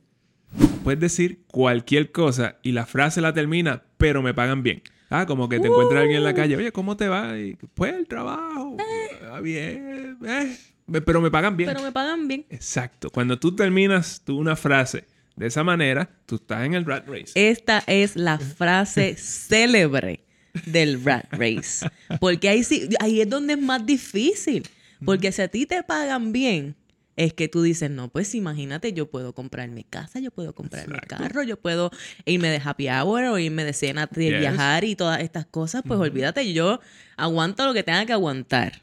Puedes 0.83 0.99
decir 0.99 1.45
cualquier 1.47 2.11
cosa 2.11 2.57
y 2.61 2.73
la 2.73 2.85
frase 2.85 3.21
la 3.21 3.33
termina, 3.33 3.83
pero 3.97 4.21
me 4.23 4.33
pagan 4.33 4.63
bien. 4.63 4.81
Ah, 5.09 5.25
como 5.25 5.47
que 5.47 5.59
te 5.59 5.67
encuentra 5.67 6.01
alguien 6.01 6.17
en 6.17 6.23
la 6.23 6.33
calle, 6.33 6.57
oye, 6.57 6.71
¿cómo 6.71 6.97
te 6.97 7.07
va? 7.07 7.37
Y, 7.37 7.55
pues 7.75 7.93
el 7.93 8.07
trabajo, 8.07 8.75
eh. 8.79 9.41
bien, 9.41 10.17
eh. 10.25 10.57
pero 11.05 11.21
me 11.21 11.29
pagan 11.29 11.55
bien. 11.55 11.69
Pero 11.69 11.83
me 11.83 11.91
pagan 11.91 12.27
bien. 12.27 12.45
Exacto. 12.49 13.09
Cuando 13.09 13.37
tú 13.37 13.55
terminas 13.55 14.21
tú 14.25 14.37
una 14.37 14.55
frase 14.55 15.05
de 15.39 15.47
esa 15.47 15.63
manera, 15.63 16.09
tú 16.25 16.35
estás 16.35 16.65
en 16.65 16.73
el 16.73 16.85
rat 16.85 17.07
race. 17.07 17.31
Esta 17.33 17.81
es 17.87 18.17
la 18.17 18.37
frase 18.39 19.15
célebre 19.15 20.25
del 20.65 21.01
rat 21.01 21.31
race. 21.31 21.89
Porque 22.19 22.49
ahí 22.49 22.65
sí, 22.65 22.89
ahí 22.99 23.21
es 23.21 23.29
donde 23.29 23.53
es 23.53 23.61
más 23.61 23.85
difícil. 23.85 24.67
Porque 25.05 25.31
si 25.31 25.41
a 25.41 25.47
ti 25.47 25.65
te 25.65 25.81
pagan 25.81 26.33
bien, 26.33 26.75
es 27.15 27.33
que 27.33 27.47
tú 27.47 27.61
dices, 27.61 27.89
no, 27.89 28.09
pues 28.09 28.35
imagínate, 28.35 28.91
yo 28.91 29.09
puedo 29.09 29.33
comprar 29.33 29.69
mi 29.69 29.85
casa, 29.85 30.19
yo 30.19 30.29
puedo 30.29 30.53
comprar 30.53 30.89
mi 30.89 30.99
carro, 30.99 31.41
yo 31.43 31.57
puedo 31.57 31.89
irme 32.25 32.49
de 32.49 32.61
happy 32.61 32.89
hour 32.89 33.23
o 33.23 33.39
irme 33.39 33.63
de 33.63 33.71
cena 33.71 34.09
de 34.11 34.39
viajar 34.39 34.83
y 34.83 34.97
todas 34.97 35.21
estas 35.21 35.45
cosas, 35.45 35.83
pues 35.87 36.01
olvídate, 36.01 36.51
yo 36.51 36.81
aguanto 37.15 37.65
lo 37.65 37.73
que 37.73 37.83
tenga 37.83 38.05
que 38.05 38.11
aguantar, 38.11 38.81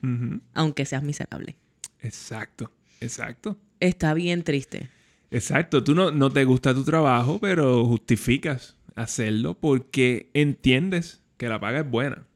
aunque 0.55 0.87
seas 0.87 1.03
miserable. 1.03 1.55
Exacto, 2.01 2.73
exacto. 3.03 3.59
Está 3.79 4.15
bien 4.15 4.43
triste. 4.43 4.89
Exacto, 5.37 5.85
tú 5.85 5.95
no, 5.95 6.11
no 6.11 6.31
te 6.31 6.45
gusta 6.45 6.73
tu 6.73 6.83
trabajo, 6.83 7.39
pero 7.39 7.85
justificas 7.85 8.75
hacerlo 8.95 9.53
porque 9.53 10.31
entiendes 10.33 11.23
que 11.37 11.51
la 11.51 11.61
paga 11.61 11.81
es 11.81 11.91
buena. 11.91 12.27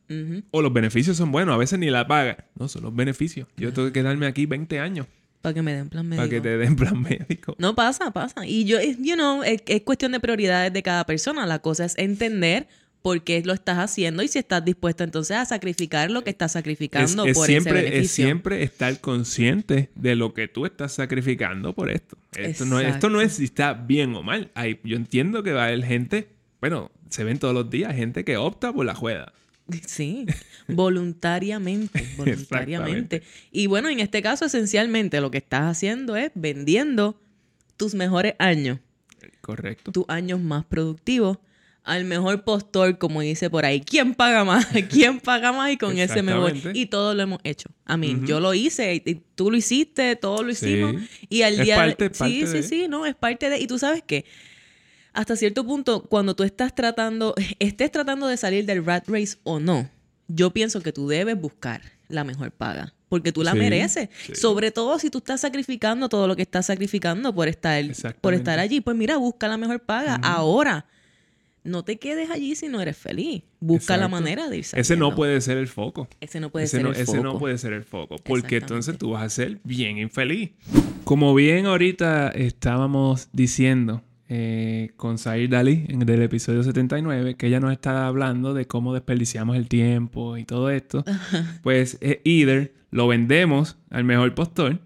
O 0.51 0.61
los 0.61 0.73
beneficios 0.73 1.17
son 1.17 1.33
buenos, 1.33 1.55
a 1.55 1.57
veces 1.57 1.79
ni 1.79 1.89
la 1.89 2.07
paga. 2.07 2.49
No, 2.59 2.69
son 2.69 2.83
los 2.83 2.95
beneficios. 2.95 3.47
Yo 3.57 3.73
tengo 3.73 3.89
que 3.89 3.93
quedarme 3.93 4.27
aquí 4.27 4.45
20 4.45 4.81
años. 4.81 5.07
Para 5.41 5.55
que 5.55 5.63
me 5.63 5.73
den 5.73 5.89
plan 5.89 6.07
médico. 6.07 6.21
Para 6.21 6.29
que 6.29 6.41
te 6.43 6.59
den 6.59 6.77
plan 6.77 7.01
médico. 7.01 7.55
No 7.59 7.75
pasa, 7.75 8.11
pasa. 8.11 8.45
Y 8.45 8.65
yo, 8.65 8.79
you 8.81 9.15
know, 9.15 9.43
es, 9.45 9.63
es 9.67 9.83
cuestión 9.83 10.13
de 10.13 10.21
prioridades 10.21 10.73
de 10.73 10.83
cada 10.83 11.07
persona. 11.07 11.47
La 11.47 11.61
cosa 11.61 11.87
es 11.87 11.97
entender 11.97 12.67
por 13.03 13.23
qué 13.23 13.43
lo 13.43 13.53
estás 13.53 13.79
haciendo 13.79 14.23
y 14.23 14.29
si 14.29 14.39
estás 14.39 14.65
dispuesto 14.65 15.05
entonces 15.05 15.37
a 15.37 15.45
sacrificar 15.45 16.11
lo 16.11 16.23
que 16.23 16.31
estás 16.31 16.53
sacrificando 16.53 17.25
por 17.33 17.47
siempre, 17.47 17.73
ese 17.73 17.83
beneficio. 17.83 18.01
Es 18.01 18.11
siempre 18.11 18.63
estar 18.63 19.01
consciente 19.01 19.91
de 19.95 20.17
lo 20.17 20.35
que 20.35 20.49
tú 20.49 20.67
estás 20.67 20.93
sacrificando 20.93 21.75
por 21.75 21.91
esto. 21.91 22.17
Esto 22.37 22.67
no, 22.67 22.79
esto 22.81 23.09
no 23.09 23.21
es 23.21 23.35
si 23.35 23.45
está 23.45 23.73
bien 23.73 24.15
o 24.15 24.23
mal. 24.23 24.51
Hay, 24.55 24.81
yo 24.85 24.97
entiendo 24.97 25.43
que 25.43 25.53
va 25.53 25.65
a 25.65 25.67
haber 25.67 25.85
gente, 25.85 26.29
bueno, 26.61 26.91
se 27.09 27.25
ven 27.25 27.39
todos 27.39 27.55
los 27.55 27.71
días 27.71 27.95
gente 27.95 28.25
que 28.25 28.37
opta 28.37 28.73
por 28.73 28.85
la 28.85 28.95
juega. 28.95 29.33
Sí, 29.87 30.27
voluntariamente, 30.67 32.05
voluntariamente. 32.17 33.23
y 33.53 33.69
bueno, 33.69 33.89
en 33.89 34.01
este 34.01 34.21
caso 34.21 34.47
esencialmente 34.47 35.21
lo 35.21 35.31
que 35.31 35.39
estás 35.39 35.63
haciendo 35.63 36.17
es 36.17 36.33
vendiendo 36.35 37.21
tus 37.77 37.95
mejores 37.95 38.35
años. 38.41 38.81
Correcto. 39.41 39.93
Tus 39.93 40.05
años 40.09 40.41
más 40.41 40.65
productivos 40.65 41.39
al 41.85 42.05
mejor 42.05 42.45
postor, 42.45 42.99
como 42.99 43.21
dice 43.21 43.51
por 43.51 43.65
ahí. 43.65 43.81
¿Quién 43.81 44.15
paga 44.15 44.45
más? 44.45 44.67
¿Quién 44.91 45.21
paga 45.21 45.53
más? 45.53 45.73
Y 45.73 45.77
con 45.77 45.99
ese 45.99 46.23
me 46.23 46.35
voy. 46.35 46.63
Y 46.75 46.87
todo 46.87 47.15
lo 47.15 47.23
hemos 47.23 47.41
hecho. 47.45 47.71
A 47.85 47.97
mí, 47.97 48.21
yo 48.25 48.41
lo 48.41 48.55
hice, 48.55 48.95
y 48.95 49.15
tú 49.35 49.51
lo 49.51 49.57
hiciste, 49.57 50.17
todos 50.17 50.45
lo 50.45 50.51
hicimos. 50.51 50.97
Y 51.29 51.43
al 51.43 51.59
día... 51.59 51.77
Parte, 51.77 52.11
sí, 52.13 52.47
sí, 52.47 52.63
sí, 52.63 52.87
no, 52.89 53.07
es 53.07 53.15
parte 53.15 53.51
de... 53.51 53.59
Y 53.59 53.67
tú 53.67 53.79
sabes 53.79 54.03
que 54.03 54.25
hasta 55.13 55.35
cierto 55.37 55.65
punto, 55.65 56.03
cuando 56.03 56.37
tú 56.37 56.45
estás 56.45 56.75
tratando, 56.75 57.35
estés 57.59 57.91
tratando 57.91 58.27
de 58.27 58.37
salir 58.37 58.67
del 58.67 58.85
rat 58.85 59.09
race 59.09 59.39
o 59.43 59.59
no, 59.59 59.91
yo 60.29 60.51
pienso 60.51 60.81
que 60.81 60.93
tú 60.93 61.09
debes 61.09 61.41
buscar 61.41 61.83
la 62.09 62.25
mejor 62.25 62.53
paga. 62.53 62.95
Porque 63.09 63.33
tú 63.33 63.43
la 63.43 63.55
mereces. 63.55 64.09
Sobre 64.35 64.71
todo 64.71 64.97
si 65.01 65.11
tú 65.11 65.19
estás 65.19 65.41
sacrificando 65.41 66.09
todo 66.09 66.29
lo 66.29 66.37
que 66.37 66.43
estás 66.43 66.67
sacrificando 66.67 67.35
por 67.35 67.49
estar, 67.49 67.85
por 68.21 68.35
estar 68.35 68.61
allí. 68.61 68.81
Pues 68.81 68.97
mira, 68.97 69.17
busca 69.17 69.49
la 69.49 69.57
mejor 69.57 69.81
paga 69.81 70.15
ahora 70.23 70.87
no 71.65 71.85
te 71.85 71.99
quedes 71.99 72.31
allí 72.31 72.55
si 72.55 72.69
no 72.69 72.81
eres 72.81 72.97
feliz. 72.97 73.43
Busca 73.61 73.97
la 73.97 74.09
manera 74.09 74.49
de 74.49 74.59
irse. 74.59 74.81
Ese 74.81 74.97
no 74.97 75.15
puede 75.15 75.41
ser 75.41 75.59
el 75.59 75.69
foco. 75.69 76.09
Ese 76.21 76.41
no 76.41 76.51
puede 76.51 76.67
ser 76.67 76.81
el 76.81 76.95
foco. 76.95 77.01
Ese 77.01 77.21
no 77.21 77.39
puede 77.39 77.59
ser 77.59 77.73
el 77.73 77.85
foco. 77.85 78.17
Porque 78.25 78.57
entonces 78.57 78.97
tú 78.97 79.11
vas 79.11 79.25
a 79.25 79.31
ser 79.31 79.61
bien 79.65 79.99
infeliz. 79.99 80.53
Como 81.05 81.35
bien 81.35 81.67
ahorita 81.67 82.29
estábamos 82.29 83.29
diciendo 83.33 84.03
eh, 84.29 84.93
con 84.97 85.19
Sair 85.19 85.51
Dali 85.51 85.87
en 85.89 86.09
el 86.09 86.23
episodio 86.23 86.63
79, 86.63 87.35
que 87.35 87.49
ella 87.49 87.61
nos 87.61 87.73
estaba 87.73 88.07
hablando 88.07 88.55
de 88.55 88.67
cómo 88.67 88.95
desperdiciamos 88.95 89.57
el 89.57 89.69
tiempo 89.69 90.37
y 90.37 90.45
todo 90.45 90.71
esto. 90.71 91.05
pues 91.63 91.99
eh, 92.01 92.21
either 92.25 92.73
lo 92.91 93.09
vendemos 93.09 93.77
al 93.91 94.05
mejor 94.05 94.35
postor 94.35 94.81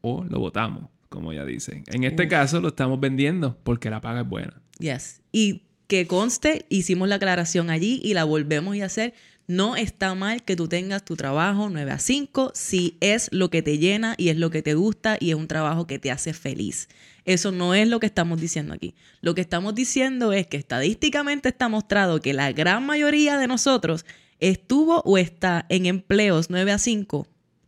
o 0.00 0.24
lo 0.24 0.38
botamos, 0.38 0.88
como 1.08 1.32
ella 1.32 1.44
dice. 1.44 1.82
En 1.88 2.04
este 2.04 2.28
caso 2.28 2.60
lo 2.60 2.68
estamos 2.68 3.00
vendiendo 3.00 3.58
porque 3.62 3.90
la 3.90 4.00
paga 4.00 4.20
es 4.20 4.28
buena. 4.28 4.62
Yes. 4.78 5.22
Y 5.32 5.62
que 5.92 6.06
conste, 6.06 6.64
hicimos 6.70 7.06
la 7.06 7.16
aclaración 7.16 7.68
allí 7.68 8.00
y 8.02 8.14
la 8.14 8.24
volvemos 8.24 8.80
a 8.80 8.86
hacer. 8.86 9.12
No 9.46 9.76
está 9.76 10.14
mal 10.14 10.42
que 10.42 10.56
tú 10.56 10.66
tengas 10.66 11.04
tu 11.04 11.16
trabajo 11.16 11.68
9 11.68 11.90
a 11.90 11.98
5 11.98 12.52
si 12.54 12.96
es 13.02 13.28
lo 13.30 13.50
que 13.50 13.60
te 13.60 13.76
llena 13.76 14.14
y 14.16 14.30
es 14.30 14.38
lo 14.38 14.48
que 14.48 14.62
te 14.62 14.72
gusta 14.72 15.18
y 15.20 15.32
es 15.32 15.36
un 15.36 15.48
trabajo 15.48 15.86
que 15.86 15.98
te 15.98 16.10
hace 16.10 16.32
feliz. 16.32 16.88
Eso 17.26 17.52
no 17.52 17.74
es 17.74 17.86
lo 17.86 18.00
que 18.00 18.06
estamos 18.06 18.40
diciendo 18.40 18.72
aquí. 18.72 18.94
Lo 19.20 19.34
que 19.34 19.42
estamos 19.42 19.74
diciendo 19.74 20.32
es 20.32 20.46
que 20.46 20.56
estadísticamente 20.56 21.50
está 21.50 21.68
mostrado 21.68 22.22
que 22.22 22.32
la 22.32 22.50
gran 22.52 22.86
mayoría 22.86 23.36
de 23.36 23.46
nosotros 23.46 24.06
estuvo 24.40 25.02
o 25.04 25.18
está 25.18 25.66
en 25.68 25.84
empleos 25.84 26.48
9 26.48 26.72
a 26.72 26.78
5 26.78 27.26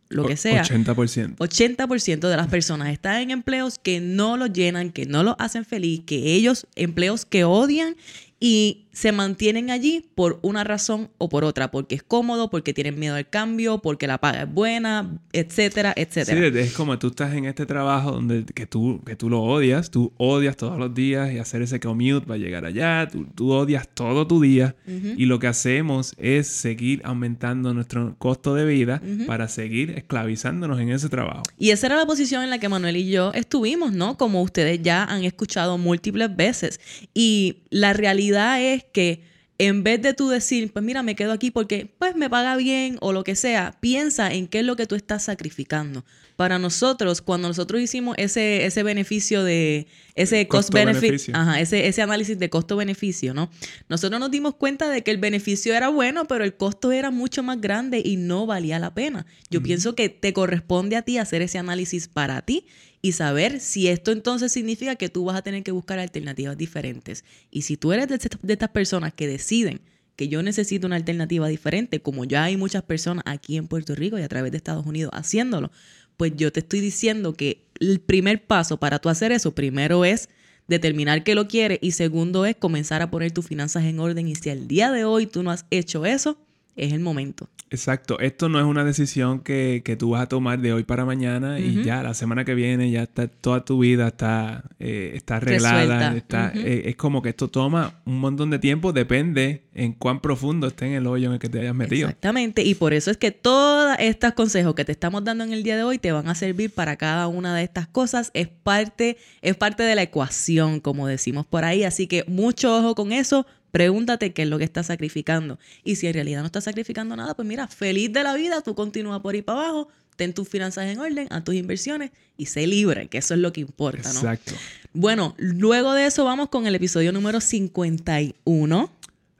lo 0.09 0.25
que 0.25 0.37
sea. 0.37 0.63
80%. 0.63 1.37
80% 1.37 2.27
de 2.27 2.37
las 2.37 2.47
personas 2.47 2.89
están 2.89 3.21
en 3.21 3.31
empleos 3.31 3.79
que 3.79 3.99
no 3.99 4.37
los 4.37 4.53
llenan, 4.53 4.91
que 4.91 5.05
no 5.05 5.23
los 5.23 5.35
hacen 5.39 5.65
feliz, 5.65 6.01
que 6.05 6.33
ellos, 6.33 6.67
empleos 6.75 7.25
que 7.25 7.43
odian 7.43 7.95
y 8.39 8.85
se 8.91 9.11
mantienen 9.11 9.71
allí 9.71 10.05
por 10.15 10.39
una 10.41 10.63
razón 10.63 11.09
o 11.17 11.27
por 11.27 11.43
otra, 11.43 11.69
porque 11.69 11.95
es 11.95 12.03
cómodo, 12.03 12.49
porque 12.49 12.73
tienen 12.73 12.97
miedo 12.97 13.15
al 13.15 13.29
cambio, 13.29 13.79
porque 13.79 14.07
la 14.07 14.19
paga 14.19 14.43
es 14.43 14.53
buena, 14.53 15.19
etcétera, 15.33 15.93
etcétera. 15.95 16.49
Sí, 16.51 16.59
es 16.59 16.73
como 16.73 16.97
tú 16.97 17.07
estás 17.07 17.33
en 17.33 17.43
este 17.43 17.65
trabajo 17.65 18.13
donde 18.13 18.45
que 18.45 18.65
tú, 18.67 19.01
que 19.05 19.17
tú 19.17 19.29
lo 19.29 19.41
odias, 19.41 19.91
tú 19.91 20.13
odias 20.17 20.55
todos 20.55 20.79
los 20.79 20.93
días 20.93 21.33
y 21.33 21.39
hacer 21.39 21.61
ese 21.61 21.81
commute 21.81 22.25
para 22.25 22.37
llegar 22.37 22.65
allá, 22.65 23.09
tú, 23.35 23.51
odias 23.51 23.87
todo 23.93 24.27
tu 24.27 24.41
día 24.41 24.75
y 24.87 25.25
lo 25.25 25.39
que 25.39 25.47
hacemos 25.47 26.13
es 26.17 26.47
seguir 26.47 27.01
aumentando 27.03 27.73
nuestro 27.73 28.15
costo 28.17 28.55
de 28.55 28.65
vida 28.65 29.01
para 29.27 29.49
seguir 29.49 29.91
esclavizándonos 29.91 30.79
en 30.79 30.89
ese 30.89 31.09
trabajo. 31.09 31.43
Y 31.57 31.71
esa 31.71 31.87
era 31.87 31.97
la 31.97 32.05
posición 32.05 32.43
en 32.43 32.49
la 32.49 32.59
que 32.59 32.69
Manuel 32.69 32.95
y 32.95 33.09
yo 33.09 33.33
estuvimos, 33.33 33.91
¿no? 33.91 34.17
Como 34.17 34.41
ustedes 34.41 34.81
ya 34.81 35.03
han 35.03 35.25
escuchado 35.25 35.77
múltiples 35.77 36.33
veces. 36.33 36.79
Y 37.13 37.57
la 37.69 37.91
realidad 37.91 38.24
es 38.29 38.83
que 38.91 39.21
en 39.57 39.83
vez 39.83 40.01
de 40.01 40.13
tú 40.13 40.29
decir, 40.29 40.71
pues 40.73 40.83
mira, 40.83 41.03
me 41.03 41.15
quedo 41.15 41.31
aquí 41.31 41.51
porque 41.51 41.93
pues 41.97 42.15
me 42.15 42.29
paga 42.29 42.57
bien 42.57 42.97
o 43.01 43.13
lo 43.13 43.23
que 43.23 43.35
sea, 43.35 43.77
piensa 43.79 44.33
en 44.33 44.47
qué 44.47 44.59
es 44.59 44.65
lo 44.65 44.75
que 44.75 44.85
tú 44.85 44.95
estás 44.95 45.23
sacrificando. 45.23 46.03
Para 46.35 46.59
nosotros, 46.59 47.21
cuando 47.21 47.47
nosotros 47.47 47.81
hicimos 47.81 48.15
ese, 48.17 48.65
ese 48.65 48.83
beneficio 48.83 49.43
de 49.43 49.87
ese 50.15 50.47
cost 50.47 50.73
benefit, 50.73 51.29
ajá, 51.33 51.59
ese, 51.59 51.87
ese 51.87 52.01
análisis 52.01 52.37
de 52.37 52.49
costo-beneficio, 52.49 53.33
¿no? 53.33 53.49
Nosotros 53.89 54.19
nos 54.19 54.31
dimos 54.31 54.55
cuenta 54.55 54.89
de 54.89 55.01
que 55.01 55.11
el 55.11 55.17
beneficio 55.17 55.73
era 55.73 55.89
bueno, 55.89 56.25
pero 56.25 56.43
el 56.43 56.55
costo 56.55 56.91
era 56.91 57.11
mucho 57.11 57.43
más 57.43 57.61
grande 57.61 58.01
y 58.03 58.17
no 58.17 58.45
valía 58.45 58.79
la 58.79 58.93
pena. 58.93 59.25
Yo 59.49 59.63
pienso 59.63 59.95
que 59.95 60.09
te 60.09 60.33
corresponde 60.33 60.95
a 60.95 61.03
ti 61.03 61.17
hacer 61.17 61.41
ese 61.41 61.57
análisis 61.57 62.07
para 62.07 62.41
ti 62.41 62.65
y 63.05 63.11
saber 63.11 63.59
si 63.59 63.87
esto 63.87 64.11
entonces 64.11 64.51
significa 64.51 64.95
que 64.95 65.09
tú 65.09 65.25
vas 65.25 65.37
a 65.37 65.43
tener 65.43 65.61
que 65.61 65.71
buscar 65.71 65.99
alternativas 65.99 66.57
diferentes. 66.57 67.23
Y 67.51 67.61
si 67.61 67.77
tú 67.77 67.93
eres 67.93 68.07
de, 68.07 68.15
estas 68.15 68.69
personas 68.69 69.13
que 69.13 69.27
deciden 69.27 69.81
que 70.15 70.27
yo 70.27 70.41
necesito 70.41 70.87
una 70.87 70.95
alternativa 70.95 71.47
diferente, 71.47 72.01
como 72.01 72.25
ya 72.25 72.45
hay 72.45 72.57
muchas 72.57 72.81
personas 72.81 73.23
aquí 73.27 73.57
en 73.57 73.67
Puerto 73.67 73.93
Rico 73.93 74.17
y 74.17 74.23
a 74.23 74.27
través 74.27 74.51
de 74.51 74.57
Estados 74.57 74.87
Unidos 74.87 75.11
haciéndolo, 75.13 75.71
pues 76.17 76.33
yo 76.35 76.51
te 76.51 76.61
estoy 76.61 76.79
diciendo 76.79 77.33
que 77.33 77.65
el 77.79 77.99
primer 77.99 78.45
paso 78.45 78.77
para 78.77 78.99
tú 78.99 79.09
hacer 79.09 79.31
eso, 79.31 79.53
primero 79.53 80.05
es 80.05 80.29
determinar 80.67 81.23
que 81.23 81.35
lo 81.35 81.47
quieres 81.47 81.79
y 81.81 81.91
segundo 81.91 82.45
es 82.45 82.55
comenzar 82.55 83.01
a 83.01 83.11
poner 83.11 83.31
tus 83.31 83.45
finanzas 83.45 83.83
en 83.83 83.99
orden. 83.99 84.27
Y 84.27 84.35
si 84.35 84.49
al 84.49 84.67
día 84.67 84.91
de 84.91 85.05
hoy 85.05 85.27
tú 85.27 85.43
no 85.43 85.51
has 85.51 85.65
hecho 85.69 86.05
eso, 86.05 86.37
es 86.75 86.93
el 86.93 86.99
momento. 86.99 87.49
Exacto, 87.71 88.19
esto 88.19 88.47
no 88.47 88.59
es 88.59 88.65
una 88.65 88.85
decisión 88.85 89.39
que, 89.39 89.81
tú 89.97 90.11
vas 90.11 90.21
a 90.21 90.27
tomar 90.27 90.59
de 90.59 90.71
hoy 90.71 90.83
para 90.83 91.03
mañana 91.03 91.59
y 91.59 91.83
ya 91.83 92.03
la 92.03 92.13
semana 92.13 92.45
que 92.45 92.53
viene 92.53 92.91
ya 92.91 93.03
está 93.03 93.27
toda 93.27 93.65
tu 93.65 93.79
vida 93.79 94.07
está, 94.07 94.63
eh, 94.79 95.13
está 95.15 95.37
arreglada, 95.37 96.15
está, 96.15 96.51
eh, 96.53 96.83
es 96.85 96.95
como 96.95 97.21
que 97.21 97.29
esto 97.29 97.47
toma 97.47 98.01
un 98.05 98.19
montón 98.19 98.49
de 98.51 98.59
tiempo, 98.59 98.93
depende 98.93 99.63
en 99.73 99.93
cuán 99.93 100.21
profundo 100.21 100.67
esté 100.67 100.85
en 100.85 100.93
el 100.93 101.07
hoyo 101.07 101.27
en 101.27 101.33
el 101.33 101.39
que 101.39 101.49
te 101.49 101.59
hayas 101.59 101.73
metido. 101.73 102.07
Exactamente, 102.07 102.63
y 102.63 102.75
por 102.75 102.93
eso 102.93 103.09
es 103.09 103.17
que 103.17 103.31
todos 103.31 103.95
estos 103.99 104.33
consejos 104.33 104.75
que 104.75 104.85
te 104.85 104.91
estamos 104.91 105.23
dando 105.23 105.43
en 105.43 105.51
el 105.51 105.63
día 105.63 105.75
de 105.75 105.83
hoy 105.83 105.97
te 105.97 106.11
van 106.11 106.27
a 106.27 106.35
servir 106.35 106.71
para 106.71 106.97
cada 106.97 107.27
una 107.27 107.55
de 107.55 107.63
estas 107.63 107.87
cosas, 107.87 108.31
es 108.33 108.47
parte, 108.47 109.17
es 109.41 109.55
parte 109.55 109.83
de 109.83 109.95
la 109.95 110.03
ecuación, 110.03 110.79
como 110.79 111.07
decimos 111.07 111.45
por 111.45 111.65
ahí, 111.65 111.83
así 111.83 112.07
que 112.07 112.23
mucho 112.27 112.77
ojo 112.77 112.95
con 112.95 113.11
eso, 113.11 113.47
Pregúntate 113.75 114.31
qué 114.31 114.43
es 114.43 114.47
lo 114.47 114.57
que 114.57 114.63
estás 114.63 114.85
sacrificando. 114.85 115.59
Y 115.83 115.97
si 115.97 116.07
en 116.07 116.13
realidad 116.13 116.39
no 116.39 116.45
estás 116.45 116.63
sacrificando 116.63 117.13
nada, 117.17 117.33
pues 117.33 117.45
mira, 117.45 117.67
feliz 117.67 118.13
de 118.13 118.23
la 118.23 118.33
vida, 118.33 118.61
tú 118.61 118.73
continúa 118.73 119.21
por 119.21 119.35
ahí 119.35 119.41
para 119.41 119.59
abajo, 119.59 119.89
ten 120.15 120.33
tus 120.33 120.47
finanzas 120.47 120.85
en 120.85 120.97
orden, 120.97 121.27
haz 121.29 121.43
tus 121.43 121.55
inversiones 121.55 122.11
y 122.37 122.45
sé 122.45 122.67
libre, 122.67 123.09
que 123.09 123.17
eso 123.17 123.33
es 123.33 123.41
lo 123.41 123.51
que 123.51 123.59
importa, 123.59 124.13
¿no? 124.13 124.19
Exacto. 124.19 124.53
Bueno, 124.93 125.35
luego 125.37 125.91
de 125.91 126.05
eso 126.05 126.23
vamos 126.23 126.47
con 126.47 126.67
el 126.67 126.75
episodio 126.75 127.11
número 127.11 127.41
51 127.41 128.91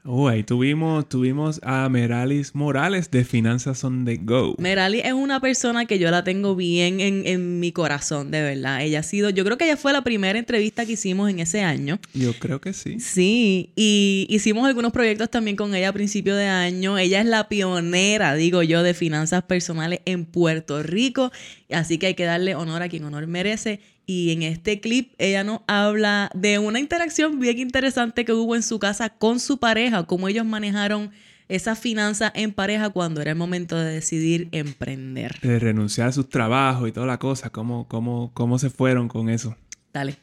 Oh, 0.08 0.28
ahí 0.28 0.44
tuvimos, 0.44 1.08
tuvimos 1.08 1.58
a 1.64 1.88
Meralis 1.88 2.54
Morales 2.54 3.10
de 3.10 3.24
Finanzas 3.24 3.82
on 3.82 4.04
the 4.04 4.18
Go. 4.22 4.54
Meralis 4.56 5.04
es 5.04 5.12
una 5.12 5.40
persona 5.40 5.84
que 5.86 5.98
yo 5.98 6.12
la 6.12 6.22
tengo 6.22 6.54
bien 6.54 7.00
en, 7.00 7.26
en, 7.26 7.58
mi 7.58 7.72
corazón, 7.72 8.30
de 8.30 8.40
verdad. 8.40 8.82
Ella 8.82 9.00
ha 9.00 9.02
sido, 9.02 9.30
yo 9.30 9.44
creo 9.44 9.58
que 9.58 9.64
ella 9.64 9.76
fue 9.76 9.92
la 9.92 10.04
primera 10.04 10.38
entrevista 10.38 10.86
que 10.86 10.92
hicimos 10.92 11.28
en 11.28 11.40
ese 11.40 11.62
año. 11.62 11.98
Yo 12.14 12.34
creo 12.38 12.60
que 12.60 12.72
sí. 12.72 13.00
Sí, 13.00 13.72
y 13.74 14.28
hicimos 14.30 14.64
algunos 14.68 14.92
proyectos 14.92 15.28
también 15.28 15.56
con 15.56 15.74
ella 15.74 15.88
a 15.88 15.92
principio 15.92 16.36
de 16.36 16.46
año. 16.46 16.98
Ella 16.98 17.20
es 17.20 17.26
la 17.26 17.48
pionera, 17.48 18.36
digo 18.36 18.62
yo, 18.62 18.84
de 18.84 18.94
finanzas 18.94 19.42
personales 19.42 20.02
en 20.04 20.24
Puerto 20.24 20.84
Rico. 20.84 21.32
Así 21.68 21.98
que 21.98 22.06
hay 22.06 22.14
que 22.14 22.24
darle 22.24 22.54
honor 22.54 22.82
a 22.82 22.88
quien 22.88 23.02
honor 23.02 23.26
merece. 23.26 23.80
Y 24.06 24.30
en 24.30 24.42
este 24.42 24.80
clip 24.80 25.12
ella 25.18 25.42
nos 25.42 25.60
habla 25.66 26.30
de 26.32 26.60
una 26.60 26.78
interacción 26.78 27.40
bien 27.40 27.58
interesante 27.58 28.24
que 28.24 28.32
hubo 28.32 28.54
en 28.54 28.62
su 28.62 28.78
casa 28.78 29.10
con 29.10 29.40
su 29.40 29.58
pareja, 29.58 30.04
cómo 30.04 30.28
ellos 30.28 30.46
manejaron 30.46 31.10
esa 31.48 31.76
finanza 31.76 32.30
en 32.34 32.52
pareja 32.52 32.90
cuando 32.90 33.20
era 33.20 33.32
el 33.32 33.36
momento 33.36 33.76
de 33.76 33.92
decidir 33.92 34.48
emprender. 34.52 35.40
De 35.40 35.58
renunciar 35.58 36.08
a 36.08 36.12
sus 36.12 36.28
trabajos 36.28 36.88
y 36.88 36.92
toda 36.92 37.06
la 37.06 37.18
cosa, 37.18 37.50
cómo, 37.50 37.86
cómo, 37.88 38.30
cómo 38.32 38.58
se 38.58 38.70
fueron 38.70 39.08
con 39.08 39.28
eso. 39.28 39.56
Dale. 39.92 40.16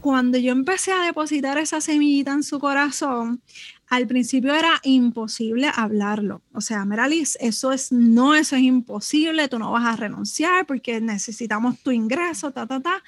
Cuando 0.00 0.38
yo 0.38 0.52
empecé 0.52 0.92
a 0.92 1.02
depositar 1.02 1.58
esa 1.58 1.80
semillita 1.80 2.32
en 2.32 2.42
su 2.44 2.60
corazón, 2.60 3.42
al 3.88 4.06
principio 4.06 4.54
era 4.54 4.80
imposible 4.82 5.70
hablarlo. 5.74 6.42
O 6.52 6.60
sea, 6.60 6.84
Meralis, 6.84 7.38
eso 7.40 7.72
es, 7.72 7.92
no, 7.92 8.34
eso 8.34 8.56
es 8.56 8.62
imposible, 8.62 9.48
tú 9.48 9.58
no 9.58 9.70
vas 9.70 9.84
a 9.84 9.96
renunciar 9.96 10.66
porque 10.66 11.00
necesitamos 11.00 11.78
tu 11.80 11.92
ingreso, 11.92 12.50
ta, 12.50 12.66
ta, 12.66 12.80
ta. 12.80 13.02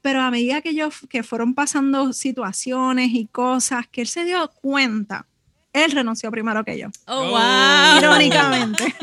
Pero 0.00 0.22
a 0.22 0.30
medida 0.30 0.62
que, 0.62 0.74
yo, 0.74 0.88
que 1.10 1.22
fueron 1.22 1.54
pasando 1.54 2.12
situaciones 2.12 3.10
y 3.12 3.26
cosas, 3.26 3.86
que 3.88 4.02
él 4.02 4.06
se 4.06 4.24
dio 4.24 4.50
cuenta, 4.62 5.26
él 5.72 5.92
renunció 5.92 6.30
primero 6.30 6.64
que 6.64 6.78
yo. 6.78 6.88
Oh, 7.06 7.30
wow. 7.30 7.98
Irónicamente. 7.98 8.84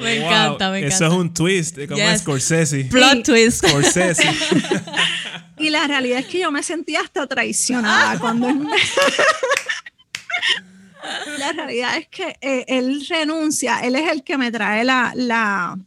me 0.00 0.18
encanta, 0.18 0.70
me 0.70 0.78
encanta. 0.78 0.94
Eso 0.94 1.06
es 1.06 1.12
un 1.12 1.34
twist, 1.34 1.78
como 1.88 2.18
Scorsese. 2.18 2.84
Plot 2.84 3.24
twist. 3.24 3.64
Scorsese. 3.66 4.22
y 5.58 5.70
la 5.70 5.86
realidad 5.86 6.20
es 6.20 6.26
que 6.26 6.40
yo 6.40 6.52
me 6.52 6.62
sentía 6.62 7.00
hasta 7.00 7.26
traicionada 7.26 8.18
cuando 8.20 8.48
él 8.48 8.60
me... 8.60 8.70
La 11.38 11.52
realidad 11.52 11.96
es 11.96 12.08
que 12.08 12.36
eh, 12.40 12.64
él 12.68 13.04
renuncia, 13.08 13.80
él 13.80 13.96
es 13.96 14.10
el 14.10 14.22
que 14.22 14.36
me 14.36 14.52
trae 14.52 14.84
la, 14.84 15.12
la, 15.14 15.78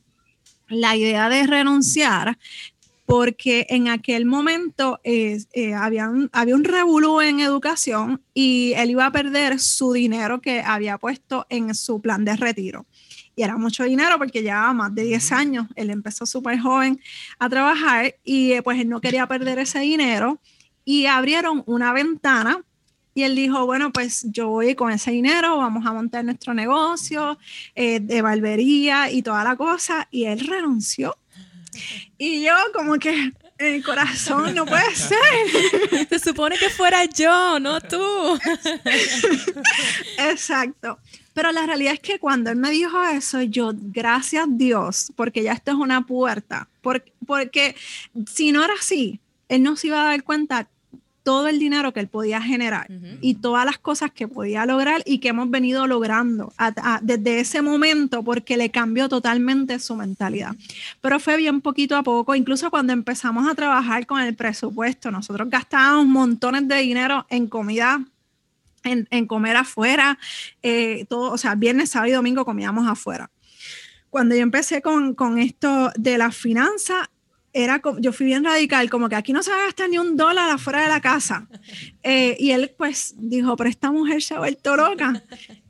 la 0.70 0.96
idea 0.96 1.30
de 1.30 1.46
renunciar, 1.46 2.38
porque 3.06 3.68
en 3.70 3.90
aquel 3.90 4.26
momento 4.26 5.00
eh, 5.04 5.38
había, 5.78 6.10
un, 6.10 6.30
había 6.34 6.56
un 6.56 6.64
revolú 6.64 7.22
en 7.22 7.42
educación 7.42 8.22
y 8.34 8.74
él 8.76 8.92
iba 8.92 9.06
a 9.06 9.12
perder 9.12 9.60
su 9.60 9.94
dinero 9.94 10.42
que 10.42 10.62
había 10.62 10.98
puesto 10.98 11.46
en 11.50 11.76
su 11.76 12.02
plan 12.02 12.26
de 12.26 12.36
retiro. 12.36 12.86
Y 13.36 13.44
era 13.44 13.58
mucho 13.58 13.84
dinero 13.84 14.18
porque 14.18 14.42
llevaba 14.42 14.74
más 14.74 14.96
de 14.96 15.04
10 15.04 15.32
años. 15.32 15.68
Él 15.76 15.90
empezó 15.90 16.26
súper 16.26 16.60
joven 16.60 17.00
a 17.40 17.50
trabajar 17.50 18.16
y 18.24 18.54
eh, 18.54 18.62
pues 18.62 18.80
él 18.80 18.90
no 18.90 19.02
quería 19.02 19.28
perder 19.28 19.60
ese 19.60 19.80
dinero 19.80 20.40
y 20.86 21.08
abrieron 21.08 21.64
una 21.66 21.94
ventana 21.94 22.64
y 23.16 23.24
él 23.24 23.36
dijo, 23.36 23.66
bueno, 23.66 23.92
pues 23.92 24.26
yo 24.32 24.50
voy 24.50 24.76
con 24.76 24.92
ese 24.92 25.12
dinero, 25.12 25.58
vamos 25.58 25.86
a 25.86 25.94
montar 25.94 26.26
nuestro 26.26 26.54
negocio 26.54 27.38
eh, 27.76 28.00
de 28.00 28.22
barbería 28.22 29.12
y 29.12 29.22
toda 29.22 29.44
la 29.44 29.56
cosa. 29.56 30.08
Y 30.10 30.26
él 30.26 30.48
renunció. 30.48 31.16
Y 32.18 32.44
yo 32.44 32.54
como 32.74 32.98
que 32.98 33.12
en 33.12 33.76
el 33.76 33.84
corazón 33.84 34.56
no 34.56 34.66
puede 34.66 34.96
ser. 34.96 36.08
Se 36.10 36.20
supone 36.20 36.58
que 36.58 36.70
fuera 36.70 37.06
yo, 37.06 37.60
no 37.60 37.80
tú. 37.82 38.40
Exacto. 40.18 40.98
Pero 41.34 41.52
la 41.52 41.66
realidad 41.66 41.94
es 41.94 42.00
que 42.00 42.20
cuando 42.20 42.52
él 42.52 42.58
me 42.58 42.70
dijo 42.72 43.04
eso, 43.06 43.42
yo, 43.42 43.72
gracias 43.76 44.44
a 44.44 44.48
Dios, 44.50 45.12
porque 45.16 45.44
ya 45.44 45.54
esto 45.54 45.72
es 45.72 45.78
una 45.78 46.06
puerta, 46.06 46.68
porque, 46.82 47.12
porque 47.26 47.76
si 48.32 48.52
no 48.52 48.64
era 48.64 48.74
así, 48.76 49.20
él 49.50 49.64
no 49.64 49.76
se 49.76 49.88
iba 49.88 50.04
a 50.04 50.06
dar 50.10 50.24
cuenta 50.24 50.68
todo 51.24 51.48
el 51.48 51.58
dinero 51.58 51.94
que 51.94 52.02
él 52.02 52.08
podía 52.08 52.42
generar 52.42 52.88
y 53.22 53.36
todas 53.36 53.66
las 53.66 53.80
cosas 53.80 54.12
que 54.12 54.28
podía 54.28 54.66
lograr 54.66 55.02
y 55.06 55.20
que 55.20 55.30
hemos 55.30 55.50
venido 55.50 55.88
logrando 55.88 56.54
desde 57.02 57.40
ese 57.40 57.62
momento 57.62 58.24
porque 58.24 58.58
le 58.58 58.70
cambió 58.70 59.08
totalmente 59.10 59.80
su 59.80 59.96
mentalidad. 59.96 60.56
Pero 61.02 61.20
fue 61.20 61.38
bien 61.38 61.62
poquito 61.62 61.96
a 61.96 62.04
poco, 62.04 62.36
incluso 62.36 62.70
cuando 62.70 62.94
empezamos 62.94 63.50
a 63.50 63.56
trabajar 63.56 64.06
con 64.06 64.22
el 64.22 64.36
presupuesto, 64.36 65.12
nosotros 65.12 65.50
gastábamos 65.50 66.06
montones 66.06 66.68
de 66.68 66.76
dinero 66.78 67.26
en 67.30 67.48
comida. 67.48 68.04
En, 68.86 69.28
comer 69.28 69.56
afuera, 69.56 70.20
eh, 70.62 71.06
todo, 71.08 71.32
o 71.32 71.38
sea, 71.38 71.56
viernes, 71.56 71.92
sábado 71.92 72.10
y 72.10 72.12
domingo 72.16 72.44
comíamos 72.44 72.86
afuera 72.86 73.32
cuando 74.10 74.36
yo 74.36 74.42
empecé 74.42 74.82
con, 74.82 75.16
con, 75.16 75.40
esto 75.40 75.90
de 75.96 76.18
las 76.18 76.36
finanzas, 76.36 77.08
era 77.54 77.82
yo 78.00 78.12
fui 78.12 78.26
bien 78.26 78.44
radical, 78.44 78.90
como 78.90 79.08
que 79.08 79.16
aquí 79.16 79.32
no 79.32 79.44
se 79.44 79.52
va 79.52 79.58
a 79.58 79.66
gastar 79.66 79.90
ni 79.90 80.00
un 80.00 80.18
dólar 80.18 80.50
afuera 80.50 80.82
de 80.82 80.88
la 80.88 81.00
casa. 81.00 81.48
Eh, 82.02 82.36
y 82.40 82.52
él 82.52 82.74
pues 82.78 83.14
dijo, 83.18 83.56
pero 83.56 83.70
esta 83.70 83.92
mujer 83.92 84.22
se 84.22 84.34
ha 84.34 84.40
vuelto 84.40 84.76
loca. 84.76 85.24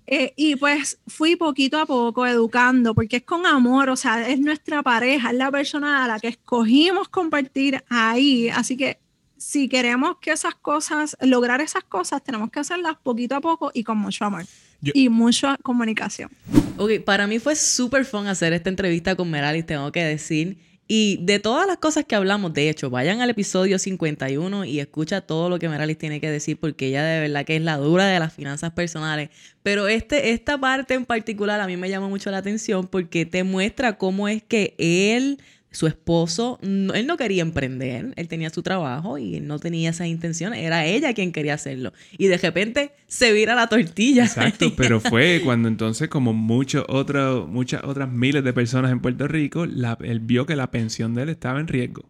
Eh, 0.05 0.33
y 0.35 0.55
pues 0.55 0.99
fui 1.07 1.35
poquito 1.35 1.79
a 1.79 1.85
poco 1.85 2.25
educando, 2.25 2.93
porque 2.93 3.17
es 3.17 3.23
con 3.23 3.45
amor, 3.45 3.89
o 3.89 3.95
sea, 3.95 4.27
es 4.27 4.39
nuestra 4.39 4.83
pareja, 4.83 5.29
es 5.29 5.37
la 5.37 5.51
persona 5.51 6.03
a 6.03 6.07
la 6.07 6.19
que 6.19 6.27
escogimos 6.29 7.07
compartir 7.09 7.83
ahí. 7.89 8.49
Así 8.49 8.75
que 8.75 8.99
si 9.37 9.67
queremos 9.67 10.17
que 10.21 10.31
esas 10.31 10.55
cosas, 10.55 11.17
lograr 11.21 11.61
esas 11.61 11.83
cosas, 11.83 12.23
tenemos 12.23 12.49
que 12.49 12.59
hacerlas 12.59 12.97
poquito 13.01 13.35
a 13.35 13.41
poco 13.41 13.71
y 13.73 13.83
con 13.83 13.97
mucho 13.97 14.25
amor. 14.25 14.45
y 14.81 15.07
mucha 15.07 15.57
comunicación. 15.63 16.29
Ok, 16.77 16.99
para 17.05 17.25
mí 17.25 17.39
fue 17.39 17.55
súper 17.55 18.03
fun 18.03 18.27
hacer 18.27 18.51
esta 18.51 18.69
entrevista 18.69 19.15
con 19.15 19.29
Meralis, 19.29 19.65
tengo 19.65 19.91
que 19.93 20.03
decir. 20.03 20.57
Y 20.87 21.17
de 21.21 21.39
todas 21.39 21.65
las 21.65 21.77
cosas 21.77 22.03
que 22.05 22.15
hablamos, 22.15 22.53
de 22.53 22.69
hecho, 22.69 22.89
vayan 22.89 23.21
al 23.21 23.29
episodio 23.29 23.79
51 23.79 24.65
y 24.65 24.79
escucha 24.81 25.21
todo 25.21 25.49
lo 25.49 25.57
que 25.57 25.69
Meralis 25.69 25.97
tiene 25.97 26.19
que 26.19 26.29
decir, 26.29 26.59
porque 26.59 26.87
ella 26.87 27.03
de 27.03 27.21
verdad 27.21 27.45
que 27.45 27.55
es 27.55 27.61
la 27.61 27.77
dura 27.77 28.05
de 28.07 28.19
las 28.19 28.33
finanzas 28.33 28.71
personales. 28.73 29.29
Pero 29.63 29.87
este, 29.87 30.31
esta 30.31 30.57
parte 30.59 30.93
en 30.93 31.05
particular 31.05 31.61
a 31.61 31.67
mí 31.67 31.77
me 31.77 31.89
llama 31.89 32.09
mucho 32.09 32.31
la 32.31 32.39
atención 32.39 32.87
porque 32.87 33.25
te 33.25 33.43
muestra 33.45 33.97
cómo 33.97 34.27
es 34.27 34.43
que 34.43 34.75
él 34.77 35.39
su 35.73 35.87
esposo, 35.87 36.59
él 36.61 37.05
no 37.05 37.17
quería 37.17 37.41
emprender, 37.41 38.13
él 38.15 38.27
tenía 38.27 38.49
su 38.51 38.61
trabajo 38.61 39.17
y 39.17 39.39
no 39.41 39.59
tenía 39.59 39.89
esa 39.89 40.07
intención, 40.07 40.53
era 40.53 40.85
ella 40.85 41.13
quien 41.13 41.31
quería 41.31 41.55
hacerlo. 41.55 41.91
Y 42.17 42.27
de 42.27 42.37
repente 42.37 42.91
se 43.07 43.33
vira 43.33 43.55
la 43.55 43.67
tortilla. 43.67 44.23
Exacto, 44.23 44.71
pero 44.77 45.01
fue 45.01 45.41
cuando 45.43 45.67
entonces, 45.67 46.07
como 46.07 46.31
muchos 46.33 46.85
otros, 46.87 47.49
muchas 47.49 47.83
otras 47.83 48.09
miles 48.09 48.43
de 48.43 48.53
personas 48.53 48.91
en 48.91 49.01
Puerto 49.01 49.27
Rico, 49.27 49.65
él 49.65 50.19
vio 50.21 50.45
que 50.45 50.55
la 50.55 50.71
pensión 50.71 51.15
de 51.15 51.23
él 51.23 51.29
estaba 51.29 51.59
en 51.59 51.67
riesgo. 51.67 52.07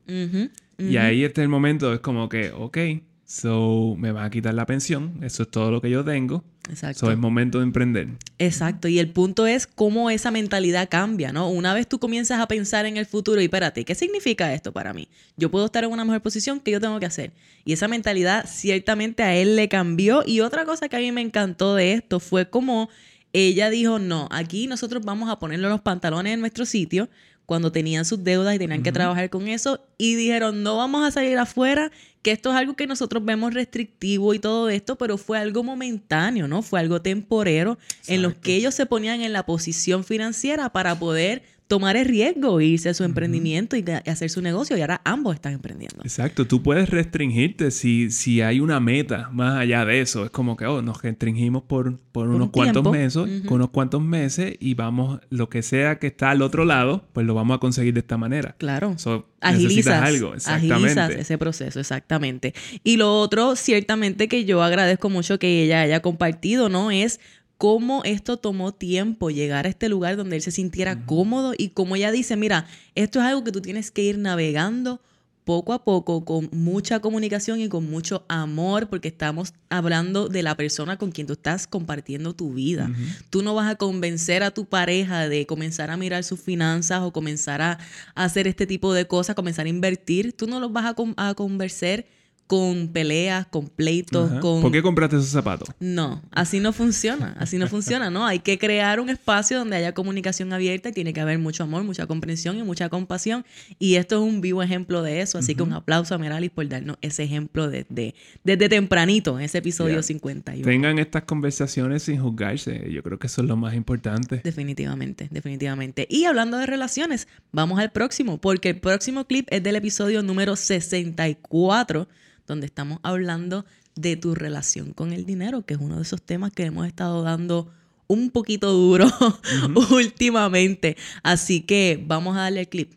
Y 0.78 0.98
ahí 0.98 1.24
este 1.24 1.42
el 1.42 1.50
momento, 1.50 1.94
es 1.94 2.02
como 2.02 2.28
que, 2.28 2.52
ok, 2.52 2.78
So, 3.26 3.96
me 3.98 4.12
van 4.12 4.26
a 4.26 4.30
quitar 4.30 4.54
la 4.54 4.68
pensión. 4.68 5.20
Eso 5.24 5.42
es 5.42 5.50
todo 5.50 5.72
lo 5.72 5.82
que 5.82 5.90
yo 5.90 6.04
tengo. 6.04 6.44
Exacto. 6.70 7.08
So, 7.08 7.12
es 7.12 7.18
momento 7.18 7.60
de 7.60 7.66
emprender. 7.66 8.08
Exacto. 8.40 8.88
Y 8.88 9.00
el 9.00 9.10
punto 9.10 9.48
es 9.48 9.68
cómo 9.68 10.10
esa 10.10 10.32
mentalidad 10.32 10.88
cambia, 10.90 11.34
¿no? 11.34 11.50
Una 11.50 11.74
vez 11.74 11.88
tú 11.88 12.00
comienzas 12.00 12.40
a 12.40 12.48
pensar 12.48 12.86
en 12.86 12.98
el 12.98 13.06
futuro 13.06 13.42
y 13.42 13.46
espérate, 13.46 13.84
¿qué 13.84 13.96
significa 13.96 14.54
esto 14.54 14.72
para 14.72 14.94
mí? 14.94 15.10
Yo 15.36 15.52
puedo 15.52 15.66
estar 15.66 15.84
en 15.84 15.92
una 15.92 16.06
mejor 16.06 16.22
posición 16.22 16.60
que 16.60 16.72
yo 16.72 16.80
tengo 16.80 17.00
que 17.00 17.06
hacer. 17.06 17.34
Y 17.66 17.74
esa 17.74 17.88
mentalidad 17.88 18.46
ciertamente 18.48 19.24
a 19.24 19.36
él 19.36 19.56
le 19.56 19.68
cambió. 19.68 20.24
Y 20.26 20.40
otra 20.40 20.66
cosa 20.66 20.88
que 20.88 20.96
a 20.96 21.00
mí 21.00 21.12
me 21.12 21.22
encantó 21.22 21.76
de 21.76 21.94
esto 21.94 22.20
fue 22.20 22.50
como 22.50 22.90
ella 23.34 23.72
dijo, 23.72 23.98
no, 23.98 24.30
aquí 24.32 24.68
nosotros 24.68 25.04
vamos 25.04 25.30
a 25.30 25.40
ponerle 25.40 25.68
los 25.68 25.82
pantalones 25.82 26.36
en 26.36 26.40
nuestro 26.40 26.66
sitio 26.66 27.10
cuando 27.46 27.72
tenían 27.72 28.06
sus 28.06 28.24
deudas 28.24 28.56
y 28.56 28.60
tenían 28.60 28.84
que 28.84 28.92
trabajar 28.92 29.30
con 29.30 29.48
eso 29.48 29.82
y 29.98 30.16
dijeron, 30.16 30.64
no 30.64 30.78
vamos 30.78 31.06
a 31.06 31.12
salir 31.12 31.38
afuera, 31.38 31.92
que 32.22 32.32
esto 32.32 32.52
es 32.52 32.56
algo 32.56 32.76
que 32.76 32.88
nosotros 32.88 33.24
vemos 33.26 33.54
restrictivo 33.54 34.34
y 34.34 34.40
todo 34.40 34.70
esto, 34.70 34.98
pero 34.98 35.18
fue 35.18 35.38
algo 35.38 35.64
momentáneo, 35.64 36.48
¿no? 36.48 36.62
Fue 36.62 36.80
algo 36.80 37.02
temporero 37.02 37.78
en 38.08 38.22
los 38.22 38.34
que 38.34 38.56
ellos 38.56 38.74
se 38.74 38.86
ponían 38.86 39.22
en 39.22 39.34
la 39.34 39.46
posición 39.46 40.04
financiera 40.06 40.70
para 40.70 40.98
poder 40.98 41.44
tomar 41.74 41.98
el 41.98 42.06
riesgo, 42.06 42.62
irse 42.62 42.90
a 42.90 42.94
su 42.94 43.04
emprendimiento 43.04 43.76
y 43.76 43.84
hacer 44.06 44.30
su 44.30 44.44
negocio 44.44 44.78
y 44.78 44.82
ahora 44.82 45.02
ambos 45.06 45.34
están 45.34 45.54
emprendiendo. 45.54 46.04
Exacto, 46.04 46.46
tú 46.46 46.62
puedes 46.62 46.88
restringirte 46.88 47.72
si, 47.72 48.12
si 48.12 48.42
hay 48.42 48.60
una 48.60 48.80
meta 48.80 49.32
más 49.32 49.58
allá 49.58 49.84
de 49.84 50.00
eso. 50.00 50.26
Es 50.26 50.30
como 50.30 50.56
que 50.56 50.68
oh, 50.68 50.84
nos 50.84 51.02
restringimos 51.02 51.64
por, 51.64 51.98
por, 52.12 52.28
unos 52.28 52.52
cuantos 52.52 52.84
meses, 52.92 53.42
con 53.48 53.56
unos 53.56 53.72
cuantos 53.72 54.04
meses 54.04 54.56
y 54.60 54.76
vamos, 54.76 55.20
lo 55.32 55.50
que 55.50 55.64
sea 55.64 55.98
que 55.98 56.06
está 56.06 56.30
al 56.30 56.44
otro 56.44 56.64
lado, 56.64 57.08
pues 57.12 57.26
lo 57.26 57.34
vamos 57.34 57.56
a 57.56 57.60
conseguir 57.60 57.96
de 57.96 58.02
esta 58.02 58.18
manera. 58.18 58.54
Claro. 58.60 58.96
agilizas, 59.42 60.04
algo, 60.04 60.36
exactamente. 60.36 61.22
ese 61.22 61.40
proceso, 61.40 61.80
exactamente. 61.80 62.54
Y 62.84 62.98
lo 62.98 63.20
otro, 63.20 63.56
ciertamente 63.56 64.28
que 64.28 64.46
yo 64.46 64.62
agradezco 64.62 65.10
mucho 65.10 65.40
que 65.40 65.64
ella 65.64 65.82
haya 65.82 66.04
compartido, 66.04 66.70
¿no? 66.70 66.92
Es 66.92 67.20
cómo 67.58 68.02
esto 68.04 68.38
tomó 68.38 68.74
tiempo 68.74 69.30
llegar 69.30 69.66
a 69.66 69.70
este 69.70 69.90
lugar 69.90 70.18
donde 70.18 70.36
él 70.36 70.42
se 70.42 70.52
sintiera 70.52 71.06
cómodo 71.06 71.54
y 71.58 71.70
como 71.70 71.96
ella 71.96 72.12
dice, 72.12 72.36
mira, 72.36 72.68
esto 72.96 73.20
es 73.20 73.26
algo 73.26 73.44
que 73.44 73.52
tú 73.52 73.62
tienes 73.62 73.92
que 73.92 74.04
ir 74.04 74.18
navegando 74.18 75.02
poco 75.44 75.74
a 75.74 75.84
poco, 75.84 76.24
con 76.26 76.50
mucha 76.52 77.00
comunicación 77.00 77.60
y 77.60 77.68
con 77.68 77.90
mucho 77.90 78.26
amor, 78.28 78.88
porque 78.90 79.10
estamos 79.10 79.54
hablando 79.70 80.30
de 80.30 80.44
la 80.44 80.56
persona 80.56 80.98
con 80.98 81.12
quien 81.12 81.28
tú 81.28 81.34
estás 81.34 81.68
compartiendo 81.68 82.34
tu 82.34 82.54
vida. 82.54 82.90
Tú 83.30 83.42
no 83.42 83.54
vas 83.54 83.70
a 83.70 83.76
convencer 83.76 84.44
a 84.44 84.52
tu 84.52 84.66
pareja 84.66 85.28
de 85.28 85.46
comenzar 85.46 85.92
a 85.92 85.98
mirar 85.98 86.24
sus 86.24 86.40
finanzas 86.40 87.02
o 87.02 87.12
comenzar 87.12 87.62
a, 87.62 87.80
hacer 88.16 88.48
este 88.48 88.66
tipo 88.66 88.94
de 88.94 89.08
cosas, 89.08 89.36
comenzar 89.36 89.66
a 89.66 89.70
invertir. 89.70 90.34
Tú 90.34 90.48
no 90.48 90.60
los 90.60 90.72
vas 90.72 90.86
a, 90.86 91.30
a 91.30 91.34
convencer 91.34 92.08
con 92.48 92.90
peleas, 92.90 93.48
con 93.48 93.68
pleitos, 93.68 94.32
con... 94.40 94.62
¿Por 94.62 94.72
qué 94.72 94.82
compraste 94.82 95.16
esos 95.16 95.30
zapatos? 95.30 95.70
No, 95.80 96.22
así 96.32 96.60
no 96.60 96.74
funciona, 96.74 97.36
así 97.40 97.58
no 97.58 97.68
funciona, 97.68 98.10
¿no? 98.10 98.26
Hay 98.26 98.40
que 98.40 98.60
crear 98.60 99.00
un 99.00 99.10
espacio 99.10 99.60
donde 99.60 99.78
haya 99.78 99.94
comunicación 99.94 100.52
abierta 100.52 100.90
y 100.90 100.92
tiene 100.92 101.14
que 101.14 101.22
haber 101.22 101.40
mucho 101.40 101.64
amor, 101.64 101.84
mucha 101.84 102.06
comprensión 102.06 102.58
y 102.58 102.64
mucha 102.64 102.90
compasión. 102.90 103.46
Y 103.80 103.96
esto 103.96 104.18
es 104.18 104.30
un 104.30 104.42
vivo 104.42 104.62
ejemplo 104.62 105.02
de 105.02 105.22
eso, 105.22 105.38
así 105.38 105.56
que 105.56 105.64
un 105.64 105.74
aplauso 105.74 106.16
a 106.16 106.18
Meralis 106.18 106.52
por 106.52 106.68
darnos 106.68 106.98
ese 107.02 107.24
ejemplo 107.24 107.70
desde, 107.70 108.14
desde 108.44 108.70
tempranito, 108.70 109.40
en 109.40 109.46
ese 109.46 109.60
episodio 109.60 110.04
51. 110.04 110.66
Tengan 110.66 111.00
estas 111.00 111.24
conversaciones 111.24 112.04
sin 112.04 112.20
juzgarse, 112.20 112.92
yo 112.92 113.02
creo 113.04 113.20
que 113.20 113.28
eso 113.28 113.42
es 113.42 113.48
lo 113.48 113.56
más 113.56 113.74
importante. 113.74 114.42
Definitivamente, 114.44 115.30
definitivamente. 115.32 116.08
Y 116.10 116.26
hablando 116.26 116.58
de 116.58 116.66
relaciones, 116.66 117.28
vamos 117.52 117.80
al 117.80 117.92
próximo, 117.92 118.38
porque 118.38 118.70
el 118.70 118.80
próximo 118.80 119.26
clip 119.26 119.48
es 119.50 119.64
del 119.64 119.78
episodio 119.78 120.22
número 120.22 120.56
64 120.56 122.08
donde 122.48 122.66
estamos 122.66 123.00
hablando 123.04 123.66
de 123.96 124.16
tu 124.16 124.36
relación 124.36 124.94
con 124.94 125.14
el 125.14 125.26
dinero, 125.26 125.66
que 125.66 125.76
es 125.76 125.80
uno 125.80 125.98
de 125.98 126.02
esos 126.04 126.22
temas 126.22 126.52
que 126.52 126.64
hemos 126.64 126.88
estado 126.88 127.24
dando 127.24 127.72
un 128.08 128.32
poquito 128.32 128.72
duro 128.72 129.08
últimamente. 129.92 130.98
Así 131.24 131.62
que 131.62 132.04
vamos 132.06 132.36
a 132.36 132.42
darle 132.42 132.62
el 132.62 132.70
clip. 132.70 132.94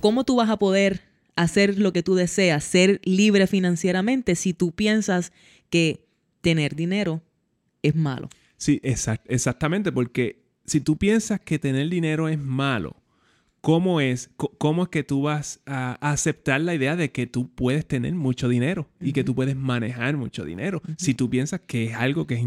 ¿Cómo 0.00 0.24
tú 0.24 0.36
vas 0.36 0.50
a 0.50 0.58
poder 0.58 1.02
hacer 1.36 1.78
lo 1.78 1.92
que 1.92 2.02
tú 2.02 2.14
deseas, 2.14 2.64
ser 2.64 3.00
libre 3.04 3.46
financieramente 3.46 4.34
si 4.34 4.52
tú 4.52 4.72
piensas 4.72 5.32
que 5.70 6.04
tener 6.40 6.74
dinero 6.74 7.22
es 7.82 7.94
malo? 7.94 8.28
Sí, 8.56 8.80
exactamente, 8.82 9.92
porque 9.92 10.42
si 10.64 10.80
tú 10.80 10.96
piensas 10.96 11.40
que 11.40 11.58
tener 11.58 11.88
dinero 11.88 12.28
es 12.28 12.38
malo, 12.38 12.96
¿Cómo 13.68 14.00
es, 14.00 14.30
¿Cómo 14.56 14.84
es 14.84 14.88
que 14.88 15.02
tú 15.02 15.20
vas 15.20 15.60
a 15.66 15.98
aceptar 16.00 16.58
la 16.62 16.74
idea 16.74 16.96
de 16.96 17.12
que 17.12 17.26
tú 17.26 17.50
puedes 17.54 17.84
tener 17.84 18.14
mucho 18.14 18.48
dinero 18.48 18.88
y 18.98 19.12
que 19.12 19.24
tú 19.24 19.34
puedes 19.34 19.56
manejar 19.56 20.16
mucho 20.16 20.46
dinero? 20.46 20.80
Si 20.96 21.12
tú 21.12 21.28
piensas 21.28 21.60
que 21.66 21.88
es 21.88 21.94
algo 21.94 22.26
que 22.26 22.36
es 22.36 22.40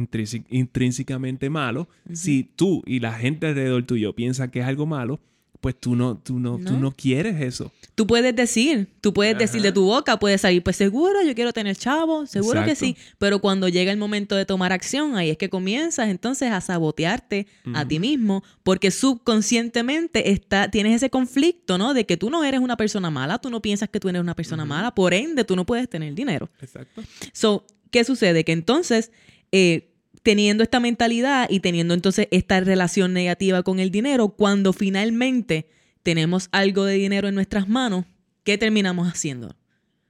intrínsecamente 0.49 1.51
malo, 1.51 1.87
si 2.11 2.43
tú 2.43 2.81
y 2.87 3.01
la 3.01 3.13
gente 3.13 3.45
alrededor 3.45 3.83
tuyo 3.83 4.15
piensan 4.15 4.49
que 4.49 4.61
es 4.61 4.65
algo 4.65 4.87
malo, 4.87 5.19
pues 5.61 5.79
tú 5.79 5.95
no, 5.95 6.17
tú 6.17 6.39
no, 6.39 6.57
tú 6.57 6.77
no 6.77 6.91
quieres 6.91 7.39
eso. 7.39 7.71
Tú 7.93 8.07
puedes 8.07 8.35
decir, 8.35 8.87
tú 8.99 9.13
puedes 9.13 9.37
decir 9.37 9.61
de 9.61 9.71
tu 9.71 9.85
boca, 9.85 10.17
puedes 10.17 10.41
salir, 10.41 10.63
pues 10.63 10.75
seguro, 10.75 11.21
yo 11.21 11.35
quiero 11.35 11.53
tener 11.53 11.75
chavo, 11.75 12.25
seguro 12.25 12.65
que 12.65 12.75
sí, 12.75 12.97
pero 13.19 13.39
cuando 13.39 13.69
llega 13.69 13.91
el 13.91 13.99
momento 13.99 14.35
de 14.35 14.45
tomar 14.45 14.73
acción, 14.73 15.15
ahí 15.15 15.29
es 15.29 15.37
que 15.37 15.49
comienzas 15.49 16.09
entonces 16.09 16.51
a 16.51 16.59
sabotearte 16.61 17.45
a 17.75 17.87
ti 17.87 17.99
mismo, 17.99 18.43
porque 18.63 18.89
subconscientemente 18.89 20.31
está, 20.31 20.71
tienes 20.71 20.95
ese 20.95 21.11
conflicto, 21.11 21.77
¿no? 21.77 21.93
De 21.93 22.07
que 22.07 22.17
tú 22.17 22.31
no 22.31 22.43
eres 22.43 22.59
una 22.59 22.75
persona 22.75 23.11
mala, 23.11 23.37
tú 23.37 23.51
no 23.51 23.61
piensas 23.61 23.87
que 23.89 23.99
tú 23.99 24.09
eres 24.09 24.19
una 24.21 24.35
persona 24.35 24.65
mala, 24.65 24.95
por 24.95 25.13
ende 25.13 25.43
tú 25.43 25.55
no 25.55 25.67
puedes 25.67 25.87
tener 25.87 26.15
dinero. 26.15 26.49
Exacto. 26.59 27.03
So, 27.33 27.67
¿qué 27.91 28.03
sucede? 28.03 28.43
Que 28.43 28.51
entonces... 28.51 29.11
Eh, 29.51 29.90
teniendo 30.23 30.63
esta 30.63 30.79
mentalidad 30.79 31.49
y 31.49 31.59
teniendo 31.59 31.93
entonces 31.93 32.27
esta 32.31 32.59
relación 32.59 33.13
negativa 33.13 33.63
con 33.63 33.79
el 33.79 33.91
dinero, 33.91 34.29
cuando 34.29 34.73
finalmente 34.73 35.69
tenemos 36.03 36.49
algo 36.51 36.85
de 36.85 36.95
dinero 36.95 37.27
en 37.27 37.35
nuestras 37.35 37.67
manos, 37.67 38.05
¿qué 38.43 38.57
terminamos 38.57 39.07
haciendo? 39.07 39.55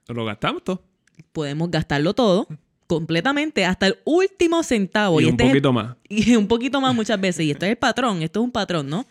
Lo 0.08 0.26
gastamos 0.26 0.64
todo. 0.64 0.84
Podemos 1.32 1.72
gastarlo 1.72 2.14
todo 2.14 2.48
completamente 2.88 3.64
hasta 3.64 3.88
el 3.88 4.00
último 4.04 4.64
centavo. 4.64 5.22
Y, 5.22 5.26
un 5.26 5.32
este 5.32 5.48
poquito 5.48 5.72
más. 5.72 5.96
Y 6.10 6.36
un 6.36 6.48
poquito 6.48 6.82
más 6.82 6.94
muchas 6.94 7.20
veces. 7.22 7.46
Y 7.46 7.52
esto 7.52 7.66
es 7.66 7.72
el 7.72 7.78
patrón, 7.78 8.22
esto 8.22 8.42
es 8.42 8.44
un 8.44 8.52
patrón, 8.52 8.90
¿no? 8.90 9.08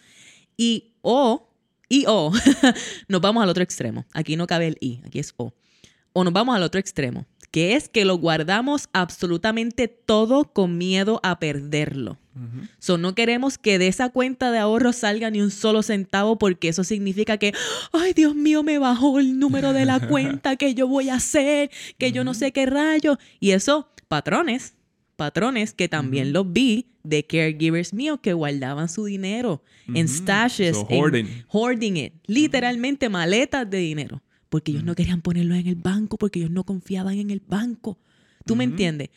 Y 0.56 0.92
o, 1.00 1.48
y 1.88 2.04
o, 2.06 2.30
nos 3.08 3.20
vamos 3.22 3.42
al 3.42 3.48
otro 3.48 3.62
extremo. 3.62 4.04
Aquí 4.12 4.36
no 4.36 4.46
cabe 4.46 4.66
el 4.68 4.76
y, 4.80 5.00
aquí 5.06 5.18
es 5.18 5.32
o. 5.38 5.54
O 6.12 6.24
nos 6.24 6.32
vamos 6.32 6.54
al 6.54 6.62
otro 6.62 6.78
extremo 6.78 7.24
que 7.50 7.74
es 7.74 7.88
que 7.88 8.04
lo 8.04 8.16
guardamos 8.16 8.88
absolutamente 8.92 9.88
todo 9.88 10.44
con 10.44 10.78
miedo 10.78 11.20
a 11.22 11.38
perderlo. 11.40 12.18
no 12.98 13.14
queremos 13.14 13.58
que 13.58 13.78
de 13.78 13.88
esa 13.88 14.08
cuenta 14.08 14.50
de 14.50 14.58
ahorro 14.58 14.92
salga 14.92 15.30
ni 15.30 15.42
un 15.42 15.50
solo 15.50 15.82
centavo 15.82 16.38
porque 16.38 16.68
eso 16.68 16.84
significa 16.84 17.36
que, 17.36 17.52
ay 17.92 18.12
Dios 18.14 18.34
mío, 18.34 18.62
me 18.62 18.78
bajó 18.78 19.18
el 19.18 19.38
número 19.38 19.72
de 19.72 19.84
la 19.84 20.00
cuenta, 20.08 20.56
que 20.56 20.74
yo 20.74 20.86
voy 20.86 21.08
a 21.08 21.16
hacer, 21.16 21.70
que 21.98 22.12
yo 22.12 22.24
no 22.24 22.34
sé 22.34 22.52
qué 22.52 22.66
rayo. 22.66 23.18
Y 23.40 23.50
eso, 23.50 23.88
patrones, 24.08 24.74
patrones 25.16 25.74
que 25.74 25.88
también 25.88 26.32
los 26.32 26.50
vi 26.50 26.86
de 27.02 27.26
caregivers 27.26 27.92
míos 27.92 28.20
que 28.22 28.32
guardaban 28.32 28.88
su 28.88 29.04
dinero 29.06 29.62
en 29.92 30.06
stashes, 30.08 30.76
en 30.88 31.44
hoarding. 31.48 31.96
it, 31.96 32.14
literalmente 32.26 33.08
maletas 33.08 33.68
de 33.68 33.78
dinero 33.78 34.22
porque 34.50 34.72
ellos 34.72 34.84
no 34.84 34.94
querían 34.94 35.22
ponerlo 35.22 35.54
en 35.54 35.66
el 35.66 35.76
banco, 35.76 36.18
porque 36.18 36.40
ellos 36.40 36.50
no 36.50 36.64
confiaban 36.64 37.18
en 37.18 37.30
el 37.30 37.40
banco. 37.40 37.98
¿Tú 38.44 38.54
me 38.56 38.64
entiendes? 38.64 39.08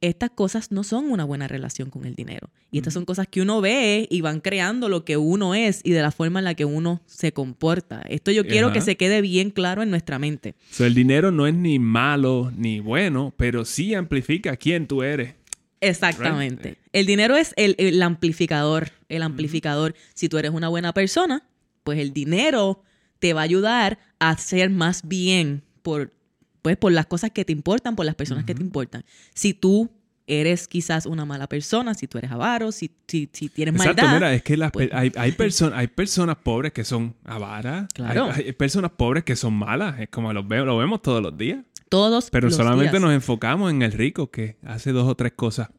estas 0.00 0.30
cosas 0.30 0.72
no 0.72 0.82
son 0.82 1.10
una 1.10 1.24
buena 1.24 1.46
relación 1.46 1.90
con 1.90 2.06
el 2.06 2.14
dinero. 2.14 2.50
Y 2.70 2.78
estas 2.78 2.94
son 2.94 3.04
cosas 3.04 3.26
que 3.28 3.42
uno 3.42 3.60
ve 3.60 4.06
y 4.10 4.20
van 4.20 4.40
creando 4.40 4.88
lo 4.88 5.04
que 5.04 5.16
uno 5.16 5.54
es 5.54 5.80
y 5.84 5.90
de 5.90 6.00
la 6.00 6.10
forma 6.10 6.38
en 6.38 6.44
la 6.44 6.54
que 6.54 6.64
uno 6.64 7.02
se 7.06 7.32
comporta. 7.32 8.02
Esto 8.08 8.30
yo 8.30 8.46
quiero 8.46 8.72
que 8.72 8.80
se 8.80 8.96
quede 8.96 9.20
bien 9.20 9.50
claro 9.50 9.82
en 9.82 9.90
nuestra 9.90 10.18
mente. 10.18 10.54
el 10.78 10.94
dinero 10.94 11.30
no 11.30 11.46
es 11.46 11.54
ni 11.54 11.78
malo 11.78 12.52
ni 12.56 12.80
bueno, 12.80 13.34
pero 13.36 13.64
sí 13.64 13.94
amplifica 13.94 14.56
quién 14.56 14.86
tú 14.86 15.02
eres. 15.02 15.34
Exactamente. 15.80 16.76
El 16.92 17.06
dinero 17.06 17.36
es 17.36 17.52
el, 17.56 18.02
amplificador. 18.02 18.90
El 19.08 19.22
amplificador. 19.22 19.94
Si 20.14 20.28
tú 20.28 20.38
eres 20.38 20.52
una 20.52 20.68
buena 20.68 20.92
persona, 20.92 21.42
pues 21.84 21.98
el 21.98 22.12
dinero 22.12 22.82
te 23.20 23.32
va 23.32 23.42
a 23.42 23.44
ayudar 23.44 23.98
a 24.18 24.30
hacer 24.30 24.70
más 24.70 25.06
bien 25.06 25.62
por 25.82 26.12
pues 26.62 26.76
por 26.76 26.92
las 26.92 27.06
cosas 27.06 27.30
que 27.30 27.44
te 27.44 27.52
importan, 27.52 27.96
por 27.96 28.04
las 28.04 28.14
personas 28.14 28.44
que 28.44 28.54
te 28.54 28.62
importan. 28.62 29.02
Si 29.32 29.54
tú 29.54 29.90
eres 30.26 30.68
quizás 30.68 31.06
una 31.06 31.24
mala 31.24 31.48
persona, 31.48 31.94
si 31.94 32.06
tú 32.06 32.18
eres 32.18 32.30
avaro, 32.30 32.70
si, 32.70 32.90
si, 33.08 33.28
si 33.32 33.48
tienes 33.48 33.74
Exacto, 33.74 34.06
mira, 34.08 34.32
es 34.34 34.42
que 34.42 34.56
pues 34.72 34.90
hay, 34.92 35.10
hay, 35.16 35.34
hay 35.74 35.86
personas 35.88 36.36
pobres 36.36 36.72
que 36.72 36.84
son 36.84 37.16
avaras, 37.24 37.88
claro. 37.94 38.30
hay, 38.32 38.52
personas 38.52 38.92
pobres 38.92 39.24
que 39.24 39.36
son 39.36 39.54
malas, 39.54 39.98
es 40.00 40.08
como 40.08 40.32
lo, 40.32 40.44
veo, 40.44 40.64
lo 40.64 40.76
vemos 40.76 41.02
todos 41.02 41.22
los 41.22 41.36
días. 41.36 41.64
Todos 41.88 42.30
Pero 42.30 42.50
solamente 42.52 43.00
nos 43.00 43.12
enfocamos 43.12 43.70
en 43.70 43.82
el 43.82 43.90
rico 43.90 44.30
que 44.30 44.58
hace 44.64 44.92
dos 44.92 45.08
o 45.08 45.16
tres 45.16 45.32
cosas 45.32 45.70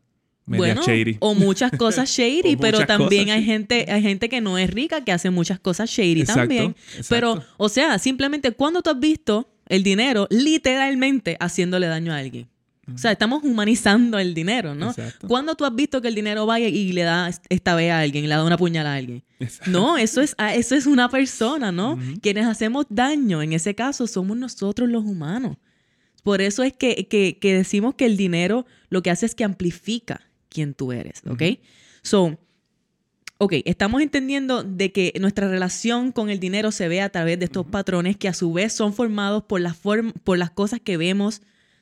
bueno, 0.58 0.82
shady. 0.86 1.18
O 1.20 1.34
muchas 1.36 1.72
cosas 1.72 2.10
shady, 2.18 2.56
pero 2.56 2.86
también 2.86 3.30
hay 3.30 3.43
gente, 3.43 3.86
hay 3.89 4.02
gente 4.02 4.30
que 4.30 4.41
no 4.41 4.58
es 4.58 4.70
rica 4.70 5.04
que 5.04 5.12
hace 5.12 5.30
muchas 5.30 5.60
cosas 5.60 5.89
shady 5.89 6.24
también. 6.24 6.76
Pero, 7.10 7.43
o 7.58 7.70
sea, 7.70 7.99
simplemente 7.99 8.52
cuando 8.52 8.82
tú 8.82 8.89
has 8.89 8.99
visto 8.99 9.49
el 9.68 9.84
dinero 9.84 10.28
literalmente 10.30 11.38
haciéndole 11.39 11.88
daño 11.88 12.14
a 12.14 12.18
alguien. 12.18 12.49
O 12.93 12.97
sea, 12.97 13.12
estamos 13.12 13.43
humanizando 13.43 14.20
el 14.20 14.34
dinero, 14.34 14.76
¿no? 14.76 14.93
¿Cuándo 15.28 15.56
tú 15.56 15.66
has 15.66 15.74
visto 15.74 16.02
que 16.02 16.08
el 16.08 16.16
dinero 16.16 16.45
vaya 16.45 16.68
y 16.68 16.91
le 16.91 17.04
da 17.04 17.32
esta 17.49 17.76
vez 17.76 17.91
a 17.91 17.99
alguien, 17.99 18.28
le 18.28 18.36
da 18.36 18.43
una 18.43 18.58
puñalada 18.58 18.95
a 18.95 18.97
alguien? 18.97 19.24
No, 19.68 19.97
eso 19.97 20.22
es, 20.22 20.36
ah, 20.38 20.54
eso 20.56 20.76
es 20.76 20.88
una 20.88 21.10
persona, 21.10 21.72
¿no? 21.72 21.97
Quienes 22.22 22.45
hacemos 22.45 22.86
daño, 22.89 23.41
en 23.41 23.54
ese 23.54 23.76
caso, 23.76 24.08
somos 24.08 24.36
nosotros 24.36 24.89
los 24.89 25.04
humanos. 25.04 25.58
Por 26.24 26.41
eso 26.41 26.64
es 26.64 26.74
que, 26.74 27.08
que, 27.08 27.38
que, 27.39 27.54
decimos 27.56 27.95
que 27.95 28.06
el 28.06 28.18
dinero 28.18 28.66
lo 28.89 29.02
que 29.02 29.10
hace 29.10 29.26
es 29.26 29.34
que 29.34 29.43
amplifica 29.43 30.22
quién 30.52 30.74
tú 30.74 30.91
eres, 30.91 31.22
¿ok? 31.28 31.43
So, 32.04 32.38
ok, 33.38 33.54
estamos 33.66 34.02
entendiendo 34.02 34.64
de 34.64 34.91
que 34.91 35.14
nuestra 35.20 35.47
relación 35.47 36.12
con 36.12 36.30
el 36.30 36.39
dinero 36.39 36.72
se 36.72 36.88
ve 36.88 37.02
a 37.02 37.10
través 37.10 37.39
de 37.39 37.45
estos 37.45 37.66
patrones 37.66 38.18
que 38.18 38.28
a 38.28 38.34
su 38.34 38.54
vez 38.54 38.74
son 38.74 38.93
formados 38.93 39.43
por, 39.43 39.62
la 39.62 39.76
por 40.24 40.38
las 40.38 40.52
cosas 40.52 40.80
que 40.80 40.97
vemos 40.97 41.41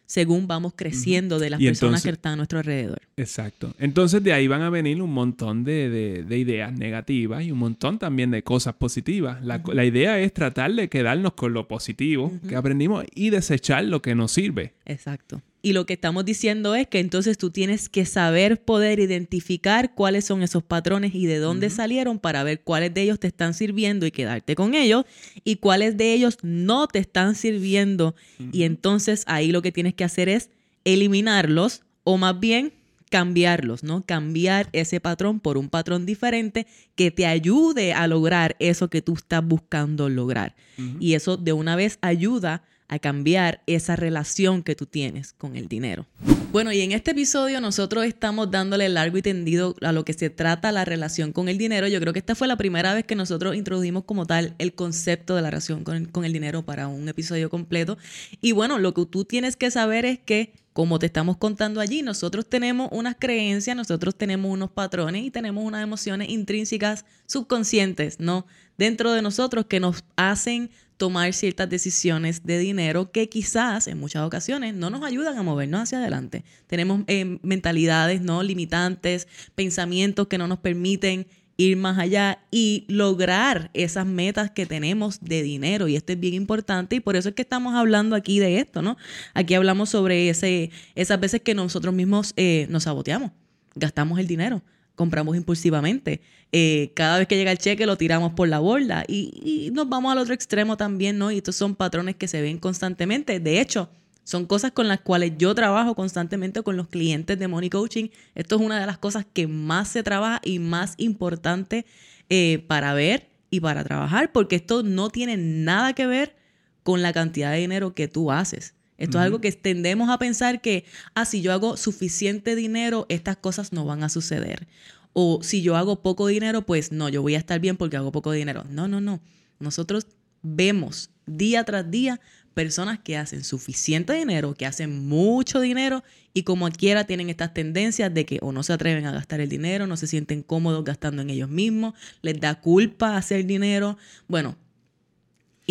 según 0.10 0.48
vamos 0.48 0.74
creciendo 0.76 1.38
de 1.38 1.52
las 1.52 1.60
personas 1.60 2.02
que 2.02 2.10
están 2.10 2.34
a 2.34 2.36
nuestro 2.38 2.58
alrededor. 2.58 3.00
Exacto. 3.16 3.76
Entonces 3.78 4.24
de 4.24 4.34
ahí 4.34 4.48
van 4.48 4.64
a 4.64 4.72
venir 4.72 5.04
un 5.04 5.14
montón 5.14 5.64
de, 5.64 6.26
ideas 6.32 6.74
negativas 6.74 7.44
y 7.44 7.52
un 7.52 7.60
montón 7.60 8.00
también 8.00 8.32
de 8.32 8.42
cosas 8.42 8.74
positivas. 8.74 9.38
La, 9.46 9.86
idea 9.86 10.20
es 10.20 10.34
tratar 10.34 10.74
de 10.74 10.90
quedarnos 10.90 11.34
con 11.34 11.54
lo 11.54 11.68
positivo 11.68 12.34
que 12.48 12.56
aprendimos 12.56 13.06
y 13.14 13.30
desechar 13.30 13.84
lo 13.84 14.02
que 14.02 14.16
nos 14.16 14.32
sirve. 14.32 14.74
Exacto. 14.86 15.44
Y 15.62 15.74
lo 15.74 15.86
que 15.86 15.94
estamos 15.94 16.24
diciendo 16.24 16.74
es 16.76 16.88
que 16.88 17.00
entonces 17.00 17.38
tú 17.38 17.50
tienes 17.50 17.90
que 17.90 18.06
saber 18.06 18.62
poder 18.62 19.00
identificar 19.00 19.94
cuáles 19.94 20.24
son 20.24 20.42
esos 20.42 20.64
patrones 20.64 21.14
y 21.14 21.26
de 21.26 21.40
dónde 21.40 21.70
salieron 21.70 22.18
para 22.18 22.44
ver 22.44 22.62
cuáles 22.62 22.94
de 22.94 23.02
ellos 23.02 23.20
te 23.20 23.28
están 23.28 23.54
sirviendo 23.54 24.06
y 24.06 24.12
quedarte 24.12 24.56
con 24.56 24.74
ellos 24.74 25.04
y 25.44 25.58
cuáles 25.58 25.98
de 25.98 26.14
ellos 26.14 26.38
no 26.44 26.88
te 26.88 27.00
están 27.00 27.36
sirviendo. 27.36 28.16
Y 28.54 28.64
entonces 28.64 29.24
ahí 29.28 29.52
lo 29.52 29.62
que 29.62 29.74
tienes 29.74 29.94
que 29.94 30.06
hacer 30.06 30.30
es 30.30 30.50
eliminarlos 30.86 31.82
o 32.06 32.18
más 32.18 32.40
bien 32.40 32.74
cambiarlos, 33.10 33.84
¿no? 33.84 34.06
Cambiar 34.06 34.70
ese 34.72 35.00
patrón 35.02 35.40
por 35.40 35.58
un 35.58 35.70
patrón 35.70 36.06
diferente 36.06 36.68
que 36.96 37.12
te 37.12 37.26
ayude 37.26 37.94
a 37.94 38.08
lograr 38.08 38.56
eso 38.60 38.90
que 38.90 39.02
tú 39.02 39.16
estás 39.16 39.44
buscando 39.44 40.08
lograr. 40.10 40.56
Y 41.02 41.16
eso 41.16 41.36
de 41.36 41.52
una 41.52 41.76
vez 41.76 41.98
ayuda 42.02 42.64
a 42.90 43.00
cambiar 43.00 43.62
esa 43.68 43.96
relación 43.96 44.64
que 44.64 44.76
tú 44.76 44.86
tienes 44.86 45.32
con 45.34 45.56
el 45.56 45.68
dinero. 45.68 46.06
Bueno, 46.52 46.74
y 46.74 46.82
en 46.82 46.92
este 46.92 47.12
episodio 47.12 47.62
nosotros 47.62 48.06
estamos 48.06 48.50
dándole 48.50 48.90
largo 48.90 49.18
y 49.20 49.22
tendido 49.22 49.76
a 49.82 49.92
lo 49.92 50.04
que 50.04 50.14
se 50.14 50.32
trata 50.32 50.72
la 50.72 50.84
relación 50.84 51.32
con 51.32 51.48
el 51.48 51.60
dinero. 51.60 51.88
Yo 51.88 52.00
creo 52.00 52.12
que 52.12 52.20
esta 52.20 52.34
fue 52.34 52.48
la 52.48 52.58
primera 52.58 52.96
vez 52.96 53.06
que 53.06 53.14
nosotros 53.14 53.56
introdujimos 53.56 54.04
como 54.06 54.26
tal 54.26 54.56
el 54.58 54.74
concepto 54.74 55.36
de 55.36 55.44
la 55.44 55.52
relación 55.52 55.84
con 55.84 55.96
el, 55.96 56.12
con 56.12 56.26
el 56.26 56.34
dinero 56.34 56.66
para 56.66 56.88
un 56.88 57.08
episodio 57.08 57.52
completo. 57.52 58.00
Y 58.42 58.54
bueno, 58.54 58.80
lo 58.80 58.96
que 58.96 59.06
tú 59.06 59.24
tienes 59.24 59.56
que 59.56 59.70
saber 59.70 60.06
es 60.06 60.18
que 60.18 60.54
como 60.74 60.98
te 60.98 61.08
estamos 61.08 61.38
contando 61.38 61.82
allí, 61.82 62.02
nosotros 62.02 62.48
tenemos 62.48 62.90
unas 62.92 63.16
creencias, 63.20 63.76
nosotros 63.76 64.16
tenemos 64.16 64.52
unos 64.52 64.72
patrones 64.72 65.24
y 65.24 65.30
tenemos 65.30 65.64
unas 65.64 65.84
emociones 65.84 66.30
intrínsecas 66.30 67.06
subconscientes, 67.28 68.20
¿no? 68.20 68.48
Dentro 68.78 69.12
de 69.12 69.22
nosotros 69.22 69.66
que 69.66 69.80
nos 69.80 70.04
hacen 70.16 70.72
tomar 71.00 71.34
ciertas 71.34 71.70
decisiones 71.70 72.46
de 72.46 72.60
dinero 72.60 73.12
que 73.12 73.30
quizás 73.30 73.88
en 73.88 73.98
muchas 73.98 74.24
ocasiones 74.24 74.76
no 74.76 74.90
nos 74.90 75.04
ayudan 75.04 75.38
a 75.38 75.44
movernos 75.44 75.82
hacia 75.82 75.98
adelante. 75.98 76.44
Tenemos 76.68 77.02
eh, 77.08 77.40
mentalidades 77.42 78.22
no 78.22 78.44
limitantes, 78.44 79.28
pensamientos 79.56 80.28
que 80.28 80.38
no 80.38 80.48
nos 80.48 80.60
permiten 80.60 81.26
ir 81.56 81.78
más 81.78 81.98
allá 81.98 82.40
y 82.52 82.86
lograr 82.90 83.72
esas 83.74 84.06
metas 84.06 84.52
que 84.52 84.66
tenemos 84.66 85.22
de 85.22 85.42
dinero. 85.42 85.88
Y 85.88 85.96
esto 85.96 86.12
es 86.12 86.20
bien 86.20 86.34
importante 86.34 86.98
y 86.98 87.00
por 87.00 87.16
eso 87.16 87.30
es 87.30 87.36
que 87.36 87.44
estamos 87.44 87.76
hablando 87.76 88.16
aquí 88.16 88.40
de 88.40 88.60
esto, 88.60 88.82
¿no? 88.82 88.98
Aquí 89.34 89.54
hablamos 89.54 89.90
sobre 89.90 90.30
ese, 90.30 90.70
esas 90.96 91.20
veces 91.20 91.42
que 91.42 91.56
nosotros 91.56 91.94
mismos 91.94 92.34
eh, 92.36 92.68
nos 92.70 92.84
saboteamos, 92.84 93.32
gastamos 93.74 94.20
el 94.20 94.28
dinero 94.28 94.62
compramos 95.00 95.38
impulsivamente. 95.38 96.20
Eh, 96.52 96.92
cada 96.94 97.20
vez 97.20 97.28
que 97.30 97.38
llega 97.38 97.54
el 97.54 97.58
cheque 97.58 97.86
lo 97.86 97.96
tiramos 97.96 98.34
por 98.34 98.50
la 98.50 98.60
borda 98.60 99.06
y, 99.08 99.70
nos 99.72 99.88
vamos 99.88 100.12
al 100.12 100.18
otro 100.18 100.34
extremo 100.34 100.76
también, 100.76 101.18
¿no? 101.18 101.32
Y 101.32 101.38
estos 101.38 101.56
son 101.56 101.74
patrones 101.74 102.18
que 102.18 102.28
se 102.28 102.42
ven 102.42 102.58
constantemente. 102.58 103.40
De 103.40 103.62
hecho, 103.62 103.90
son 104.26 104.46
cosas 104.46 104.74
con 104.74 104.90
las 104.90 105.00
cuales 105.00 105.32
yo 105.38 105.56
trabajo 105.56 105.96
constantemente 105.96 106.62
con 106.64 106.76
los 106.76 106.90
clientes 106.90 107.40
de 107.40 107.48
Money 107.48 107.70
Coaching. 107.70 108.10
Esto 108.36 108.58
es 108.58 108.62
una 108.62 108.78
de 108.78 108.88
las 108.88 108.98
cosas 108.98 109.26
que 109.32 109.48
más 109.48 109.88
se 109.88 110.04
trabaja 110.04 110.42
y 110.44 110.60
más 110.60 110.96
importante 110.98 111.86
eh, 112.30 112.66
para 112.68 112.94
ver 112.94 113.30
y 113.50 113.62
para 113.62 113.86
trabajar, 113.86 114.34
porque 114.34 114.58
esto 114.58 114.84
no 114.84 115.10
tiene 115.12 115.38
nada 115.38 115.94
que 115.94 116.08
ver 116.08 116.36
con 116.84 117.02
la 117.02 117.14
cantidad 117.14 117.54
de 117.54 117.60
dinero 117.60 117.94
que 117.94 118.10
tú 118.10 118.34
haces. 118.34 118.76
Esto 119.00 119.18
es 119.18 119.24
algo 119.24 119.42
que 119.42 119.52
tendemos 119.52 120.10
a 120.10 120.20
pensar 120.20 120.62
que, 120.62 120.86
ah, 121.16 121.26
si 121.26 121.42
yo 121.42 121.54
hago 121.54 121.78
suficiente 121.78 122.56
dinero, 122.56 123.06
estas 123.10 123.38
cosas 123.38 123.74
no 123.74 123.86
van 123.86 124.04
a 124.04 124.10
suceder. 124.10 124.68
O 125.14 125.40
si 125.42 125.62
yo 125.62 125.76
hago 125.76 126.02
poco 126.02 126.28
dinero, 126.28 126.66
pues 126.66 126.92
no, 126.92 127.10
yo 127.10 127.22
voy 127.22 127.36
a 127.36 127.40
estar 127.40 127.60
bien 127.60 127.78
porque 127.78 127.98
hago 127.98 128.12
poco 128.12 128.32
dinero. 128.32 128.66
No, 128.70 128.88
no, 128.88 129.02
no. 129.02 129.22
Nosotros 129.60 130.06
vemos 130.42 131.10
día 131.26 131.64
tras 131.64 131.90
día 131.90 132.20
personas 132.54 133.00
que 133.00 133.16
hacen 133.16 133.44
suficiente 133.44 134.14
dinero, 134.14 134.54
que 134.54 134.66
hacen 134.66 135.08
mucho 135.08 135.62
dinero 135.62 136.04
y 136.34 136.44
como 136.44 136.70
quiera 136.70 137.06
tienen 137.06 137.30
estas 137.30 137.54
tendencias 137.54 138.14
de 138.14 138.26
que 138.26 138.40
o 138.42 138.52
no 138.52 138.64
se 138.64 138.74
atreven 138.74 139.06
a 139.06 139.12
gastar 139.12 139.40
el 139.40 139.48
dinero, 139.50 139.88
no 139.88 139.96
se 139.96 140.08
sienten 140.08 140.44
cómodos 140.44 140.84
gastando 140.84 141.22
en 141.22 141.30
ellos 141.30 141.50
mismos, 141.50 141.94
les 142.22 142.40
da 142.40 142.60
culpa 142.60 143.16
hacer 143.16 143.46
dinero. 143.46 143.98
Bueno, 144.28 144.58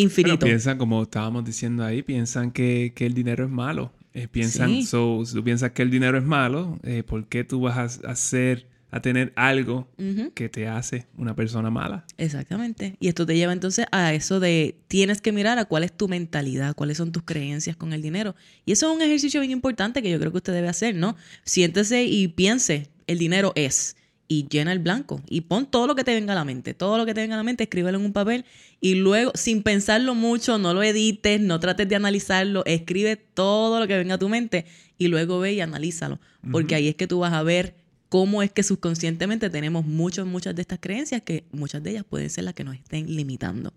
infinito. 0.03 0.47
piensan, 0.47 0.79
como 0.79 1.03
estábamos 1.03 1.45
diciendo 1.45 1.85
ahí, 1.85 2.03
piensan 2.03 2.51
que, 2.51 2.93
el 2.97 3.15
dinero 3.15 3.45
es 3.45 3.51
malo. 3.51 3.93
Eh, 4.15 4.27
piensan, 4.29 4.83
so, 4.83 5.25
si 5.25 5.35
tú 5.35 5.45
piensas 5.45 5.73
que 5.73 5.83
el 5.83 5.91
dinero 5.91 6.19
es 6.19 6.25
malo, 6.25 6.79
eh, 6.83 7.03
¿por 7.03 7.27
qué 7.27 7.45
tú 7.45 7.61
vas 7.61 8.01
a 8.03 8.11
hacer, 8.11 8.67
a 8.91 9.01
tener 9.01 9.33
algo 9.37 9.87
que 10.35 10.49
te 10.49 10.67
hace 10.67 11.07
una 11.17 11.37
persona 11.37 11.71
mala? 11.71 12.05
Exactamente. 12.17 12.97
Y 13.01 13.09
esto 13.09 13.27
te 13.27 13.37
lleva 13.37 13.53
entonces 13.53 13.87
a 13.93 14.15
eso 14.15 14.41
de 14.41 14.77
tienes 14.89 15.21
que 15.21 15.31
mirar 15.31 15.59
a 15.59 15.67
cuál 15.67 15.85
es 15.85 15.93
tu 15.93 16.09
mentalidad, 16.09 16.75
cuáles 16.75 16.97
son 16.97 17.13
tus 17.13 17.23
creencias 17.23 17.77
con 17.77 17.93
el 17.93 18.03
dinero. 18.03 18.35
Y 18.65 18.73
eso 18.73 18.91
es 18.91 18.97
un 18.97 19.03
ejercicio 19.03 19.41
bien 19.41 19.53
importante 19.53 20.03
que 20.03 20.11
yo 20.11 20.19
creo 20.19 20.33
que 20.33 20.39
usted 20.39 20.55
debe 20.55 20.69
hacer, 20.69 20.95
¿no? 20.95 21.17
Siéntese 21.45 22.05
y 22.05 22.29
piense, 22.29 22.89
el 23.07 23.19
dinero 23.19 23.53
es 23.55 23.97
y 24.29 24.47
llena 24.49 24.73
el 24.73 24.79
blanco. 24.79 25.23
Y 25.29 25.41
pon 25.41 25.67
todo 25.67 25.87
lo 25.87 25.95
que 25.95 26.05
te 26.05 26.15
venga 26.15 26.35
a 26.35 26.37
la 26.37 26.45
mente, 26.45 26.75
todo 26.75 26.99
lo 26.99 27.07
que 27.07 27.15
te 27.15 27.23
venga 27.23 27.35
a 27.35 27.39
la 27.39 27.43
mente, 27.43 27.65
escríbelo 27.65 27.99
en 27.99 28.05
un 28.05 28.13
papel. 28.13 28.45
Y 28.81 28.95
luego, 28.95 29.33
sin 29.35 29.63
pensarlo 29.63 30.15
mucho, 30.15 30.59
no 30.59 30.75
lo 30.75 30.83
edites, 30.83 31.41
no 31.41 31.59
trates 31.59 31.89
de 31.89 31.97
analizarlo, 31.97 32.63
escribe 32.67 33.17
todo 33.17 33.81
lo 33.81 33.89
que 33.89 33.97
venga 33.97 34.15
a 34.15 34.19
tu 34.19 34.29
mente 34.29 34.67
y 34.99 35.09
luego 35.09 35.41
ve 35.41 35.55
y 35.55 35.61
analízalo, 35.61 36.21
porque 36.51 36.75
ahí 36.75 36.89
es 36.89 36.97
que 36.97 37.07
tú 37.07 37.21
vas 37.21 37.33
a 37.33 37.43
ver 37.43 37.75
cómo 38.09 38.43
es 38.43 38.51
que 38.51 38.63
subconscientemente 38.63 39.51
tenemos 39.51 39.87
muchas, 39.87 40.27
muchas 40.27 40.55
de 40.55 40.63
estas 40.63 40.79
creencias 40.81 41.23
que 41.23 41.45
muchas 41.53 41.83
de 41.83 41.91
ellas 41.91 42.05
pueden 42.09 42.31
ser 42.31 42.45
las 42.45 42.55
que 42.55 42.65
nos 42.65 42.75
estén 42.75 43.15
limitando. 43.15 43.73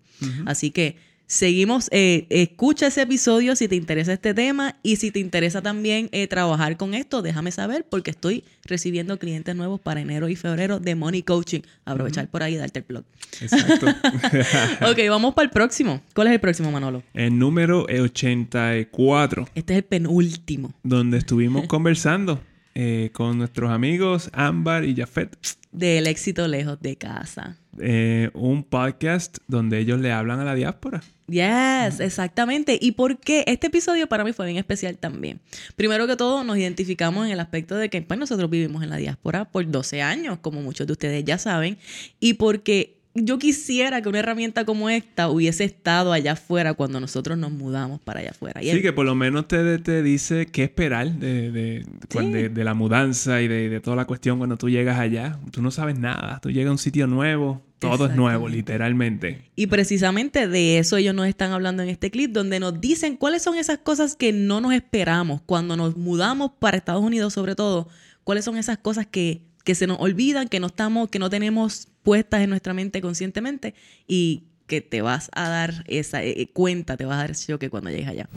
Así 0.46 0.70
que 0.70 0.96
Seguimos, 1.26 1.88
eh, 1.92 2.26
escucha 2.28 2.88
ese 2.88 3.02
episodio 3.02 3.56
si 3.56 3.66
te 3.66 3.74
interesa 3.74 4.12
este 4.12 4.34
tema 4.34 4.76
y 4.82 4.96
si 4.96 5.10
te 5.10 5.18
interesa 5.18 5.62
también 5.62 6.08
eh, 6.12 6.26
trabajar 6.26 6.76
con 6.76 6.92
esto, 6.94 7.22
déjame 7.22 7.52
saber 7.52 7.86
porque 7.88 8.10
estoy 8.10 8.44
recibiendo 8.64 9.18
clientes 9.18 9.56
nuevos 9.56 9.80
para 9.80 10.00
enero 10.00 10.28
y 10.28 10.36
febrero 10.36 10.78
de 10.78 10.94
Money 10.94 11.22
Coaching. 11.22 11.60
Aprovechar 11.84 12.28
por 12.28 12.42
ahí 12.42 12.54
y 12.54 12.56
darte 12.58 12.80
el 12.80 12.84
blog. 12.86 13.04
Exacto. 13.40 13.86
ok, 14.90 14.98
vamos 15.08 15.34
para 15.34 15.44
el 15.44 15.50
próximo. 15.50 16.02
¿Cuál 16.14 16.26
es 16.28 16.34
el 16.34 16.40
próximo, 16.40 16.70
Manolo? 16.70 17.02
El 17.14 17.38
número 17.38 17.84
84. 17.84 19.48
Este 19.54 19.72
es 19.72 19.76
el 19.78 19.84
penúltimo. 19.84 20.74
Donde 20.82 21.18
estuvimos 21.18 21.66
conversando 21.66 22.40
eh, 22.74 23.10
con 23.12 23.38
nuestros 23.38 23.70
amigos 23.70 24.30
Ámbar 24.32 24.84
y 24.84 24.94
Jafet. 24.96 25.36
Del 25.72 26.06
éxito 26.06 26.46
lejos 26.46 26.80
de 26.80 26.96
casa. 26.96 27.56
Eh, 27.80 28.30
un 28.34 28.62
podcast 28.62 29.38
donde 29.48 29.78
ellos 29.78 29.98
le 30.00 30.12
hablan 30.12 30.38
a 30.38 30.44
la 30.44 30.54
diáspora. 30.54 31.02
Yes, 31.26 32.00
exactamente. 32.00 32.78
¿Y 32.80 32.92
por 32.92 33.18
qué? 33.18 33.44
Este 33.46 33.68
episodio 33.68 34.06
para 34.06 34.22
mí 34.22 34.34
fue 34.34 34.44
bien 34.44 34.58
especial 34.58 34.98
también. 34.98 35.40
Primero 35.74 36.06
que 36.06 36.16
todo, 36.16 36.44
nos 36.44 36.58
identificamos 36.58 37.24
en 37.24 37.32
el 37.32 37.40
aspecto 37.40 37.76
de 37.76 37.88
que 37.88 38.02
pues, 38.02 38.20
nosotros 38.20 38.50
vivimos 38.50 38.82
en 38.82 38.90
la 38.90 38.96
diáspora 38.96 39.46
por 39.46 39.68
12 39.68 40.02
años, 40.02 40.38
como 40.40 40.60
muchos 40.60 40.86
de 40.86 40.92
ustedes 40.92 41.24
ya 41.24 41.38
saben, 41.38 41.78
y 42.20 42.34
porque 42.34 43.01
yo 43.14 43.38
quisiera 43.38 44.00
que 44.00 44.08
una 44.08 44.20
herramienta 44.20 44.64
como 44.64 44.88
esta 44.88 45.28
hubiese 45.28 45.64
estado 45.64 46.12
allá 46.12 46.32
afuera 46.32 46.72
cuando 46.72 46.98
nosotros 46.98 47.36
nos 47.36 47.52
mudamos 47.52 48.00
para 48.00 48.20
allá 48.20 48.30
afuera. 48.30 48.62
Y 48.62 48.70
sí, 48.70 48.80
que 48.80 48.92
por 48.92 49.04
lo 49.04 49.14
menos 49.14 49.48
te, 49.48 49.78
te 49.78 50.02
dice 50.02 50.46
qué 50.46 50.64
esperar 50.64 51.12
de, 51.12 51.50
de, 51.50 52.48
de, 52.48 52.64
la 52.64 52.72
mudanza 52.72 53.42
y 53.42 53.48
de, 53.48 53.80
toda 53.80 53.96
la 53.96 54.06
cuestión 54.06 54.38
cuando 54.38 54.56
tú 54.56 54.70
llegas 54.70 54.98
allá. 54.98 55.38
Tú 55.50 55.60
no 55.60 55.70
sabes 55.70 55.98
nada. 55.98 56.40
Tú 56.40 56.50
llegas 56.50 56.70
a 56.70 56.72
un 56.72 56.78
sitio 56.78 57.06
nuevo, 57.06 57.60
todo 57.78 58.06
es 58.06 58.16
nuevo, 58.16 58.48
literalmente. 58.48 59.42
Y 59.56 59.66
precisamente 59.66 60.48
de 60.48 60.78
eso 60.78 60.96
ellos 60.96 61.14
nos 61.14 61.26
están 61.26 61.52
hablando 61.52 61.82
en 61.82 61.90
este 61.90 62.10
clip, 62.10 62.32
donde 62.32 62.60
nos 62.60 62.80
dicen 62.80 63.16
cuáles 63.16 63.42
son 63.42 63.56
esas 63.58 63.78
cosas 63.78 64.16
que 64.16 64.32
no 64.32 64.62
nos 64.62 64.72
esperamos 64.72 65.42
cuando 65.44 65.76
nos 65.76 65.98
mudamos 65.98 66.52
para 66.58 66.78
Estados 66.78 67.02
Unidos, 67.02 67.34
sobre 67.34 67.56
todo. 67.56 67.88
Cuáles 68.24 68.44
son 68.44 68.56
esas 68.56 68.78
cosas 68.78 69.06
que 69.06 69.42
que 69.64 69.74
se 69.74 69.86
nos 69.86 69.98
olvidan, 70.00 70.48
que 70.48 70.60
no 70.60 70.68
estamos, 70.68 71.08
que 71.08 71.18
no 71.18 71.30
tenemos 71.30 71.88
puestas 72.02 72.42
en 72.42 72.50
nuestra 72.50 72.74
mente 72.74 73.00
conscientemente 73.00 73.74
y 74.06 74.44
que 74.66 74.80
te 74.80 75.02
vas 75.02 75.30
a 75.34 75.48
dar 75.48 75.84
esa 75.86 76.22
eh, 76.22 76.48
cuenta, 76.52 76.96
te 76.96 77.04
vas 77.04 77.16
a 77.16 77.22
dar 77.22 77.30
ese 77.32 77.52
choque 77.52 77.70
cuando 77.70 77.90
llegues 77.90 78.08
allá. 78.08 78.28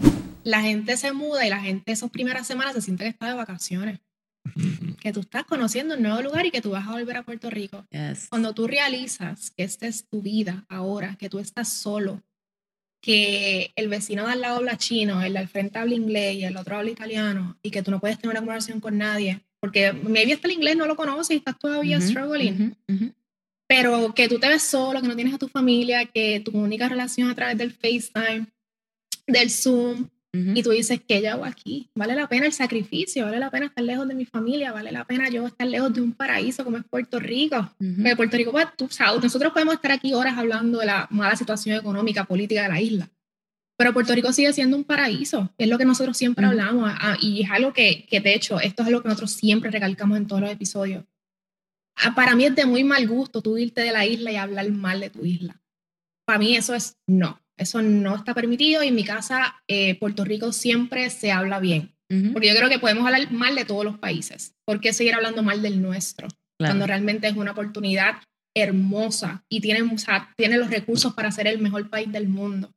La 0.43 0.61
gente 0.61 0.97
se 0.97 1.11
muda 1.11 1.45
y 1.45 1.49
la 1.49 1.59
gente 1.59 1.91
esas 1.91 2.09
primeras 2.09 2.45
semanas 2.45 2.75
se 2.75 2.81
siente 2.81 3.03
que 3.03 3.09
está 3.09 3.27
de 3.27 3.33
vacaciones. 3.35 3.99
que 4.99 5.11
tú 5.11 5.21
estás 5.21 5.45
conociendo 5.45 5.95
un 5.95 6.03
nuevo 6.03 6.21
lugar 6.21 6.45
y 6.45 6.51
que 6.51 6.61
tú 6.61 6.71
vas 6.71 6.87
a 6.87 6.91
volver 6.91 7.17
a 7.17 7.23
Puerto 7.23 7.49
Rico. 7.49 7.85
Cuando 8.29 8.53
tú 8.53 8.67
realizas 8.67 9.51
que 9.51 9.63
esta 9.63 9.87
es 9.87 10.07
tu 10.07 10.21
vida 10.21 10.65
ahora, 10.69 11.15
que 11.15 11.29
tú 11.29 11.39
estás 11.39 11.69
solo, 11.69 12.21
que 13.01 13.71
el 13.75 13.87
vecino 13.87 14.25
de 14.25 14.33
al 14.33 14.41
lado 14.41 14.57
habla 14.57 14.77
chino, 14.77 15.21
el 15.21 15.37
al 15.37 15.47
frente 15.47 15.77
habla 15.79 15.95
inglés 15.95 16.35
y 16.35 16.43
el 16.43 16.57
otro 16.57 16.77
habla 16.77 16.91
italiano, 16.91 17.57
y 17.61 17.71
que 17.71 17.83
tú 17.83 17.91
no 17.91 17.99
puedes 17.99 18.17
tener 18.17 18.31
una 18.31 18.39
conversación 18.39 18.79
con 18.79 18.97
nadie, 18.97 19.45
porque 19.65 19.93
maybe 19.93 20.33
hasta 20.33 20.47
el 20.47 20.53
inglés 20.53 20.77
no 20.77 20.85
lo 20.85 20.95
conoces 20.95 21.31
y 21.31 21.37
estás 21.37 21.57
todavía 21.57 21.99
struggling. 21.99 22.75
Pero 23.67 24.13
que 24.13 24.27
tú 24.27 24.37
te 24.37 24.47
ves 24.47 24.61
solo, 24.61 25.01
que 25.01 25.07
no 25.07 25.15
tienes 25.15 25.33
a 25.33 25.39
tu 25.39 25.47
familia, 25.47 26.05
que 26.05 26.39
tu 26.39 26.51
única 26.51 26.87
relación 26.87 27.31
a 27.31 27.33
través 27.33 27.57
del 27.57 27.71
FaceTime, 27.71 28.45
del 29.25 29.49
Zoom, 29.49 30.07
y 30.53 30.61
tú 30.61 30.69
dices, 30.69 31.01
¿qué 31.07 31.19
yo 31.23 31.31
hago 31.31 31.45
aquí? 31.45 31.89
Vale 31.95 32.13
la 32.13 32.27
pena 32.27 32.45
el 32.45 32.53
sacrificio, 32.53 33.25
vale 33.25 33.39
la 33.39 33.49
pena 33.49 33.65
estar 33.65 33.83
lejos 33.83 34.07
de 34.07 34.13
mi 34.13 34.25
familia, 34.25 34.71
vale 34.71 34.91
la 34.91 35.03
pena 35.03 35.29
yo 35.29 35.47
estar 35.47 35.65
lejos 35.65 35.91
de 35.95 36.01
un 36.01 36.11
paraíso 36.11 36.63
como 36.63 36.77
es 36.77 36.83
Puerto 36.83 37.19
Rico. 37.19 37.73
Porque 37.79 38.15
Puerto 38.15 38.37
Rico, 38.37 38.51
pues, 38.51 38.67
tú 38.77 38.87
sabes, 38.87 39.23
nosotros 39.23 39.51
podemos 39.51 39.73
estar 39.73 39.91
aquí 39.91 40.13
horas 40.13 40.37
hablando 40.37 40.77
de 40.77 40.85
la 40.85 41.07
mala 41.09 41.35
situación 41.35 41.75
económica, 41.79 42.25
política 42.25 42.61
de 42.63 42.69
la 42.69 42.81
isla. 42.81 43.09
Pero 43.77 43.93
Puerto 43.93 44.15
Rico 44.15 44.31
sigue 44.31 44.53
siendo 44.53 44.77
un 44.77 44.85
paraíso, 44.85 45.53
es 45.57 45.67
lo 45.67 45.77
que 45.77 45.85
nosotros 45.85 46.15
siempre 46.15 46.45
hablamos, 46.45 46.89
ah, 46.93 47.17
y 47.21 47.43
es 47.43 47.51
algo 47.51 47.73
que, 47.73 48.05
que, 48.09 48.21
de 48.21 48.33
hecho, 48.33 48.59
esto 48.59 48.83
es 48.83 48.87
algo 48.87 49.01
que 49.01 49.09
nosotros 49.09 49.31
siempre 49.31 49.69
recalcamos 49.69 50.17
en 50.17 50.27
todos 50.27 50.41
los 50.41 50.51
episodios. 50.51 51.03
Ah, 51.97 52.13
para 52.15 52.35
mí 52.35 52.45
es 52.45 52.55
de 52.55 52.65
muy 52.65 52.83
mal 52.83 53.07
gusto 53.07 53.41
tú 53.41 53.57
irte 53.57 53.81
de 53.81 53.91
la 53.91 54.05
isla 54.05 54.31
y 54.31 54.35
hablar 54.35 54.69
mal 54.71 54.99
de 54.99 55.09
tu 55.09 55.25
isla. 55.25 55.61
Para 56.25 56.39
mí 56.39 56.55
eso 56.55 56.73
es 56.73 56.97
no, 57.07 57.41
eso 57.57 57.81
no 57.81 58.15
está 58.15 58.33
permitido 58.33 58.83
y 58.83 58.87
en 58.87 58.95
mi 58.95 59.03
casa, 59.03 59.61
eh, 59.67 59.97
Puerto 59.99 60.25
Rico 60.25 60.51
siempre 60.51 61.09
se 61.09 61.31
habla 61.31 61.59
bien, 61.59 61.95
porque 62.33 62.49
yo 62.49 62.55
creo 62.55 62.69
que 62.69 62.79
podemos 62.79 63.05
hablar 63.05 63.31
mal 63.31 63.55
de 63.55 63.65
todos 63.65 63.83
los 63.83 63.97
países. 63.97 64.55
¿Por 64.65 64.79
qué 64.79 64.93
seguir 64.93 65.15
hablando 65.15 65.43
mal 65.43 65.61
del 65.61 65.81
nuestro? 65.81 66.27
Cuando 66.57 66.87
realmente 66.87 67.27
es 67.27 67.35
una 67.35 67.51
oportunidad 67.51 68.15
hermosa 68.55 69.43
y 69.49 69.59
tiene, 69.59 69.81
o 69.81 69.97
sea, 69.97 70.33
tiene 70.37 70.57
los 70.57 70.69
recursos 70.69 71.13
para 71.13 71.31
ser 71.31 71.47
el 71.47 71.59
mejor 71.59 71.89
país 71.89 72.11
del 72.11 72.29
mundo. 72.29 72.71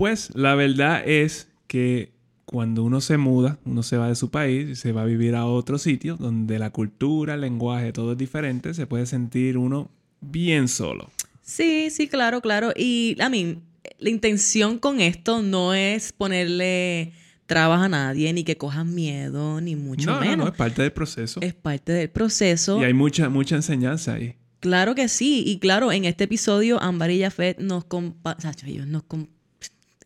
Pues 0.00 0.34
la 0.34 0.54
verdad 0.54 1.06
es 1.06 1.48
que 1.66 2.10
cuando 2.46 2.84
uno 2.84 3.02
se 3.02 3.18
muda, 3.18 3.58
uno 3.66 3.82
se 3.82 3.98
va 3.98 4.08
de 4.08 4.14
su 4.14 4.30
país 4.30 4.70
y 4.70 4.74
se 4.74 4.92
va 4.92 5.02
a 5.02 5.04
vivir 5.04 5.34
a 5.34 5.44
otro 5.44 5.76
sitio 5.76 6.16
donde 6.16 6.58
la 6.58 6.70
cultura, 6.70 7.34
el 7.34 7.42
lenguaje, 7.42 7.92
todo 7.92 8.12
es 8.12 8.18
diferente, 8.18 8.72
se 8.72 8.86
puede 8.86 9.04
sentir 9.04 9.58
uno 9.58 9.90
bien 10.22 10.68
solo. 10.68 11.10
Sí, 11.42 11.90
sí, 11.90 12.08
claro, 12.08 12.40
claro. 12.40 12.72
Y 12.74 13.14
a 13.20 13.28
mí, 13.28 13.58
la 13.98 14.08
intención 14.08 14.78
con 14.78 15.02
esto 15.02 15.42
no 15.42 15.74
es 15.74 16.14
ponerle 16.14 17.12
trabas 17.44 17.82
a 17.82 17.90
nadie, 17.90 18.32
ni 18.32 18.42
que 18.42 18.56
cojan 18.56 18.94
miedo, 18.94 19.60
ni 19.60 19.76
mucho 19.76 20.18
menos. 20.18 20.38
No, 20.38 20.44
no, 20.44 20.48
es 20.48 20.56
parte 20.56 20.80
del 20.80 20.92
proceso. 20.92 21.42
Es 21.42 21.52
parte 21.52 21.92
del 21.92 22.08
proceso. 22.08 22.80
Y 22.80 22.84
hay 22.84 22.94
mucha, 22.94 23.28
mucha 23.28 23.54
enseñanza 23.54 24.14
ahí. 24.14 24.34
Claro 24.60 24.94
que 24.94 25.08
sí. 25.08 25.44
Y 25.46 25.58
claro, 25.58 25.92
en 25.92 26.06
este 26.06 26.24
episodio, 26.24 26.80
Ambar 26.80 27.10
y 27.10 27.20
Jafet 27.20 27.58
nos, 27.58 27.84
compa 27.84 28.38
ellos 28.66 28.86
nos 28.86 29.02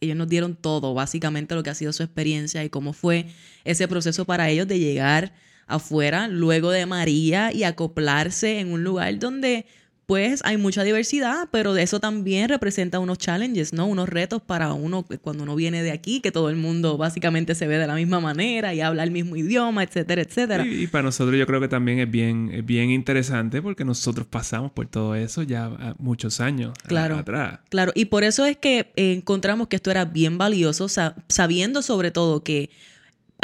ellos 0.04 0.16
nos 0.16 0.28
dieron 0.28 0.56
todo, 0.56 0.94
básicamente 0.94 1.54
lo 1.54 1.62
que 1.62 1.70
ha 1.70 1.74
sido 1.74 1.92
su 1.92 2.02
experiencia 2.02 2.64
y 2.64 2.70
cómo 2.70 2.92
fue 2.92 3.26
ese 3.64 3.88
proceso 3.88 4.24
para 4.24 4.48
ellos 4.48 4.68
de 4.68 4.78
llegar 4.78 5.32
afuera 5.66 6.28
luego 6.28 6.70
de 6.70 6.86
María 6.86 7.52
y 7.52 7.64
acoplarse 7.64 8.60
en 8.60 8.72
un 8.72 8.84
lugar 8.84 9.18
donde 9.18 9.66
pues 10.06 10.40
hay 10.44 10.56
mucha 10.56 10.82
diversidad, 10.82 11.48
pero 11.50 11.72
de 11.72 11.82
eso 11.82 12.00
también 12.00 12.48
representa 12.48 12.98
unos 12.98 13.18
challenges, 13.18 13.72
¿no? 13.72 13.86
Unos 13.86 14.08
retos 14.08 14.42
para 14.42 14.72
uno 14.72 15.04
cuando 15.22 15.44
uno 15.44 15.56
viene 15.56 15.82
de 15.82 15.92
aquí, 15.92 16.20
que 16.20 16.32
todo 16.32 16.50
el 16.50 16.56
mundo 16.56 16.96
básicamente 16.96 17.54
se 17.54 17.66
ve 17.66 17.78
de 17.78 17.86
la 17.86 17.94
misma 17.94 18.20
manera 18.20 18.74
y 18.74 18.80
habla 18.80 19.02
el 19.02 19.10
mismo 19.10 19.36
idioma, 19.36 19.82
etcétera, 19.82 20.22
etcétera. 20.22 20.66
Y, 20.66 20.86
para 20.86 21.02
nosotros 21.02 21.38
yo 21.38 21.46
creo 21.46 21.60
que 21.60 21.68
también 21.68 21.98
es 21.98 22.10
bien, 22.10 22.64
bien 22.66 22.90
interesante 22.90 23.62
porque 23.62 23.84
nosotros 23.84 24.26
pasamos 24.26 24.72
por 24.72 24.86
todo 24.86 25.14
eso 25.14 25.42
ya 25.42 25.94
muchos 25.98 26.40
años 26.40 26.72
claro, 26.86 27.16
atrás. 27.16 27.60
Claro, 27.68 27.92
y 27.94 28.06
por 28.06 28.24
eso 28.24 28.44
es 28.44 28.56
que 28.56 28.92
encontramos 28.96 29.68
que 29.68 29.76
esto 29.76 29.90
era 29.90 30.04
bien 30.04 30.38
valioso, 30.38 30.88
sabiendo 31.28 31.82
sobre 31.82 32.10
todo 32.10 32.42
que 32.42 32.70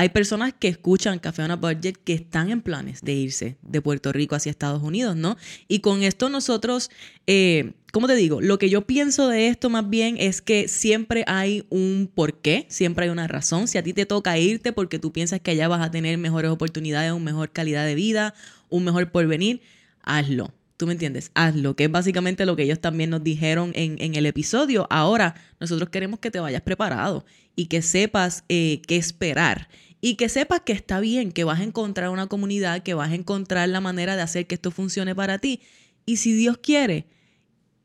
hay 0.00 0.08
personas 0.08 0.54
que 0.58 0.68
escuchan 0.68 1.18
Café 1.18 1.42
on 1.42 1.50
a 1.50 1.56
Budget 1.56 1.94
que 2.02 2.14
están 2.14 2.48
en 2.48 2.62
planes 2.62 3.02
de 3.02 3.12
irse 3.12 3.58
de 3.60 3.82
Puerto 3.82 4.14
Rico 4.14 4.34
hacia 4.34 4.48
Estados 4.48 4.82
Unidos, 4.82 5.14
¿no? 5.14 5.36
Y 5.68 5.80
con 5.80 6.02
esto 6.02 6.30
nosotros, 6.30 6.90
eh, 7.26 7.74
¿cómo 7.92 8.06
te 8.06 8.14
digo? 8.14 8.40
Lo 8.40 8.58
que 8.58 8.70
yo 8.70 8.86
pienso 8.86 9.28
de 9.28 9.48
esto 9.48 9.68
más 9.68 9.90
bien 9.90 10.16
es 10.18 10.40
que 10.40 10.68
siempre 10.68 11.22
hay 11.26 11.66
un 11.68 12.10
porqué, 12.14 12.64
siempre 12.70 13.04
hay 13.04 13.10
una 13.10 13.28
razón. 13.28 13.68
Si 13.68 13.76
a 13.76 13.82
ti 13.82 13.92
te 13.92 14.06
toca 14.06 14.38
irte 14.38 14.72
porque 14.72 14.98
tú 14.98 15.12
piensas 15.12 15.38
que 15.40 15.50
allá 15.50 15.68
vas 15.68 15.82
a 15.82 15.90
tener 15.90 16.16
mejores 16.16 16.50
oportunidades, 16.50 17.12
una 17.12 17.22
mejor 17.22 17.52
calidad 17.52 17.84
de 17.84 17.94
vida, 17.94 18.32
un 18.70 18.84
mejor 18.84 19.12
porvenir, 19.12 19.60
hazlo. 20.02 20.50
¿Tú 20.78 20.86
me 20.86 20.94
entiendes? 20.94 21.30
Hazlo, 21.34 21.76
que 21.76 21.84
es 21.84 21.90
básicamente 21.90 22.46
lo 22.46 22.56
que 22.56 22.62
ellos 22.62 22.80
también 22.80 23.10
nos 23.10 23.22
dijeron 23.22 23.72
en, 23.74 24.14
el 24.14 24.24
episodio. 24.24 24.86
Ahora, 24.88 25.34
nosotros 25.60 25.90
queremos 25.90 26.20
que 26.20 26.30
te 26.30 26.40
vayas 26.40 26.62
preparado 26.62 27.26
y 27.54 27.66
que 27.66 27.82
sepas 27.82 28.44
eh, 28.48 28.80
qué 28.88 28.96
esperar 28.96 29.68
y 30.00 30.14
que 30.14 30.28
sepas 30.28 30.60
que 30.60 30.72
está 30.72 31.00
bien, 31.00 31.32
que 31.32 31.44
vas 31.44 31.60
a 31.60 31.64
encontrar 31.64 32.10
una 32.10 32.26
comunidad, 32.26 32.82
que 32.82 32.94
vas 32.94 33.10
a 33.10 33.14
encontrar 33.14 33.68
la 33.68 33.80
manera 33.80 34.16
de 34.16 34.22
hacer 34.22 34.46
que 34.46 34.54
esto 34.54 34.70
funcione 34.70 35.14
para 35.14 35.38
ti. 35.38 35.60
Y 36.06 36.16
si 36.16 36.32
Dios 36.32 36.58
quiere, 36.58 37.06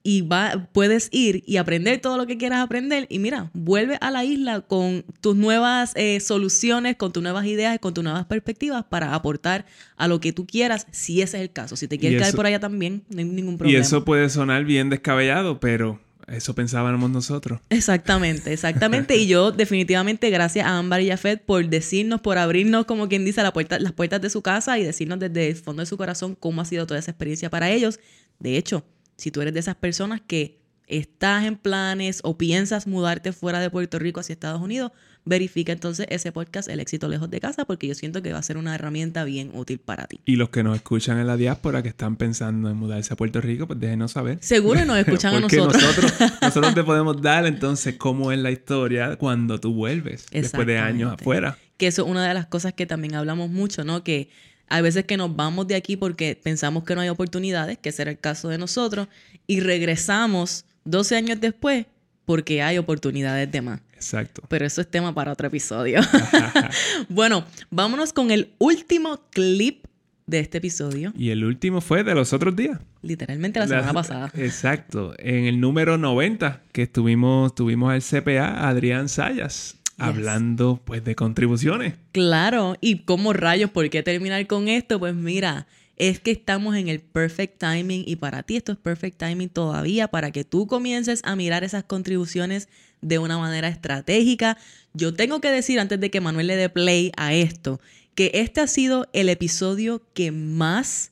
y 0.08 0.22
va, 0.22 0.70
puedes 0.72 1.10
ir 1.12 1.44
y 1.48 1.58
aprender 1.58 2.00
todo 2.00 2.16
lo 2.16 2.28
que 2.28 2.38
quieras 2.38 2.60
aprender 2.60 3.08
y 3.10 3.18
mira, 3.18 3.50
vuelve 3.54 3.98
a 4.02 4.12
la 4.12 4.24
isla 4.24 4.62
con 4.62 5.04
tus 5.20 5.36
nuevas 5.36 5.94
eh, 5.96 6.20
soluciones, 6.20 6.96
con 6.96 7.12
tus 7.12 7.24
nuevas 7.24 7.48
ideas, 7.48 7.80
con 7.80 7.96
tus 7.96 8.04
nuevas 8.04 8.26
perspectivas 8.28 8.84
para 8.84 9.16
aportar 9.16 9.66
a 9.98 10.08
lo 10.08 10.20
que 10.20 10.32
tú 10.32 10.46
quieras, 10.46 10.86
si 10.92 11.24
ese 11.24 11.38
es 11.38 11.42
el 11.42 11.52
caso. 11.52 11.76
Si 11.76 11.88
te 11.88 11.98
quieres 11.98 12.22
caer 12.22 12.36
por 12.36 12.46
allá 12.46 12.60
también, 12.60 13.04
no 13.10 13.18
hay 13.18 13.26
ningún 13.26 13.58
problema. 13.58 13.80
Y 13.80 13.82
eso 13.82 14.06
puede 14.06 14.30
sonar 14.30 14.64
bien 14.64 14.92
descabellado, 14.92 15.60
pero 15.60 16.00
eso 16.28 16.56
pensábamos 16.56 17.10
nosotros. 17.10 17.60
Exactamente, 17.70 18.52
exactamente. 18.52 19.18
y 19.18 19.28
yo 19.28 19.52
definitivamente 19.54 20.30
gracias 20.30 20.66
a 20.66 20.78
Ámbar 20.78 21.02
y 21.02 21.10
Jafet 21.10 21.44
por 21.44 21.68
decirnos, 21.68 22.22
por 22.22 22.38
abrirnos, 22.38 22.86
como 22.86 23.08
quien 23.08 23.26
dice, 23.26 23.44
la 23.44 23.54
puerta, 23.54 23.80
las 23.80 23.94
puertas 23.94 24.22
de 24.22 24.30
su 24.30 24.42
casa 24.42 24.78
y 24.80 24.84
decirnos 24.84 25.20
desde 25.20 25.50
el 25.50 25.56
fondo 25.56 25.82
de 25.82 25.86
su 25.86 25.98
corazón 25.98 26.36
cómo 26.36 26.62
ha 26.62 26.66
sido 26.66 26.88
toda 26.88 27.00
esa 27.00 27.12
experiencia 27.12 27.50
para 27.50 27.70
ellos. 27.70 28.00
De 28.40 28.58
hecho, 28.58 28.86
si 29.18 29.32
tú 29.32 29.42
eres 29.42 29.54
de 29.54 29.60
esas 29.60 29.76
personas 29.76 30.22
que 30.26 30.60
estás 30.88 31.46
en 31.46 31.56
planes 31.56 32.20
o 32.24 32.38
piensas 32.38 32.88
mudarte 32.88 33.32
fuera 33.32 33.60
de 33.60 33.70
Puerto 33.70 34.00
Rico 34.00 34.20
hacia 34.20 34.34
Estados 34.34 34.62
Unidos, 34.62 34.92
verifica 35.26 35.74
entonces 35.74 36.06
ese 36.10 36.32
podcast 36.32 36.70
El 36.70 36.80
éxito 36.80 37.08
lejos 37.08 37.30
de 37.30 37.40
casa 37.40 37.66
porque 37.66 37.88
yo 37.88 37.96
siento 37.96 38.22
que 38.22 38.32
va 38.32 38.40
a 38.40 38.44
ser 38.44 38.58
una 38.58 38.76
herramienta 38.76 39.24
bien 39.24 39.52
útil 39.54 39.80
para 39.80 40.06
ti. 40.06 40.20
Y 40.26 40.36
los 40.36 40.50
que 40.50 40.64
nos 40.64 40.76
escuchan 40.76 41.20
en 41.20 41.28
la 41.28 41.36
diáspora 41.36 41.84
que 41.84 41.90
están 41.90 42.16
pensando 42.16 42.70
en 42.70 42.78
mudarse 42.78 43.14
a 43.14 43.18
Puerto 43.18 43.42
Rico, 43.42 43.68
pues 43.68 43.80
déjenos 43.80 44.12
saber. 44.12 44.38
Seguro 44.42 44.86
nos 44.86 44.98
escuchan 45.06 45.36
a 45.36 45.40
nosotros. 45.40 45.82
nosotros. 45.82 46.14
nosotros 46.42 46.76
te 46.76 46.84
podemos 46.84 47.22
dar 47.22 47.46
entonces 47.46 47.96
cómo 47.98 48.32
es 48.32 48.40
la 48.40 48.52
historia 48.52 49.18
cuando 49.18 49.60
tú 49.60 49.74
vuelves 49.74 50.28
después 50.32 50.68
de 50.68 50.78
años 50.78 51.14
afuera. 51.14 51.58
Que 51.78 51.88
eso 51.88 52.04
es 52.04 52.08
una 52.10 52.26
de 52.26 52.34
las 52.34 52.46
cosas 52.46 52.74
que 52.74 52.86
también 52.86 53.16
hablamos 53.16 53.50
mucho, 53.50 53.84
¿no? 53.84 54.04
Que 54.04 54.30
hay 54.68 54.82
veces 54.82 55.06
que 55.06 55.18
nos 55.18 55.36
vamos 55.36 55.68
de 55.68 55.76
aquí 55.76 55.98
porque 55.98 56.40
pensamos 56.42 56.84
que 56.84 56.96
no 56.96 57.02
hay 57.02 57.10
oportunidades, 57.10 57.78
que 57.78 57.92
será 57.92 58.12
el 58.12 58.20
caso 58.20 58.50
de 58.50 58.58
nosotros, 58.58 59.08
y 59.48 59.60
regresamos 59.60 60.66
12 60.86 61.16
años 61.16 61.42
después 61.42 61.86
porque 62.26 62.62
hay 62.64 62.78
oportunidades 62.78 63.52
de 63.52 63.62
más. 63.62 63.82
Exacto. 63.96 64.44
Pero 64.48 64.66
eso 64.66 64.82
es 64.82 64.90
tema 64.90 65.14
para 65.14 65.32
otro 65.32 65.48
episodio. 65.48 66.02
bueno, 67.10 67.46
vámonos 67.70 68.14
con 68.14 68.32
el 68.32 68.54
último 68.60 69.22
clip 69.32 69.86
de 70.28 70.40
este 70.40 70.58
episodio. 70.58 71.14
Y 71.16 71.30
el 71.30 71.44
último 71.44 71.82
fue 71.82 72.04
de 72.04 72.16
los 72.16 72.34
otros 72.34 72.56
días. 72.56 72.80
Literalmente 73.02 73.60
la 73.60 73.68
semana 73.68 73.94
pasada. 73.94 74.32
Exacto. 74.36 75.14
En 75.20 75.46
el 75.46 75.60
número 75.60 75.98
90 75.98 76.62
que 76.72 76.84
estuvimos, 76.84 77.54
tuvimos 77.56 77.92
al 77.94 78.02
CPA, 78.02 78.68
Adrián 78.68 79.10
Sayas. 79.10 79.78
Hablando 79.98 80.82
pues 80.84 81.06
de 81.06 81.16
contribuciones. 81.16 81.94
Claro, 82.12 82.76
y 82.82 83.04
cómo 83.06 83.32
rayos, 83.32 83.70
¿por 83.70 83.90
qué 83.90 84.04
terminar 84.04 84.46
con 84.46 84.68
esto? 84.68 85.00
Pues 85.00 85.16
mira, 85.16 85.68
es 85.96 86.20
que 86.20 86.32
estamos 86.32 86.76
en 86.76 86.90
el 86.90 87.00
perfect 87.00 87.60
timing 87.60 88.04
y 88.06 88.18
para 88.18 88.44
ti 88.44 88.58
esto 88.58 88.74
es 88.74 88.78
perfect 88.78 89.18
timing 89.18 89.48
todavía 89.48 90.10
para 90.10 90.32
que 90.32 90.44
tú 90.44 90.68
comiences 90.68 91.22
a 91.24 91.38
mirar 91.38 91.64
esas 91.64 91.86
contribuciones 91.86 92.68
de 93.02 93.20
una 93.20 93.38
manera 93.38 93.68
estratégica. 93.68 94.58
Yo 94.94 95.14
tengo 95.14 95.42
que 95.42 95.52
decir 95.52 95.80
antes 95.80 96.00
de 96.00 96.10
que 96.10 96.22
Manuel 96.22 96.48
le 96.48 96.56
dé 96.56 96.70
play 96.70 97.12
a 97.18 97.34
esto, 97.34 97.80
que 98.16 98.32
este 98.34 98.62
ha 98.62 98.68
sido 98.68 99.08
el 99.14 99.30
episodio 99.30 100.02
que 100.14 100.32
más 100.32 101.12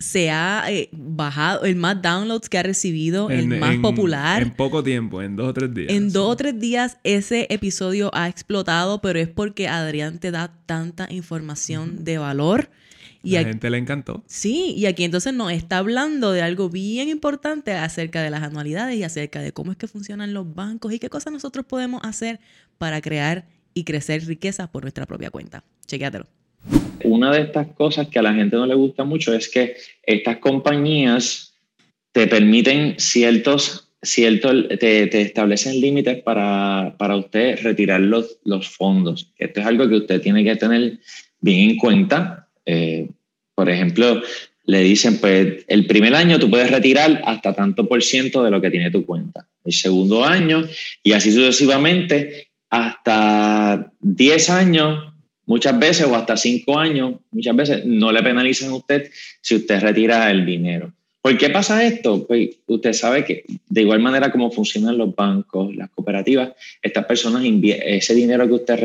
se 0.00 0.30
ha 0.30 0.64
eh, 0.68 0.88
bajado, 0.92 1.64
el 1.64 1.76
más 1.76 2.00
downloads 2.00 2.48
que 2.48 2.56
ha 2.56 2.62
recibido, 2.62 3.28
el 3.28 3.46
más 3.48 3.76
popular. 3.76 4.42
En 4.42 4.50
poco 4.52 4.82
tiempo, 4.82 5.20
en 5.20 5.36
dos 5.36 5.48
o 5.48 5.54
tres 5.54 5.74
días. 5.74 5.92
En 5.92 6.10
dos 6.10 6.30
o 6.30 6.36
tres 6.36 6.58
días 6.58 6.96
ese 7.04 7.46
episodio 7.50 8.10
ha 8.14 8.28
explotado, 8.28 9.02
pero 9.02 9.18
es 9.18 9.28
porque 9.28 9.68
Adrián 9.68 10.18
te 10.18 10.30
da 10.30 10.54
tanta 10.64 11.06
información 11.10 12.02
de 12.02 12.16
valor. 12.16 12.70
Y 13.22 13.32
la 13.32 13.44
gente 13.44 13.68
le 13.68 13.78
encantó. 13.78 14.22
Sí, 14.26 14.74
y 14.76 14.86
aquí 14.86 15.04
entonces 15.04 15.34
nos 15.34 15.52
está 15.52 15.78
hablando 15.78 16.32
de 16.32 16.42
algo 16.42 16.70
bien 16.70 17.08
importante 17.08 17.72
acerca 17.72 18.22
de 18.22 18.30
las 18.30 18.42
anualidades 18.42 18.96
y 18.96 19.02
acerca 19.02 19.42
de 19.42 19.52
cómo 19.52 19.72
es 19.72 19.78
que 19.78 19.86
funcionan 19.86 20.32
los 20.32 20.54
bancos 20.54 20.92
y 20.92 20.98
qué 20.98 21.10
cosas 21.10 21.32
nosotros 21.32 21.66
podemos 21.66 22.00
hacer 22.02 22.40
para 22.78 23.00
crear 23.00 23.46
y 23.74 23.84
crecer 23.84 24.24
riqueza 24.26 24.70
por 24.72 24.82
nuestra 24.82 25.06
propia 25.06 25.30
cuenta. 25.30 25.64
Chequéatelo. 25.86 26.26
Una 27.04 27.32
de 27.32 27.42
estas 27.42 27.68
cosas 27.68 28.08
que 28.08 28.18
a 28.18 28.22
la 28.22 28.34
gente 28.34 28.56
no 28.56 28.66
le 28.66 28.74
gusta 28.74 29.04
mucho 29.04 29.34
es 29.34 29.48
que 29.48 29.76
estas 30.02 30.38
compañías 30.38 31.54
te 32.12 32.26
permiten 32.26 32.94
ciertos, 32.98 33.90
ciertos 34.02 34.68
te, 34.78 35.20
establecen 35.20 35.80
límites 35.80 36.22
para, 36.22 36.96
para, 36.98 37.16
usted 37.16 37.58
retirar 37.62 38.00
los, 38.00 38.38
los 38.44 38.68
fondos. 38.68 39.32
Esto 39.38 39.60
es 39.60 39.66
algo 39.66 39.88
que 39.88 39.96
usted 39.96 40.20
tiene 40.20 40.44
que 40.44 40.56
tener 40.56 40.98
bien 41.40 41.70
en 41.70 41.76
cuenta. 41.78 42.48
Eh, 42.72 43.08
por 43.54 43.68
ejemplo, 43.68 44.22
le 44.64 44.80
dicen, 44.80 45.18
pues 45.18 45.64
el 45.66 45.86
primer 45.86 46.14
año 46.14 46.38
tú 46.38 46.48
puedes 46.48 46.70
retirar 46.70 47.20
hasta 47.24 47.52
tanto 47.52 47.88
por 47.88 48.00
ciento 48.02 48.44
de 48.44 48.50
lo 48.50 48.60
que 48.60 48.70
tiene 48.70 48.90
tu 48.92 49.04
cuenta. 49.04 49.46
El 49.64 49.72
segundo 49.72 50.24
año 50.24 50.62
y 51.02 51.12
así 51.12 51.32
sucesivamente 51.32 52.48
hasta 52.70 53.92
10 54.00 54.50
años 54.50 55.12
muchas 55.46 55.76
veces 55.80 56.06
o 56.06 56.14
hasta 56.14 56.36
cinco 56.36 56.78
años, 56.78 57.16
muchas 57.32 57.56
veces 57.56 57.84
no 57.84 58.12
le 58.12 58.22
penalizan 58.22 58.70
a 58.70 58.76
usted 58.76 59.10
si 59.40 59.56
usted 59.56 59.80
retira 59.80 60.30
el 60.30 60.46
dinero. 60.46 60.92
¿Por 61.20 61.36
qué 61.36 61.50
pasa 61.50 61.84
esto? 61.84 62.24
Pues 62.24 62.50
usted 62.68 62.92
sabe 62.92 63.24
que 63.24 63.44
de 63.68 63.80
igual 63.82 63.98
manera 63.98 64.30
como 64.30 64.52
funcionan 64.52 64.96
los 64.96 65.14
bancos, 65.14 65.74
las 65.74 65.90
cooperativas, 65.90 66.52
estas 66.80 67.04
personas, 67.04 67.42
ese 67.44 68.14
dinero 68.14 68.46
que, 68.46 68.54
usted 68.54 68.78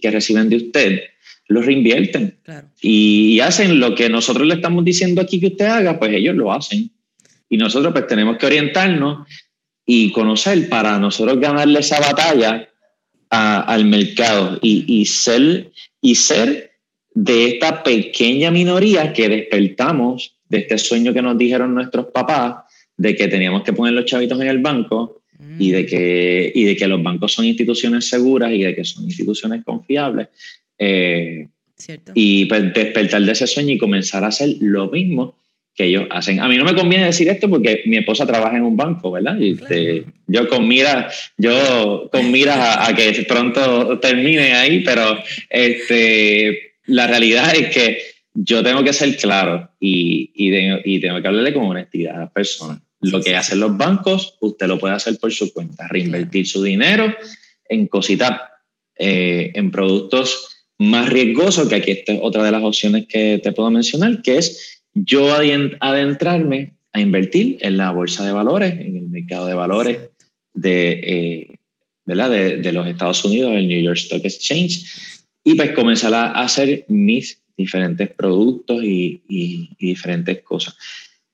que 0.00 0.10
reciben 0.12 0.48
de 0.48 0.56
usted, 0.56 1.00
lo 1.52 1.62
reinvierten 1.62 2.38
y, 2.80 3.40
hacen 3.40 3.80
lo 3.80 3.94
que 3.94 4.08
nosotros 4.08 4.46
le 4.46 4.54
estamos 4.54 4.84
diciendo 4.84 5.20
aquí 5.20 5.40
que 5.40 5.48
usted 5.48 5.66
haga, 5.66 5.98
pues 5.98 6.12
ellos 6.12 6.34
lo 6.36 6.52
hacen. 6.52 6.90
Y 7.48 7.56
nosotros 7.56 7.92
pues 7.92 8.06
tenemos 8.06 8.38
que 8.38 8.46
orientarnos 8.46 9.26
y 9.84 10.12
conocer 10.12 10.68
para 10.68 10.98
nosotros 10.98 11.40
ganarle 11.40 11.80
esa 11.80 12.00
batalla 12.00 12.68
al 13.28 13.84
mercado 13.86 14.58
y, 14.60 14.84
y, 14.86 15.06
ser 15.06 15.72
y 16.00 16.14
ser 16.14 16.72
de 17.14 17.46
esta 17.46 17.82
pequeña 17.82 18.50
minoría 18.50 19.12
que 19.12 19.28
despertamos 19.28 20.36
de 20.48 20.58
este 20.58 20.78
sueño 20.78 21.12
que 21.12 21.22
nos 21.22 21.38
dijeron 21.38 21.74
nuestros 21.74 22.06
papás 22.06 22.64
de 22.96 23.16
que 23.16 23.28
teníamos 23.28 23.62
que 23.62 23.72
poner 23.72 23.94
los 23.94 24.04
chavitos 24.04 24.40
en 24.40 24.48
el 24.48 24.58
banco 24.58 25.21
y, 25.58 25.70
de 25.70 25.86
que, 25.86 26.52
y 26.54 26.64
de 26.64 26.76
que 26.76 26.86
los 26.86 27.02
bancos 27.02 27.32
son 27.32 27.44
instituciones 27.44 28.08
seguras 28.08 28.52
y 28.52 28.62
de 28.62 28.74
que 28.74 28.84
son 28.84 29.04
instituciones 29.04 29.64
confiables. 29.64 30.28
Eh, 30.78 31.48
y 32.14 32.44
pues 32.46 32.72
despertar 32.74 33.22
de 33.22 33.32
ese 33.32 33.46
sueño 33.46 33.74
y 33.74 33.78
comenzar 33.78 34.24
a 34.24 34.28
hacer 34.28 34.56
lo 34.60 34.88
mismo 34.90 35.36
que 35.74 35.84
ellos 35.84 36.06
hacen. 36.10 36.40
A 36.40 36.48
mí 36.48 36.56
no 36.56 36.64
me 36.64 36.74
conviene 36.74 37.06
decir 37.06 37.28
esto 37.28 37.48
porque 37.48 37.82
mi 37.86 37.96
esposa 37.96 38.26
trabaja 38.26 38.56
en 38.56 38.64
un 38.64 38.76
banco, 38.76 39.10
¿verdad? 39.10 39.38
Y 39.38 39.52
este, 39.52 40.04
yo 40.26 40.48
con 40.48 40.68
mira, 40.68 41.10
yo 41.38 42.10
con 42.12 42.30
mira 42.30 42.86
a, 42.86 42.94
que 42.94 43.24
pronto 43.26 43.98
termine 43.98 44.52
ahí, 44.52 44.80
pero 44.80 45.18
este, 45.48 46.74
la 46.86 47.06
realidad 47.06 47.54
es 47.54 47.74
que 47.74 47.98
yo 48.34 48.62
tengo 48.62 48.84
que 48.84 48.92
ser 48.92 49.16
claro 49.16 49.70
y, 49.80 50.30
y, 50.34 51.00
tengo 51.00 51.20
que 51.20 51.28
hablarle 51.28 51.52
con 51.52 51.64
honestidad 51.64 52.16
a 52.16 52.20
las 52.20 52.32
personas. 52.32 52.80
Lo 53.02 53.20
que 53.20 53.36
hacen 53.36 53.60
los 53.60 53.76
bancos, 53.76 54.36
usted 54.40 54.66
lo 54.66 54.78
puede 54.78 54.94
hacer 54.94 55.18
por 55.18 55.32
su 55.32 55.52
cuenta, 55.52 55.88
reinvertir 55.88 56.46
su 56.46 56.62
dinero 56.62 57.12
en 57.68 57.88
cositas, 57.88 58.40
eh, 58.96 59.50
en 59.54 59.70
productos 59.70 60.64
más 60.78 61.08
riesgosos, 61.08 61.68
que 61.68 61.74
aquí 61.76 61.90
está 61.90 62.14
otra 62.20 62.42
de 62.44 62.52
las 62.52 62.62
opciones 62.62 63.06
que 63.06 63.40
te 63.42 63.52
puedo 63.52 63.70
mencionar, 63.70 64.22
que 64.22 64.38
es 64.38 64.82
yo 64.94 65.34
adentrarme 65.34 66.74
a 66.92 67.00
invertir 67.00 67.58
en 67.60 67.76
la 67.76 67.90
bolsa 67.90 68.24
de 68.24 68.32
valores, 68.32 68.72
en 68.72 68.96
el 68.96 69.08
mercado 69.08 69.46
de 69.46 69.54
valores 69.54 69.98
de, 70.54 70.90
eh, 70.92 71.58
¿verdad? 72.04 72.30
De, 72.30 72.72
los 72.72 72.86
Estados 72.86 73.24
Unidos, 73.24 73.52
el 73.54 73.68
New 73.68 73.82
York 73.82 73.98
Stock 73.98 74.24
Exchange, 74.24 74.84
y 75.44 75.54
pues 75.54 75.72
comenzar 75.72 76.14
a 76.14 76.32
hacer 76.32 76.84
mis 76.88 77.42
diferentes 77.56 78.10
productos 78.10 78.82
y, 78.84 79.22
diferentes 79.78 80.42
cosas. 80.42 80.76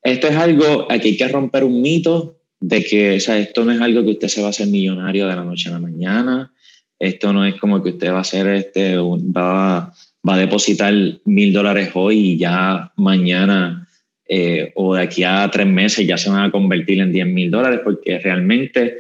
Esto 0.03 0.29
es 0.29 0.37
algo, 0.37 0.87
aquí 0.91 1.09
hay 1.09 1.17
que 1.17 1.29
romper 1.29 1.65
un 1.65 1.83
mito 1.83 2.41
de 2.61 2.85
que 2.85 3.17
o 3.17 3.21
sea, 3.21 3.39
esto 3.39 3.65
no 3.65 3.73
es 3.73 3.81
algo 3.81 4.03
que 4.03 4.11
usted 4.11 4.29
se 4.29 4.41
va 4.41 4.49
a 4.49 4.51
hacer 4.51 4.67
millonario 4.67 5.29
de 5.29 5.37
la 5.37 5.45
noche 5.45 5.69
a 5.69 5.73
la 5.73 5.79
mañana, 5.79 6.53
esto 6.99 7.33
no 7.33 7.45
es 7.45 7.55
como 7.61 7.83
que 7.83 7.91
usted 7.91 8.11
va 8.11 8.19
a 8.19 8.23
hacer, 8.23 8.47
este, 8.49 8.97
va 8.97 9.93
va 10.29 10.35
a 10.35 10.39
depositar 10.39 10.93
mil 11.25 11.53
dólares 11.53 11.91
hoy 11.95 12.33
y 12.33 12.39
ya 12.39 12.93
mañana 12.97 13.89
eh, 14.29 14.73
o 14.75 14.95
de 14.95 15.03
aquí 15.03 15.25
a 15.25 15.49
tres 15.51 15.67
meses 15.67 16.07
ya 16.07 16.19
se 16.19 16.29
van 16.29 16.45
a 16.45 16.51
convertir 16.51 17.01
en 17.01 17.13
10 17.13 17.27
mil 17.27 17.51
dólares 17.51 17.81
porque 17.83 18.19
realmente 18.19 18.99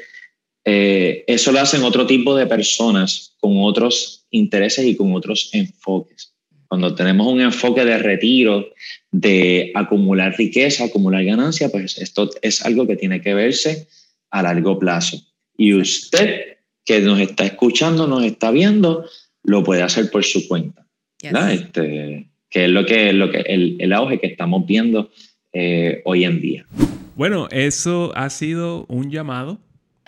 eh, 0.65 1.25
eso 1.27 1.53
lo 1.53 1.61
hacen 1.61 1.83
otro 1.83 2.07
tipo 2.07 2.35
de 2.35 2.47
personas 2.47 3.35
con 3.39 3.53
otros 3.59 4.27
intereses 4.31 4.87
y 4.87 4.97
con 4.97 5.15
otros 5.15 5.51
enfoques. 5.53 6.28
Cuando 6.69 6.95
tenemos 6.95 7.27
un 7.27 7.41
enfoque 7.41 7.85
de 7.85 7.99
retiro, 7.99 8.69
de 9.11 9.73
acumular 9.75 10.37
riqueza, 10.37 10.85
acumular 10.85 11.25
ganancia, 11.25 11.71
pues 11.71 11.97
esto 11.99 12.31
es 12.43 12.65
algo 12.65 12.87
que 12.87 12.97
tiene 12.97 13.23
que 13.23 13.35
verse 13.35 13.89
a 14.31 14.43
largo 14.43 14.79
plazo. 14.79 15.19
Y 15.57 15.75
usted 15.75 16.59
que 16.85 17.01
nos 17.01 17.21
está 17.21 17.45
escuchando, 17.47 18.07
nos 18.07 18.25
está 18.25 18.51
viendo, 18.51 19.07
lo 19.43 19.65
puede 19.65 19.83
hacer 19.83 20.11
por 20.11 20.25
su 20.25 20.47
cuenta. 20.47 20.87
Este, 21.21 22.29
que 22.49 22.65
es 22.65 22.71
lo 22.71 22.87
que, 22.87 23.13
lo 23.13 23.31
que 23.31 23.41
el, 23.41 23.93
auge 23.93 24.21
que 24.21 24.29
estamos 24.29 24.67
viendo 24.67 25.11
eh, 25.53 26.03
hoy 26.05 26.25
en 26.25 26.41
día. 26.41 26.67
Bueno, 27.17 27.49
eso 27.51 28.13
ha 28.15 28.31
sido 28.31 28.87
un 28.89 29.11
llamado. 29.11 29.59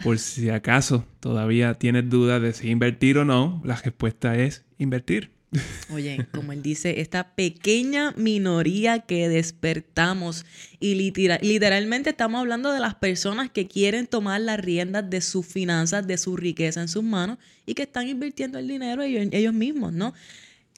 Por 0.02 0.18
si 0.18 0.48
acaso 0.48 1.04
todavía 1.20 1.74
tienes 1.74 2.08
dudas 2.08 2.40
de 2.40 2.52
si 2.52 2.70
invertir 2.70 3.18
o 3.18 3.24
no, 3.24 3.60
la 3.64 3.76
respuesta 3.76 4.38
es 4.38 4.64
invertir. 4.78 5.30
Oye, 5.92 6.26
como 6.32 6.52
él 6.52 6.62
dice, 6.62 7.00
esta 7.00 7.34
pequeña 7.34 8.12
minoría 8.12 9.00
que 9.00 9.28
despertamos 9.28 10.46
y 10.78 10.94
literalmente 10.94 12.10
estamos 12.10 12.40
hablando 12.40 12.72
de 12.72 12.78
las 12.78 12.94
personas 12.94 13.50
que 13.50 13.66
quieren 13.66 14.06
tomar 14.06 14.40
las 14.40 14.60
riendas 14.60 15.10
de 15.10 15.20
sus 15.20 15.44
finanzas, 15.44 16.06
de 16.06 16.18
su 16.18 16.36
riqueza 16.36 16.80
en 16.80 16.88
sus 16.88 17.02
manos 17.02 17.38
y 17.66 17.74
que 17.74 17.82
están 17.82 18.08
invirtiendo 18.08 18.58
el 18.58 18.68
dinero 18.68 19.02
ellos, 19.02 19.26
ellos 19.32 19.54
mismos, 19.54 19.92
¿no? 19.92 20.14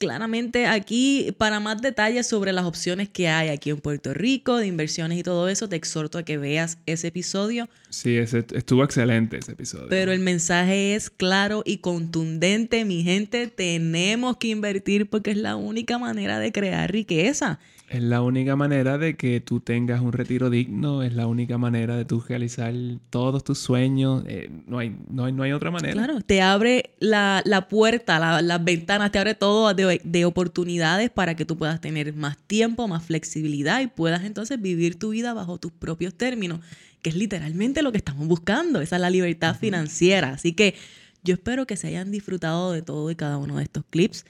Claramente 0.02 0.66
aquí, 0.66 1.32
para 1.38 1.60
más 1.60 1.80
detalles 1.80 2.26
sobre 2.26 2.52
las 2.52 2.64
opciones 2.64 3.08
que 3.08 3.28
hay 3.28 3.50
aquí 3.50 3.70
en 3.70 3.78
Puerto 3.78 4.12
Rico, 4.12 4.56
de 4.56 4.66
inversiones 4.66 5.16
y 5.16 5.22
todo 5.22 5.48
eso, 5.48 5.68
te 5.68 5.76
exhorto 5.76 6.18
a 6.18 6.24
que 6.24 6.38
veas 6.38 6.78
ese 6.86 7.06
episodio. 7.06 7.68
Sí, 7.88 8.16
ese, 8.16 8.44
estuvo 8.52 8.82
excelente 8.82 9.38
ese 9.38 9.52
episodio. 9.52 9.86
Pero 9.88 10.10
el 10.10 10.18
mensaje 10.18 10.96
es 10.96 11.08
claro 11.08 11.62
y 11.64 11.78
contundente, 11.78 12.84
mi 12.84 13.04
gente, 13.04 13.46
tenemos 13.46 14.38
que 14.38 14.48
invertir 14.48 15.08
porque 15.08 15.30
es 15.30 15.36
la 15.36 15.54
única 15.54 15.98
manera 15.98 16.40
de 16.40 16.50
crear 16.50 16.90
riqueza. 16.90 17.60
Es 17.92 18.02
la 18.02 18.22
única 18.22 18.56
manera 18.56 18.96
de 18.96 19.18
que 19.18 19.42
tú 19.42 19.60
tengas 19.60 20.00
un 20.00 20.14
retiro 20.14 20.48
digno, 20.48 21.02
es 21.02 21.12
la 21.12 21.26
única 21.26 21.58
manera 21.58 21.94
de 21.94 22.06
tú 22.06 22.24
realizar 22.26 22.72
todos 23.10 23.44
tus 23.44 23.58
sueños. 23.58 24.24
Eh, 24.26 24.50
no, 24.66 24.78
hay, 24.78 24.96
no, 25.10 25.26
hay, 25.26 25.32
no 25.34 25.42
hay 25.42 25.52
otra 25.52 25.70
manera. 25.70 25.92
Claro, 25.92 26.22
te 26.22 26.40
abre 26.40 26.94
la, 27.00 27.42
puerta, 27.68 28.40
las 28.40 28.64
ventanas, 28.64 29.12
te 29.12 29.18
abre 29.18 29.34
todo 29.34 29.74
de, 29.74 30.00
de, 30.02 30.24
oportunidades 30.24 31.10
para 31.10 31.36
que 31.36 31.44
tú 31.44 31.58
puedas 31.58 31.82
tener 31.82 32.14
más 32.14 32.38
tiempo, 32.38 32.88
más 32.88 33.04
flexibilidad 33.04 33.82
y 33.82 33.88
puedas 33.88 34.24
entonces 34.24 34.58
vivir 34.58 34.98
tu 34.98 35.10
vida 35.10 35.34
bajo 35.34 35.58
tus 35.58 35.72
propios 35.72 36.14
términos, 36.14 36.60
que 37.02 37.10
es 37.10 37.16
literalmente 37.16 37.82
lo 37.82 37.92
que 37.92 37.98
estamos 37.98 38.26
buscando, 38.26 38.80
esa 38.80 38.96
es 38.96 39.02
la 39.02 39.10
libertad 39.10 39.54
financiera. 39.54 40.30
Así 40.30 40.54
que 40.54 40.76
Yo 41.24 41.34
espero 41.34 41.66
que 41.66 41.76
se 41.76 41.88
hayan 41.88 42.10
disfrutado 42.10 42.72
de 42.72 42.80
todo 42.80 43.10
y 43.10 43.16
cada 43.16 43.36
uno 43.36 43.58
de 43.58 43.64
estos 43.64 43.84
clips. 43.90 44.24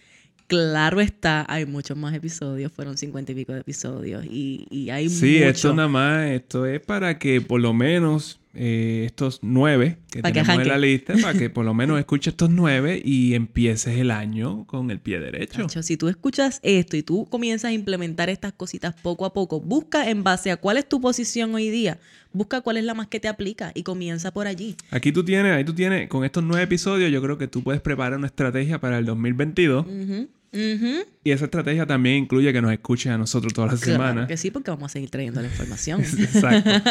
Claro 0.52 1.00
está, 1.00 1.46
hay 1.48 1.64
muchos 1.64 1.96
más 1.96 2.14
episodios, 2.14 2.70
fueron 2.70 2.98
cincuenta 2.98 3.32
y 3.32 3.34
pico 3.34 3.54
de 3.54 3.60
episodios 3.60 4.26
y, 4.26 4.66
y 4.68 4.90
hay 4.90 5.08
Sí, 5.08 5.38
esto 5.38 5.72
nada 5.72 5.88
más, 5.88 6.26
esto 6.26 6.66
es 6.66 6.78
para 6.78 7.18
que 7.18 7.40
por 7.40 7.58
lo 7.58 7.72
menos 7.72 8.38
eh, 8.54 9.04
estos 9.06 9.38
nueve 9.40 9.96
que 10.10 10.20
tenemos 10.20 10.58
en 10.58 10.68
la 10.68 10.76
lista, 10.76 11.14
para 11.22 11.38
que 11.38 11.48
por 11.48 11.64
lo 11.64 11.72
menos 11.72 11.98
escuches 11.98 12.32
estos 12.32 12.50
nueve 12.50 13.00
y 13.02 13.32
empieces 13.32 13.96
el 13.96 14.10
año 14.10 14.66
con 14.66 14.90
el 14.90 15.00
pie 15.00 15.20
derecho. 15.20 15.66
si 15.82 15.96
tú 15.96 16.08
escuchas 16.08 16.60
esto 16.62 16.98
y 16.98 17.02
tú 17.02 17.26
comienzas 17.30 17.70
a 17.70 17.72
implementar 17.72 18.28
estas 18.28 18.52
cositas 18.52 18.94
poco 19.00 19.24
a 19.24 19.32
poco, 19.32 19.58
busca 19.58 20.10
en 20.10 20.22
base 20.22 20.50
a 20.50 20.58
cuál 20.58 20.76
es 20.76 20.86
tu 20.86 21.00
posición 21.00 21.54
hoy 21.54 21.70
día, 21.70 21.98
busca 22.34 22.60
cuál 22.60 22.76
es 22.76 22.84
la 22.84 22.92
más 22.92 23.06
que 23.06 23.20
te 23.20 23.28
aplica 23.28 23.72
y 23.74 23.84
comienza 23.84 24.34
por 24.34 24.46
allí. 24.46 24.76
Aquí 24.90 25.12
tú 25.12 25.24
tienes, 25.24 25.52
ahí 25.54 25.64
tú 25.64 25.72
tienes, 25.72 26.10
con 26.10 26.22
estos 26.22 26.44
nueve 26.44 26.64
episodios, 26.64 27.10
yo 27.10 27.22
creo 27.22 27.38
que 27.38 27.48
tú 27.48 27.62
puedes 27.62 27.80
preparar 27.80 28.18
una 28.18 28.26
estrategia 28.26 28.78
para 28.78 28.98
el 28.98 29.06
2022. 29.06 29.86
Y 31.24 31.30
esa 31.30 31.44
estrategia 31.44 31.86
también 31.86 32.16
incluye 32.16 32.52
que 32.52 32.60
nos 32.60 32.72
escuchen 32.72 33.12
a 33.12 33.18
nosotros 33.18 33.52
todas 33.54 33.72
las 33.72 33.80
semanas. 33.80 34.26
Que 34.26 34.36
sí, 34.36 34.50
porque 34.50 34.70
vamos 34.70 34.90
a 34.90 34.92
seguir 34.92 35.08
trayendo 35.08 35.40
la 35.40 35.48
información. 35.48 36.00
Exacto. 36.18 36.70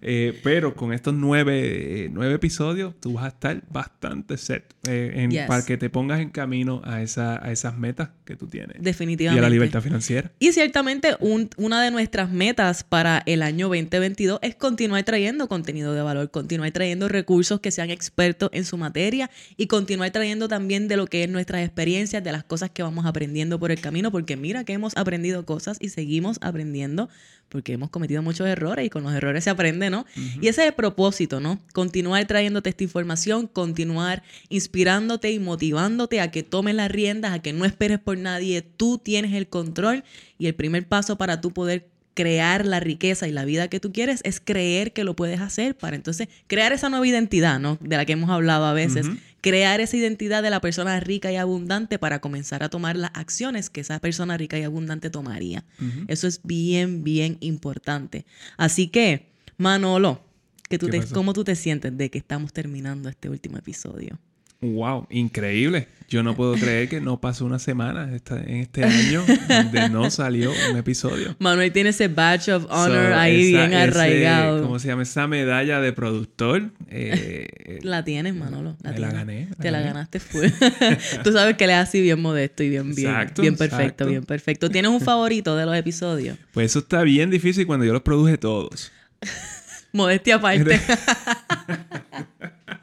Eh, 0.00 0.38
pero 0.42 0.74
con 0.74 0.92
estos 0.92 1.14
nueve, 1.14 2.04
eh, 2.04 2.10
nueve, 2.12 2.34
episodios, 2.34 2.94
tú 3.00 3.14
vas 3.14 3.24
a 3.24 3.28
estar 3.28 3.62
bastante 3.70 4.36
set 4.36 4.74
eh, 4.88 5.44
para 5.46 5.64
que 5.64 5.76
te 5.76 5.90
pongas 5.90 6.20
en 6.20 6.30
camino 6.30 6.80
a, 6.84 7.02
esa, 7.02 7.44
a 7.44 7.50
esas 7.52 7.76
metas 7.76 8.10
que 8.24 8.36
tú 8.36 8.46
tienes. 8.46 8.76
Definitivamente. 8.80 9.36
Y 9.36 9.44
a 9.44 9.48
la 9.48 9.50
libertad 9.50 9.82
financiera. 9.82 10.30
Y 10.38 10.52
ciertamente 10.52 11.16
una 11.56 11.82
de 11.82 11.90
nuestras 11.90 12.30
metas 12.30 12.84
para 12.84 13.22
el 13.26 13.42
año 13.42 13.68
2022 13.68 14.38
es 14.42 14.54
continuar 14.54 15.02
trayendo 15.04 15.48
contenido 15.48 15.94
de 15.94 16.02
valor, 16.02 16.30
continuar 16.30 16.70
trayendo 16.70 17.08
recursos 17.08 17.60
que 17.60 17.70
sean 17.70 17.90
expertos 17.90 18.50
en 18.52 18.64
su 18.64 18.76
materia 18.76 19.30
y 19.56 19.66
continuar 19.66 20.10
trayendo 20.10 20.48
también 20.48 20.88
de 20.88 20.96
lo 20.96 21.06
que 21.06 21.24
es 21.24 21.30
nuestras 21.30 21.64
experiencias, 21.64 22.22
de 22.22 22.32
las 22.32 22.44
cosas 22.44 22.70
que 22.70 22.82
vamos 22.82 23.04
aprendiendo 23.08 23.58
por 23.58 23.72
el 23.72 23.80
camino, 23.80 24.12
porque 24.12 24.36
mira 24.36 24.64
que 24.64 24.72
hemos 24.72 24.96
aprendido 24.96 25.44
cosas 25.44 25.78
y 25.80 25.88
seguimos 25.88 26.38
aprendiendo 26.40 27.08
porque 27.48 27.72
hemos 27.72 27.90
cometido 27.90 28.22
muchos 28.22 28.46
errores 28.46 28.86
y 28.86 28.90
con 28.90 29.02
los 29.02 29.14
errores 29.14 29.44
se 29.44 29.50
aprende, 29.50 29.90
¿no? 29.90 30.04
Y 30.40 30.48
ese 30.48 30.62
es 30.62 30.68
el 30.68 30.74
propósito, 30.74 31.40
¿no? 31.40 31.58
Continuar 31.72 32.26
trayéndote 32.26 32.70
esta 32.70 32.84
información, 32.84 33.46
continuar 33.46 34.22
inspirándote 34.48 35.32
y 35.32 35.38
motivándote 35.38 36.20
a 36.20 36.30
que 36.30 36.42
tomes 36.42 36.74
las 36.74 36.90
riendas, 36.90 37.32
a 37.32 37.40
que 37.40 37.52
no 37.52 37.64
esperes 37.64 37.98
por 37.98 38.18
nadie, 38.18 38.62
tú 38.62 38.98
tienes 38.98 39.32
el 39.32 39.48
control 39.48 40.04
y 40.38 40.46
el 40.46 40.54
primer 40.54 40.86
paso 40.86 41.16
para 41.16 41.40
tú 41.40 41.52
poder 41.52 41.88
crear 42.18 42.66
la 42.66 42.80
riqueza 42.80 43.28
y 43.28 43.30
la 43.30 43.44
vida 43.44 43.68
que 43.68 43.78
tú 43.78 43.92
quieres 43.92 44.22
es 44.24 44.40
creer 44.40 44.92
que 44.92 45.04
lo 45.04 45.14
puedes 45.14 45.40
hacer 45.40 45.76
para 45.76 45.94
entonces 45.94 46.26
crear 46.48 46.72
esa 46.72 46.88
nueva 46.88 47.06
identidad, 47.06 47.60
¿no? 47.60 47.78
De 47.80 47.96
la 47.96 48.04
que 48.06 48.14
hemos 48.14 48.28
hablado 48.28 48.64
a 48.64 48.72
veces. 48.72 49.06
Crear 49.40 49.80
esa 49.80 49.96
identidad 49.96 50.42
de 50.42 50.50
la 50.50 50.60
persona 50.60 50.98
rica 50.98 51.30
y 51.30 51.36
abundante 51.36 51.96
para 52.00 52.18
comenzar 52.18 52.64
a 52.64 52.70
tomar 52.70 52.96
las 52.96 53.12
acciones 53.14 53.70
que 53.70 53.82
esa 53.82 54.00
persona 54.00 54.36
rica 54.36 54.58
y 54.58 54.64
abundante 54.64 55.10
tomaría. 55.10 55.64
Eso 56.08 56.26
es 56.26 56.40
bien, 56.42 57.04
bien 57.04 57.36
importante. 57.38 58.26
Así 58.56 58.88
que, 58.88 59.28
Manolo, 59.56 60.20
que 60.68 60.76
tú 60.76 60.88
te, 60.88 61.00
¿cómo 61.06 61.34
tú 61.34 61.44
te 61.44 61.54
sientes 61.54 61.96
de 61.96 62.10
que 62.10 62.18
estamos 62.18 62.52
terminando 62.52 63.08
este 63.08 63.30
último 63.30 63.58
episodio? 63.58 64.18
Wow, 64.60 65.06
increíble. 65.10 65.88
Yo 66.08 66.22
no 66.22 66.34
puedo 66.34 66.54
creer 66.54 66.88
que 66.88 67.02
no 67.02 67.20
pasó 67.20 67.44
una 67.44 67.58
semana 67.58 68.08
en 68.08 68.56
este 68.56 68.82
año 68.82 69.24
donde 69.46 69.90
no 69.90 70.10
salió 70.10 70.52
un 70.70 70.76
episodio. 70.78 71.36
Manuel 71.38 71.70
tiene 71.70 71.90
ese 71.90 72.08
badge 72.08 72.48
of 72.48 72.64
honor 72.70 73.12
ahí 73.12 73.52
bien 73.52 73.74
arraigado. 73.74 74.62
¿Cómo 74.62 74.78
se 74.78 74.88
llama? 74.88 75.02
Esa 75.02 75.26
medalla 75.26 75.80
de 75.80 75.92
productor. 75.92 76.70
Eh, 76.88 77.78
la 77.82 78.04
tienes, 78.04 78.34
Manolo. 78.34 78.74
La, 78.82 78.92
la 78.92 79.10
gané. 79.10 79.48
Te 79.60 79.70
la 79.70 79.82
ganaste 79.82 80.18
fue. 80.18 80.50
Tú 81.24 81.32
sabes 81.32 81.56
que 81.56 81.66
le 81.66 81.74
es 81.74 81.78
así 81.78 82.00
bien 82.00 82.22
modesto 82.22 82.62
y 82.62 82.70
bien, 82.70 82.94
bien, 82.94 83.30
bien 83.38 83.56
perfecto, 83.56 84.06
bien 84.06 84.24
perfecto. 84.24 84.70
¿Tienes 84.70 84.90
un 84.90 85.02
favorito 85.02 85.56
de 85.56 85.66
los 85.66 85.76
episodios? 85.76 86.38
Pues 86.52 86.70
eso 86.70 86.78
está 86.78 87.02
bien 87.02 87.28
difícil 87.30 87.66
cuando 87.66 87.84
yo 87.84 87.92
los 87.92 88.02
produje 88.02 88.38
todos. 88.38 88.90
Modestia 89.92 90.36
aparte. 90.36 90.80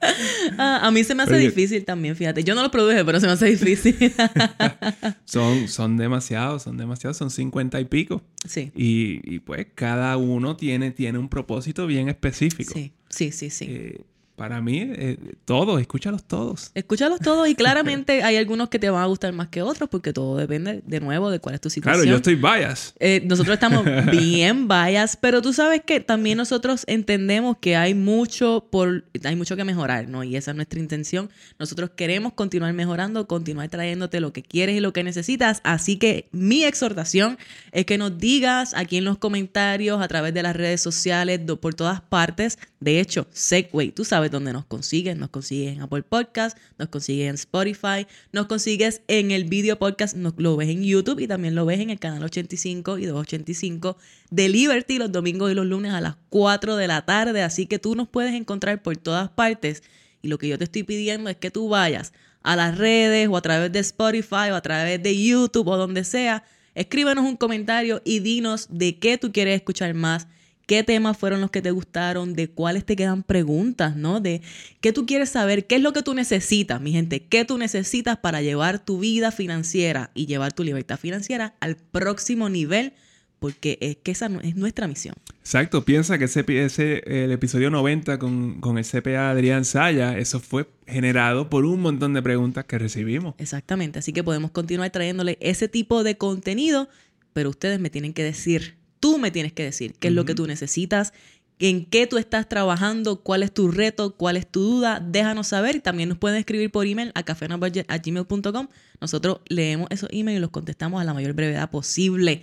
Ah, 0.58 0.82
a 0.84 0.92
mí 0.92 1.04
se 1.04 1.16
me 1.16 1.24
hace 1.24 1.38
difícil 1.38 1.84
también, 1.84 2.16
fíjate. 2.16 2.44
Yo 2.44 2.56
no 2.56 2.62
lo 2.62 2.72
produje, 2.72 3.04
pero 3.04 3.20
se 3.20 3.26
me 3.26 3.34
hace 3.34 3.48
difícil. 3.48 3.96
son, 5.26 5.68
son 5.68 5.98
demasiados, 5.98 6.64
son 6.64 6.78
demasiados, 6.78 7.18
son 7.18 7.30
cincuenta 7.30 7.80
y 7.80 7.86
pico. 7.86 8.22
Sí. 8.48 8.72
Y, 8.76 9.40
pues 9.40 9.68
cada 9.76 10.18
uno 10.18 10.56
tiene, 10.56 10.92
tiene 10.92 11.18
un 11.18 11.30
propósito 11.30 11.88
bien 11.88 12.10
específico. 12.10 12.74
Sí, 12.74 12.94
sí, 13.10 13.32
sí, 13.32 13.50
sí. 13.50 13.66
Eh, 13.68 14.02
para 14.36 14.62
mí, 14.62 14.80
eh, 14.82 15.18
todos, 15.46 15.80
escúchalos 15.80 16.24
todos. 16.24 16.72
Escúchalos 16.74 17.20
todos 17.20 17.48
y 17.48 17.56
claramente 17.56 18.24
hay 18.24 18.36
algunos 18.36 18.70
que 18.70 18.80
te 18.80 18.90
van 18.90 19.02
a 19.02 19.06
gustar 19.06 19.32
más 19.34 19.48
que 19.48 19.62
otros 19.62 19.90
porque 19.90 20.12
todo 20.12 20.38
depende 20.38 20.82
de 20.86 21.00
nuevo 21.00 21.30
de 21.32 21.40
cuál 21.40 21.56
es 21.56 21.62
tu 21.62 21.70
situación. 21.70 22.04
Claro, 22.04 22.10
yo 22.10 22.18
estoy 22.18 22.36
bias. 22.36 22.94
Eh, 23.00 23.24
nosotros 23.26 23.54
estamos 23.54 23.86
bien 24.12 24.68
bias, 24.68 25.18
pero 25.18 25.42
tú 25.42 25.54
sabes 25.54 25.82
que 25.86 26.02
también 26.02 26.38
nosotros 26.38 26.84
entendemos 26.88 27.58
que 27.58 27.78
hay 27.78 27.94
mucho 27.94 28.68
por 28.70 29.06
hay 29.24 29.36
mucho 29.36 29.56
que 29.56 29.64
mejorar, 29.64 30.10
¿no? 30.10 30.24
Y 30.24 30.36
esa 30.36 30.52
es 30.52 30.56
nuestra 30.56 30.80
intención. 30.80 31.30
Nosotros 31.58 31.92
queremos 31.96 32.34
continuar 32.34 32.74
mejorando, 32.74 33.28
continuar 33.28 33.70
trayéndote 33.70 34.20
lo 34.20 34.34
que 34.34 34.44
quieres 34.44 34.76
y 34.76 34.80
lo 34.82 34.92
que 34.92 35.04
necesitas, 35.04 35.62
así 35.64 35.98
que 35.98 36.28
mi 36.32 36.64
exhortación 36.64 37.38
es 37.72 37.86
que 37.86 37.98
nos 37.98 38.18
digas 38.18 38.74
aquí 38.74 38.98
en 38.98 39.06
los 39.06 39.18
comentarios, 39.18 40.02
a 40.02 40.08
través 40.08 40.34
de 40.34 40.44
las 40.44 40.56
redes 40.56 40.82
sociales, 40.82 41.40
por 41.62 41.74
todas 41.74 42.02
partes. 42.02 42.60
De 42.80 43.00
hecho, 43.00 43.28
Segway, 43.32 43.92
tú 43.92 44.04
sabes 44.04 44.25
donde 44.32 44.54
nos 44.54 44.66
consigues. 44.66 45.18
Nos 45.18 45.30
consigues 45.30 45.76
en 45.76 45.82
Apple 45.82 46.04
Podcast, 46.04 46.58
nos 46.78 46.90
consigues 46.90 47.30
en 47.30 47.36
Spotify, 47.36 48.08
nos 48.32 48.48
consigues 48.48 49.02
en 49.08 49.32
el 49.32 49.46
video 49.46 49.78
podcast, 49.78 50.16
nos, 50.16 50.34
lo 50.38 50.56
ves 50.56 50.70
en 50.70 50.84
YouTube 50.84 51.20
y 51.20 51.28
también 51.28 51.56
lo 51.56 51.66
ves 51.66 51.80
en 51.80 51.90
el 51.90 52.00
canal 52.00 52.24
85 52.24 52.98
y 52.98 53.06
285 53.06 53.98
de 54.30 54.50
Liberty 54.50 54.98
los 54.98 55.12
domingos 55.12 55.52
y 55.52 55.56
los 55.56 55.66
lunes 55.66 55.94
a 55.94 56.02
las 56.02 56.16
4 56.30 56.76
de 56.76 56.88
la 56.88 57.06
tarde. 57.06 57.44
Así 57.44 57.66
que 57.66 57.80
tú 57.80 57.96
nos 57.96 58.08
puedes 58.08 58.34
encontrar 58.34 58.82
por 58.82 58.98
todas 58.98 59.30
partes. 59.30 59.84
Y 60.22 60.28
lo 60.28 60.38
que 60.38 60.48
yo 60.48 60.58
te 60.58 60.64
estoy 60.64 60.84
pidiendo 60.84 61.30
es 61.30 61.38
que 61.38 61.52
tú 61.52 61.70
vayas 61.70 62.14
a 62.42 62.56
las 62.56 62.78
redes 62.78 63.28
o 63.28 63.38
a 63.38 63.42
través 63.42 63.72
de 63.72 63.80
Spotify 63.80 64.52
o 64.52 64.56
a 64.56 64.62
través 64.62 65.02
de 65.02 65.24
YouTube 65.24 65.68
o 65.68 65.78
donde 65.78 66.04
sea. 66.04 66.44
Escríbenos 66.76 67.26
un 67.26 67.38
comentario 67.38 68.02
y 68.04 68.20
dinos 68.20 68.68
de 68.70 69.00
qué 69.00 69.18
tú 69.18 69.32
quieres 69.32 69.56
escuchar 69.56 69.94
más 69.94 70.28
qué 70.66 70.84
temas 70.84 71.18
fueron 71.18 71.42
los 71.42 71.52
que 71.52 71.62
te 71.62 71.72
gustaron, 71.72 72.34
de 72.34 72.50
cuáles 72.50 72.86
te 72.86 72.96
quedan 72.96 73.24
preguntas, 73.24 73.96
¿no? 73.96 74.20
De 74.20 74.42
qué 74.82 74.94
tú 74.94 75.06
quieres 75.06 75.30
saber, 75.30 75.68
qué 75.68 75.76
es 75.76 75.82
lo 75.82 75.94
que 75.94 76.02
tú 76.02 76.14
necesitas, 76.14 76.82
mi 76.82 76.92
gente, 76.92 77.24
qué 77.24 77.46
tú 77.46 77.58
necesitas 77.58 78.18
para 78.18 78.42
llevar 78.42 78.84
tu 78.84 79.00
vida 79.00 79.32
financiera 79.32 80.12
y 80.14 80.26
llevar 80.26 80.54
tu 80.54 80.64
libertad 80.64 80.98
financiera 81.00 81.56
al 81.60 81.76
próximo 81.76 82.50
nivel, 82.50 82.94
porque 83.40 83.78
es 83.82 83.98
que 83.98 84.12
esa 84.12 84.28
es 84.44 84.56
nuestra 84.56 84.88
misión. 84.88 85.16
Exacto, 85.42 85.86
piensa 85.86 86.18
que 86.18 86.26
ese, 86.26 86.44
ese 86.48 87.04
el 87.06 87.32
episodio 87.32 87.70
90 87.70 88.18
con, 88.18 88.60
con 88.60 88.78
el 88.78 88.86
CPA 88.86 89.30
Adrián 89.30 89.66
Saya, 89.66 90.18
eso 90.18 90.40
fue 90.40 90.68
generado 90.88 91.50
por 91.50 91.66
un 91.66 91.82
montón 91.82 92.14
de 92.14 92.22
preguntas 92.22 92.66
que 92.66 92.80
recibimos. 92.80 93.36
Exactamente, 93.38 94.00
así 94.00 94.14
que 94.14 94.24
podemos 94.24 94.52
continuar 94.52 94.90
trayéndole 94.90 95.38
ese 95.42 95.68
tipo 95.68 96.04
de 96.04 96.18
contenido, 96.18 96.90
pero 97.34 97.50
ustedes 97.50 97.80
me 97.80 97.90
tienen 97.92 98.14
que 98.14 98.24
decir 98.24 98.85
Tú 99.06 99.20
me 99.20 99.30
tienes 99.30 99.54
que 99.54 99.62
decir 99.62 99.94
qué 100.00 100.08
es 100.08 100.16
lo 100.16 100.26
que 100.26 100.34
tú 100.34 100.48
necesitas, 100.48 101.14
en 101.60 101.86
qué 101.86 102.08
tú 102.08 102.18
estás 102.18 102.50
trabajando, 102.50 103.22
cuál 103.22 103.44
es 103.44 103.54
tu 103.54 103.70
reto, 103.70 104.16
cuál 104.18 104.36
es 104.36 104.48
tu 104.48 104.62
duda, 104.62 105.00
déjanos 105.00 105.50
saber. 105.50 105.80
También 105.82 106.10
nos 106.10 106.18
pueden 106.18 106.40
escribir 106.40 106.72
por 106.72 106.88
email 106.88 107.12
a 107.14 107.22
cafenabudget.gmail.com. 107.22 108.68
Nosotros 109.00 109.42
leemos 109.48 109.90
esos 109.92 110.10
emails 110.12 110.40
y 110.40 110.42
los 110.42 110.50
contestamos 110.50 111.00
a 111.00 111.04
la 111.04 111.14
mayor 111.14 111.34
brevedad 111.34 111.70
posible. 111.70 112.42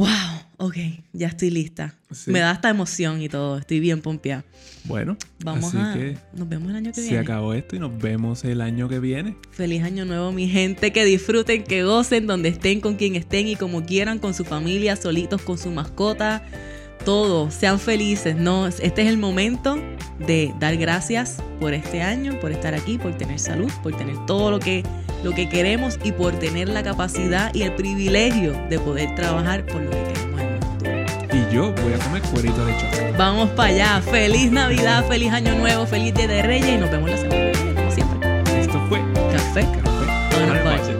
Wow, 0.00 0.08
ok, 0.56 0.76
ya 1.12 1.26
estoy 1.26 1.50
lista. 1.50 1.94
Me 2.24 2.38
da 2.38 2.52
esta 2.52 2.70
emoción 2.70 3.20
y 3.20 3.28
todo, 3.28 3.58
estoy 3.58 3.80
bien 3.80 4.00
pompeada. 4.00 4.46
Bueno, 4.84 5.18
vamos 5.44 5.74
a. 5.74 5.92
Que 5.92 6.16
nos 6.32 6.48
vemos 6.48 6.70
el 6.70 6.76
año 6.76 6.90
que 6.90 7.02
viene. 7.02 7.16
Se 7.16 7.18
acabó 7.18 7.52
esto 7.52 7.76
y 7.76 7.80
nos 7.80 7.98
vemos 7.98 8.42
el 8.44 8.62
año 8.62 8.88
que 8.88 8.98
viene. 8.98 9.36
Feliz 9.50 9.82
año 9.82 10.06
nuevo, 10.06 10.32
mi 10.32 10.48
gente. 10.48 10.90
Que 10.90 11.04
disfruten, 11.04 11.64
que 11.64 11.84
gocen 11.84 12.26
donde 12.26 12.48
estén, 12.48 12.80
con 12.80 12.94
quien 12.94 13.14
estén 13.14 13.46
y 13.46 13.56
como 13.56 13.84
quieran, 13.84 14.18
con 14.20 14.32
su 14.32 14.46
familia, 14.46 14.96
solitos, 14.96 15.42
con 15.42 15.58
su 15.58 15.70
mascota. 15.70 16.46
Todos, 17.04 17.52
sean 17.52 17.78
felices, 17.78 18.36
¿no? 18.36 18.68
Este 18.68 19.02
es 19.02 19.08
el 19.08 19.18
momento 19.18 19.76
de 20.18 20.54
dar 20.58 20.78
gracias 20.78 21.42
por 21.60 21.74
este 21.74 22.00
año, 22.00 22.40
por 22.40 22.52
estar 22.52 22.74
aquí, 22.74 22.96
por 22.96 23.18
tener 23.18 23.38
salud, 23.38 23.70
por 23.82 23.94
tener 23.94 24.16
todo 24.24 24.50
lo 24.50 24.60
que 24.60 24.82
lo 25.22 25.32
que 25.32 25.48
queremos 25.48 25.98
y 26.02 26.12
por 26.12 26.34
tener 26.38 26.68
la 26.68 26.82
capacidad 26.82 27.54
y 27.54 27.62
el 27.62 27.74
privilegio 27.74 28.52
de 28.68 28.78
poder 28.78 29.14
trabajar 29.14 29.64
por 29.66 29.82
lo 29.82 29.90
que 29.90 30.02
queremos 30.02 30.40
en 30.40 30.48
el 30.48 31.08
futuro. 31.08 31.48
Y 31.50 31.54
yo 31.54 31.72
voy 31.82 31.92
a 31.94 31.98
comer 31.98 32.22
cuerito 32.22 32.64
de 32.64 32.72
chocolate. 32.76 33.14
Vamos 33.16 33.50
para 33.50 33.68
allá. 33.68 34.02
Feliz 34.02 34.50
Navidad, 34.50 35.04
feliz 35.06 35.32
Año 35.32 35.54
Nuevo, 35.54 35.86
feliz 35.86 36.14
Día 36.14 36.28
de 36.28 36.42
Reyes 36.42 36.68
y 36.68 36.76
nos 36.78 36.90
vemos 36.90 37.10
la 37.10 37.16
semana 37.16 37.52
que 37.52 37.58
viene, 37.58 37.74
como 37.74 37.90
siempre. 37.90 38.60
Esto 38.60 38.86
fue 38.88 39.00
Café. 39.32 39.62
Café. 39.62 40.99